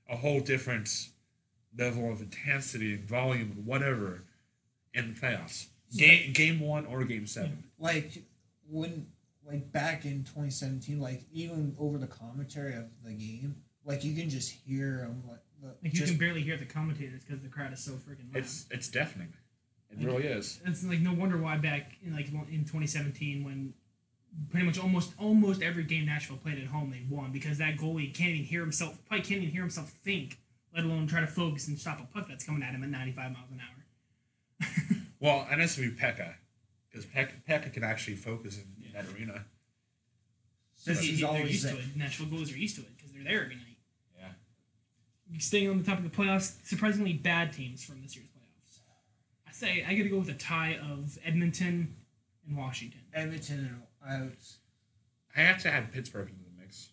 a 0.08 0.16
whole 0.16 0.40
different 0.40 1.08
level 1.76 2.10
of 2.10 2.20
intensity 2.20 2.94
and 2.94 3.04
volume 3.04 3.52
and 3.56 3.66
whatever 3.66 4.22
in 4.94 5.14
the 5.14 5.20
playoffs. 5.20 5.66
Game 5.96 6.32
game 6.32 6.60
one 6.60 6.86
or 6.86 7.04
game 7.04 7.26
seven. 7.26 7.64
like 7.78 8.22
when 8.68 9.08
like 9.44 9.72
back 9.72 10.04
in 10.04 10.22
2017, 10.22 11.00
like 11.00 11.24
even 11.32 11.74
over 11.80 11.98
the 11.98 12.06
commentary 12.06 12.74
of 12.76 12.84
the 13.04 13.12
game, 13.12 13.56
like 13.84 14.04
you 14.04 14.14
can 14.14 14.28
just 14.30 14.50
hear 14.50 14.98
them 14.98 15.22
like, 15.28 15.38
the, 15.62 15.68
Like 15.68 15.76
you 15.82 15.90
just 16.00 16.12
can 16.12 16.18
barely 16.18 16.42
hear 16.42 16.56
the 16.56 16.64
commentators 16.66 17.22
because 17.24 17.42
the 17.42 17.48
crowd 17.48 17.72
is 17.72 17.80
so 17.82 17.92
freaking 17.92 18.32
loud. 18.32 18.36
It's 18.42 18.66
it's 18.70 18.88
deafening. 18.88 19.32
It 19.90 20.04
really 20.06 20.26
is. 20.26 20.60
it's 20.64 20.84
like 20.84 21.00
no 21.00 21.12
wonder 21.12 21.36
why 21.36 21.56
back 21.56 21.96
in 22.04 22.14
like 22.14 22.28
in 22.28 22.60
2017 22.64 23.42
when 23.44 23.74
pretty 24.50 24.64
much 24.64 24.78
almost 24.78 25.12
almost 25.18 25.60
every 25.62 25.82
game 25.82 26.06
Nashville 26.06 26.36
played 26.36 26.58
at 26.58 26.66
home 26.68 26.90
they 26.90 27.02
won 27.10 27.32
because 27.32 27.58
that 27.58 27.76
goalie 27.76 28.14
can't 28.14 28.30
even 28.30 28.44
hear 28.44 28.60
himself 28.60 28.96
probably 29.08 29.24
can't 29.24 29.40
even 29.42 29.50
hear 29.52 29.62
himself 29.62 29.90
think 29.90 30.38
let 30.72 30.84
alone 30.84 31.08
try 31.08 31.20
to 31.20 31.26
focus 31.26 31.66
and 31.66 31.76
stop 31.76 31.98
a 32.00 32.04
puck 32.14 32.28
that's 32.28 32.44
coming 32.44 32.62
at 32.62 32.72
him 32.72 32.84
at 32.84 32.88
95 32.90 33.32
miles 33.32 33.50
an 33.50 33.60
hour 33.60 34.66
Well, 35.20 35.46
and 35.50 35.60
that's 35.60 35.74
to 35.74 35.80
be 35.82 35.90
Pekka, 35.90 36.34
because 36.88 37.04
Pekka, 37.06 37.32
Pekka 37.46 37.72
can 37.72 37.82
actually 37.84 38.16
focus 38.16 38.56
in, 38.58 38.86
in 38.86 38.92
that 38.94 39.04
arena. 39.14 39.44
since 40.76 41.00
He- 41.00 41.08
he's 41.10 41.20
they're 41.20 41.28
always 41.28 41.50
used 41.50 41.64
there. 41.66 41.72
to 41.74 41.78
it 41.80 41.96
Nashville 41.96 42.26
goalies 42.26 42.54
are 42.54 42.58
used 42.58 42.76
to 42.76 42.82
it 42.82 42.96
because 42.96 43.12
they're 43.12 43.24
there 43.24 43.42
every 43.42 43.56
night 43.56 43.64
Yeah. 43.66 43.69
Staying 45.38 45.70
on 45.70 45.78
the 45.78 45.84
top 45.84 45.98
of 45.98 46.04
the 46.04 46.10
playoffs 46.10 46.54
surprisingly 46.66 47.12
bad 47.12 47.52
teams 47.52 47.84
from 47.84 48.02
this 48.02 48.16
year's 48.16 48.28
playoffs 48.28 48.78
I 49.48 49.52
say 49.52 49.84
I 49.86 49.94
got 49.94 50.02
to 50.04 50.08
go 50.08 50.18
with 50.18 50.28
a 50.28 50.34
tie 50.34 50.78
of 50.90 51.18
Edmonton 51.24 51.94
and 52.46 52.56
Washington 52.56 53.00
Edmonton 53.14 53.82
and 54.04 54.22
out. 54.22 54.32
I 55.36 55.40
have 55.42 55.62
to 55.62 55.70
add 55.70 55.92
Pittsburgh 55.92 56.28
into 56.30 56.42
the 56.44 56.60
mix. 56.60 56.88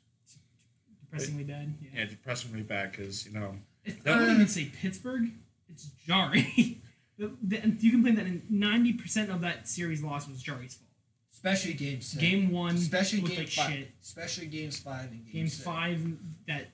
depressingly 1.01 1.43
bad 1.43 1.75
yeah, 1.81 1.89
Yeah, 2.01 2.05
depressingly 2.05 2.63
bad 2.63 2.91
because 2.91 3.25
you 3.25 3.33
know 3.33 3.55
It's, 3.83 4.01
That 4.03 4.13
I 4.15 4.19
wouldn't 4.19 4.35
even 4.35 4.47
say 4.47 4.65
Pittsburgh. 4.65 5.29
It's 5.69 5.89
Jarry. 6.05 6.81
The- 7.19 7.31
the- 7.41 7.75
you 7.79 7.89
can 7.89 8.03
blame 8.03 8.13
that 8.17 8.27
ninety 8.51 8.93
percent 8.93 9.31
of 9.31 9.41
that 9.41 9.67
series 9.67 10.03
loss 10.03 10.27
was 10.29 10.39
Jarry's 10.39 10.75
fault. 10.75 10.91
Especially 11.33 11.73
game 11.73 11.99
six. 11.99 12.17
Uh, 12.17 12.21
game 12.21 12.51
one 12.51 12.75
especially 12.75 13.21
game 13.21 13.37
like 13.39 13.49
five. 13.49 13.71
shit. 13.71 13.91
Especially 14.03 14.45
games 14.45 14.79
five 14.79 15.09
and 15.09 15.25
game, 15.25 15.33
Game 15.33 15.47
six. 15.47 15.63
five, 15.63 16.05
that 16.47 16.67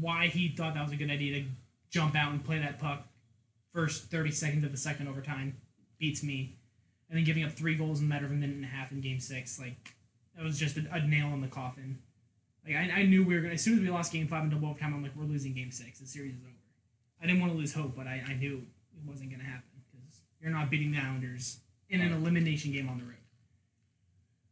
why 0.00 0.26
he 0.26 0.48
thought 0.48 0.74
that 0.74 0.82
was 0.82 0.92
a 0.92 0.96
good 0.96 1.10
idea 1.10 1.40
to 1.40 1.46
jump 1.90 2.14
out 2.14 2.32
and 2.32 2.44
play 2.44 2.58
that 2.58 2.78
puck 2.78 3.06
first 3.72 4.10
thirty 4.10 4.30
seconds 4.30 4.64
of 4.64 4.70
the 4.70 4.76
second 4.76 5.08
overtime 5.08 5.56
beats 5.98 6.22
me, 6.22 6.56
and 7.08 7.16
then 7.16 7.24
giving 7.24 7.44
up 7.44 7.52
three 7.52 7.74
goals 7.74 8.00
in 8.00 8.06
a 8.06 8.08
matter 8.08 8.26
of 8.26 8.32
a 8.32 8.34
minute 8.34 8.56
and 8.56 8.64
a 8.64 8.68
half 8.68 8.92
in 8.92 9.00
Game 9.00 9.20
six, 9.20 9.58
like 9.58 9.94
that 10.36 10.44
was 10.44 10.58
just 10.58 10.76
a, 10.76 10.84
a 10.92 11.06
nail 11.06 11.28
in 11.28 11.40
the 11.40 11.48
coffin. 11.48 11.98
Like 12.66 12.76
I, 12.76 13.00
I 13.00 13.02
knew 13.04 13.24
we 13.24 13.34
were 13.34 13.40
gonna 13.40 13.54
as 13.54 13.62
soon 13.62 13.74
as 13.74 13.80
we 13.80 13.90
lost 13.90 14.12
Game 14.12 14.28
five 14.28 14.44
in 14.44 14.50
double 14.50 14.68
overtime, 14.68 14.94
I'm 14.94 15.02
like 15.02 15.16
we're 15.16 15.24
losing 15.24 15.54
Game 15.54 15.70
six. 15.70 16.00
The 16.00 16.06
series 16.06 16.34
is 16.34 16.42
over. 16.42 16.52
I 17.22 17.26
didn't 17.26 17.40
want 17.40 17.52
to 17.52 17.58
lose 17.58 17.74
hope, 17.74 17.96
but 17.96 18.06
I, 18.06 18.22
I 18.28 18.34
knew 18.34 18.62
it 18.92 19.08
wasn't 19.08 19.30
gonna 19.30 19.44
happen 19.44 19.68
because 19.90 20.20
you're 20.40 20.52
not 20.52 20.70
beating 20.70 20.92
the 20.92 20.98
Islanders 20.98 21.58
in 21.88 22.00
an 22.00 22.12
elimination 22.12 22.72
game 22.72 22.88
on 22.88 22.98
the 22.98 23.04
road. 23.04 23.14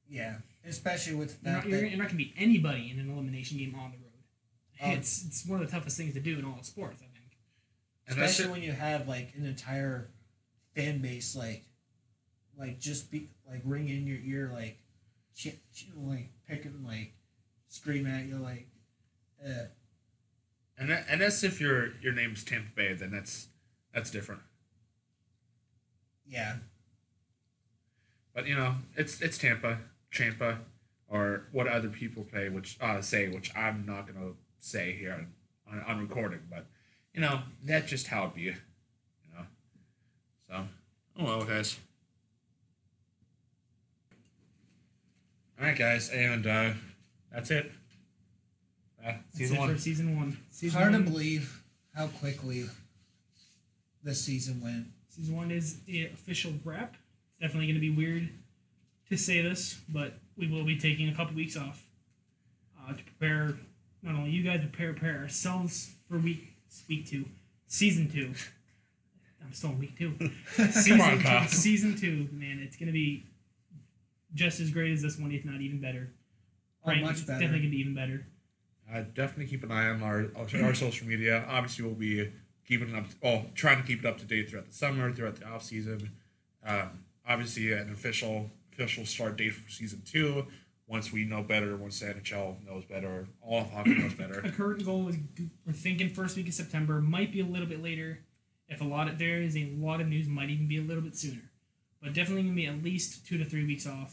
Yeah, 0.09 0.37
especially 0.67 1.15
with 1.17 1.43
the 1.43 1.51
You're 1.51 1.55
fact 1.55 1.67
not, 1.67 1.71
you're, 1.71 1.81
that 1.81 1.89
you're 1.89 1.99
not 1.99 2.09
going 2.09 2.19
to 2.19 2.25
beat 2.25 2.35
anybody 2.39 2.91
in 2.93 3.01
an 3.01 3.11
elimination 3.11 3.59
game 3.59 3.75
on 3.75 3.91
the 3.91 3.99
road. 3.99 4.06
Um, 4.83 4.91
it's 4.93 5.25
it's 5.25 5.47
one 5.47 5.61
of 5.63 5.67
the 5.67 5.73
toughest 5.73 5.97
things 5.97 6.15
to 6.15 6.21
do 6.21 6.39
in 6.39 6.45
all 6.45 6.59
of 6.59 6.67
sports, 6.67 7.03
I 7.03 7.07
think. 7.19 7.37
especially 8.09 8.45
it. 8.47 8.51
when 8.51 8.63
you 8.63 8.73
have 8.73 9.09
like 9.09 9.33
an 9.37 9.47
entire 9.47 10.11
fan 10.75 11.01
base 11.01 11.35
like 11.35 11.65
like 12.59 12.79
just 12.79 13.11
be 13.11 13.31
like 13.51 13.63
ring 13.65 13.89
in 13.89 14.07
your 14.07 14.19
ear 14.25 14.51
like 14.53 14.79
ch- 15.35 15.59
ch- 15.75 15.89
like 15.97 16.31
picking 16.49 16.85
like 16.87 17.13
scream 17.69 18.07
at 18.07 18.27
you 18.27 18.37
like 18.37 18.67
uh, 19.45 19.65
and 20.79 20.91
that, 20.91 21.07
and 21.09 21.21
that's 21.23 21.43
if 21.43 21.61
your 21.61 21.93
your 22.03 22.13
name's 22.13 22.45
Tampa 22.45 22.69
Bay, 22.75 22.93
then 22.93 23.11
that's 23.11 23.49
that's 23.95 24.11
different. 24.11 24.43
yeah 26.29 26.57
But 28.35 28.47
you 28.47 28.55
know, 28.55 28.75
it's 28.97 29.21
it's 29.23 29.39
Tampa, 29.39 29.79
Champa, 30.11 30.59
or 31.09 31.45
what 31.53 31.67
other 31.67 31.89
people 31.89 32.25
play, 32.25 32.49
which 32.51 32.77
uh, 32.81 33.01
say, 33.01 33.29
which 33.29 33.51
I'm 33.57 33.87
not 33.87 34.07
gonna 34.07 34.33
say 34.67 34.93
here 34.93 35.27
on, 35.71 35.83
on 35.87 36.01
recording, 36.01 36.41
but 36.51 36.67
you 37.15 37.21
know, 37.21 37.41
that's 37.65 37.89
just 37.89 38.07
how 38.07 38.25
it 38.27 38.35
be. 38.35 38.43
You 38.43 38.55
know, 39.35 39.45
so 40.49 40.65
oh 41.19 41.25
well, 41.25 41.45
guys. 41.45 41.79
All 45.59 45.67
right, 45.67 45.79
guys, 45.79 46.11
and 46.11 46.47
uh, 46.47 46.71
that's 47.33 47.51
it. 47.51 47.73
Uh, 49.03 49.13
That's 49.13 49.39
season 49.39 49.57
it 49.57 49.61
one. 49.61 49.75
for 49.75 49.81
season 49.81 50.17
one. 50.17 50.37
Season 50.51 50.79
hard 50.79 50.93
one, 50.93 51.05
to 51.05 51.11
believe 51.11 51.63
how 51.95 52.09
quickly 52.09 52.67
the 54.03 54.15
season 54.15 54.61
went 54.61 54.87
Season 55.17 55.35
one 55.35 55.51
is 55.51 55.81
the 55.85 56.05
official 56.07 56.53
wrap. 56.63 56.95
It's 56.95 57.41
definitely 57.41 57.69
going 57.69 57.77
to 57.77 57.81
be 57.81 57.91
weird 57.91 58.29
to 59.09 59.17
say 59.17 59.41
this, 59.41 59.81
but 59.89 60.19
we 60.37 60.47
will 60.47 60.65
be 60.65 60.79
taking 60.79 61.09
a 61.09 61.15
couple 61.15 61.35
weeks 61.35 61.57
off 61.57 61.87
uh, 62.79 62.93
to 62.93 63.03
prepare 63.03 63.55
not 64.07 64.15
only 64.15 64.31
you 64.31 64.43
guys, 64.43 64.61
but 64.61 64.73
prepare, 64.73 64.93
prepare 64.93 65.19
ourselves 65.19 65.91
for 66.09 66.19
week 66.19 66.53
week 66.89 67.07
two, 67.07 67.27
season 67.67 68.11
two. 68.11 68.33
I'm 69.45 69.53
still 69.53 69.71
in 69.71 69.79
week 69.81 69.99
two. 69.99 70.15
season, 70.71 71.01
on, 71.01 71.21
Kyle. 71.21 71.43
two 71.43 71.49
season 71.49 71.97
two, 71.97 72.29
man, 72.33 72.61
it's 72.63 72.77
going 72.77 72.87
to 72.87 72.93
be 72.93 73.27
just 74.35 74.61
as 74.61 74.71
great 74.71 74.93
as 74.93 75.03
this 75.03 75.19
one, 75.19 75.33
if 75.33 75.45
not 75.45 75.61
even 75.61 75.81
better. 75.81 76.09
oh, 76.85 76.91
Right, 76.91 77.03
much 77.03 77.13
it's 77.13 77.23
better 77.23 77.41
definitely 77.41 77.59
going 77.61 77.71
to 77.71 77.77
be 77.77 77.81
even 77.81 77.95
better. 77.95 78.27
Uh, 78.93 79.03
definitely 79.15 79.47
keep 79.47 79.65
an 79.65 79.73
eye 79.73 79.89
on 79.89 80.03
our 80.03 80.27
our 80.37 80.75
social 80.75 81.07
media. 81.07 81.45
Obviously, 81.49 81.85
we'll 81.85 81.95
be 81.95 82.31
keeping 82.67 82.89
it 82.91 82.95
up. 82.95 83.07
Well, 83.23 83.47
trying 83.55 83.81
to 83.81 83.87
keep 83.87 84.01
it 84.01 84.07
up 84.07 84.19
to 84.19 84.25
date 84.25 84.49
throughout 84.51 84.67
the 84.67 84.75
summer, 84.75 85.13
throughout 85.13 85.37
the 85.37 85.47
off 85.47 85.65
season. 85.65 86.13
Um, 86.65 87.05
obviously, 87.29 87.73
an 87.73 87.91
official 87.91 88.51
official 88.73 89.05
start 89.05 89.37
date 89.37 89.55
for 89.55 89.69
season 89.71 90.03
two. 90.05 90.47
Once 90.89 91.13
we 91.13 91.25
know 91.25 91.43
better, 91.43 91.77
once 91.77 91.99
the 91.99 92.07
NHL 92.07 92.65
knows 92.65 92.85
better, 92.85 93.27
all 93.43 93.63
of 93.63 93.71
hockey 93.73 93.95
knows 93.95 94.15
better. 94.15 94.39
A 94.41 94.51
current 94.53 94.85
goal 94.85 95.09
is 95.09 95.17
we're 95.67 95.73
thinking 95.73 96.09
first 96.09 96.37
week 96.37 96.47
of 96.47 96.55
September. 96.55 97.01
Might 97.01 97.33
be 97.33 97.41
a 97.41 97.45
little 97.45 97.67
bit 97.67 97.83
later. 97.83 98.21
If 98.69 98.81
a 98.81 98.85
lot 98.85 99.09
of 99.09 99.19
there 99.19 99.43
is 99.43 99.57
a 99.57 99.73
lot 99.77 100.01
of 100.01 100.07
news, 100.09 100.29
might 100.29 100.51
even 100.51 100.69
be 100.69 100.79
a 100.79 100.83
little 100.83 101.03
bit 101.03 101.17
sooner. 101.17 101.51
but 102.01 102.13
definitely 102.15 102.43
gonna 102.45 102.55
be 102.55 102.67
at 102.67 102.83
least 102.85 103.27
two 103.27 103.37
to 103.39 103.45
three 103.45 103.65
weeks 103.65 103.87
off. 103.87 104.13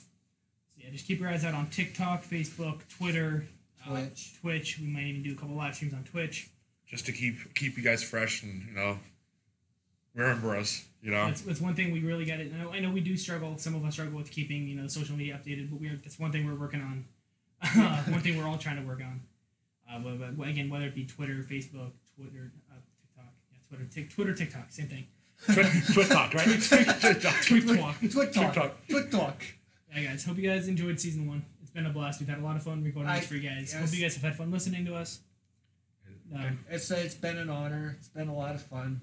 So 0.76 0.82
yeah, 0.84 0.90
just 0.92 1.06
keep 1.08 1.20
your 1.20 1.30
eyes 1.30 1.46
out 1.46 1.54
on 1.54 1.68
TikTok, 1.70 2.24
Facebook, 2.24 2.88
Twitter, 2.88 3.46
uh, 3.86 3.92
Twitch. 3.92 4.34
Twitch. 4.42 4.80
We 4.80 4.88
might 4.88 5.04
even 5.06 5.22
do 5.24 5.34
a 5.34 5.36
couple 5.36 5.56
live 5.56 5.76
streams 5.76 5.94
on 5.94 6.04
Twitch. 6.04 6.50
Just 6.88 7.06
to 7.06 7.12
keep 7.12 7.54
keep 7.54 7.78
you 7.78 7.84
guys 7.84 8.04
fresh 8.04 8.42
and 8.44 8.66
you 8.68 8.74
know 8.74 8.98
remember 10.16 10.56
us. 10.56 10.86
You 11.02 11.12
know. 11.12 11.26
That's, 11.26 11.42
that's 11.42 11.62
one 11.62 11.76
thing 11.76 11.92
we 11.92 12.00
really 12.02 12.26
got. 12.26 12.40
It. 12.40 12.52
I 12.54 12.64
know, 12.64 12.72
I 12.72 12.80
know 12.80 12.90
we 12.92 13.02
do 13.02 13.18
struggle. 13.18 13.58
Some 13.58 13.76
of 13.76 13.84
us 13.84 13.94
struggle 13.94 14.18
with 14.18 14.32
keeping 14.32 14.68
you 14.68 14.76
know 14.76 14.88
social 14.88 15.16
media 15.16 15.40
updated, 15.42 15.70
but 15.70 15.80
we're 15.80 16.00
that's 16.02 16.18
one 16.20 16.32
thing 16.32 16.46
we're 16.46 16.56
working 16.60 16.82
on. 16.82 17.06
one 18.12 18.22
thing 18.22 18.38
we're 18.38 18.48
all 18.48 18.58
trying 18.58 18.82
to 18.82 18.88
work 18.88 19.00
on. 19.02 19.22
Uh, 19.90 20.00
but, 20.00 20.38
but 20.38 20.48
again, 20.48 20.70
whether 20.70 20.86
it 20.86 20.96
be 20.96 21.06
Twitter, 21.06 21.36
Facebook, 21.36 21.92
Twitter, 22.16 22.52
uh, 22.72 22.76
TikTok, 23.02 23.32
yeah, 23.52 23.58
Twitter, 23.70 23.86
tic, 23.86 24.10
Twitter, 24.10 24.34
TikTok, 24.34 24.72
same 24.72 24.88
thing. 24.88 25.08
Twit, 25.46 25.68
twit 25.94 26.10
right? 26.10 26.62
Twit 28.12 28.34
talk. 28.34 28.54
TikTok. 28.54 28.88
TikTok. 28.88 29.44
Yeah, 29.96 30.04
guys. 30.04 30.24
Hope 30.26 30.38
you 30.38 30.50
guys 30.50 30.68
enjoyed 30.68 31.00
season 31.00 31.28
one. 31.28 31.46
It's 31.62 31.72
been 31.72 31.86
a 31.86 31.90
blast. 31.90 32.20
We've 32.20 32.30
had 32.30 32.40
a 32.40 32.44
lot 32.44 32.56
of 32.56 32.64
fun 32.64 32.84
recording 32.84 33.12
I- 33.12 33.20
this 33.20 33.28
for 33.28 33.36
you 33.36 33.48
guys. 33.50 33.74
yes. 33.74 33.80
Hope 33.80 33.94
you 33.94 34.02
guys 34.02 34.14
have 34.16 34.24
had 34.24 34.36
fun 34.36 34.52
listening 34.52 34.86
to 34.86 34.96
us. 34.96 35.20
Um, 36.34 36.60
It's 36.70 36.90
it's 36.90 37.16
been 37.16 37.38
an 37.38 37.50
honor. 37.50 37.96
It's 38.00 38.08
been 38.08 38.28
a 38.28 38.36
lot 38.36 38.56
of 38.56 38.62
fun. 38.64 39.02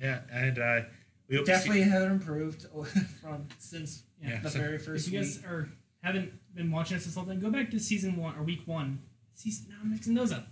Yeah, 0.00 0.20
and 0.32 0.58
uh, 0.58 0.80
we 1.28 1.36
hope 1.36 1.44
to 1.46 1.52
see- 1.52 1.58
Definitely 1.58 1.82
have 1.82 2.10
improved 2.10 2.66
from 3.22 3.46
since 3.58 4.02
yeah. 4.22 4.40
the 4.40 4.50
so 4.50 4.58
very 4.58 4.76
If 4.76 4.84
first 4.86 5.08
you 5.08 5.18
guys 5.18 5.36
week. 5.38 5.46
are 5.46 5.68
haven't 6.02 6.32
been 6.54 6.70
watching 6.70 6.96
us 6.96 7.04
this 7.04 7.14
whole 7.14 7.24
time, 7.26 7.38
go 7.40 7.50
back 7.50 7.70
to 7.70 7.78
season 7.78 8.16
one 8.16 8.34
or 8.38 8.42
week 8.42 8.62
one. 8.66 9.00
Season, 9.34 9.66
now 9.70 9.76
I'm 9.82 9.90
mixing 9.90 10.14
those 10.14 10.32
up. 10.32 10.46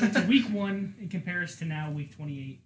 Go 0.00 0.08
to 0.08 0.20
week 0.28 0.46
one 0.50 0.94
and 1.00 1.10
compare 1.10 1.42
us 1.42 1.56
to 1.56 1.64
now 1.64 1.90
week 1.90 2.14
28, 2.16 2.60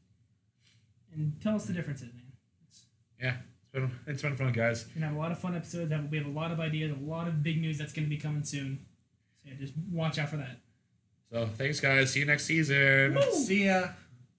and 1.14 1.40
tell 1.42 1.56
us 1.56 1.64
the 1.64 1.72
differences, 1.72 2.12
man. 2.14 2.22
It's, 2.68 2.82
yeah, 3.20 3.36
it's 3.62 3.72
been 3.72 3.90
it's 4.06 4.22
been 4.22 4.36
fun, 4.36 4.52
guys. 4.52 4.86
we're 4.88 4.94
gonna 5.00 5.06
have 5.06 5.16
a 5.16 5.18
lot 5.18 5.32
of 5.32 5.38
fun 5.38 5.56
episodes. 5.56 5.92
We 6.10 6.18
have 6.18 6.26
a 6.26 6.30
lot 6.30 6.50
of 6.52 6.60
ideas, 6.60 6.92
a 6.96 7.04
lot 7.04 7.26
of 7.28 7.42
big 7.42 7.60
news 7.60 7.78
that's 7.78 7.92
gonna 7.92 8.06
be 8.08 8.18
coming 8.18 8.44
soon. 8.44 8.80
So 9.42 9.50
yeah, 9.50 9.54
just 9.58 9.72
watch 9.90 10.18
out 10.18 10.28
for 10.28 10.36
that. 10.36 10.60
So 11.32 11.46
thanks, 11.46 11.80
guys. 11.80 12.12
See 12.12 12.20
you 12.20 12.26
next 12.26 12.44
season. 12.44 13.18
See 13.32 13.64
ya. 13.66 13.88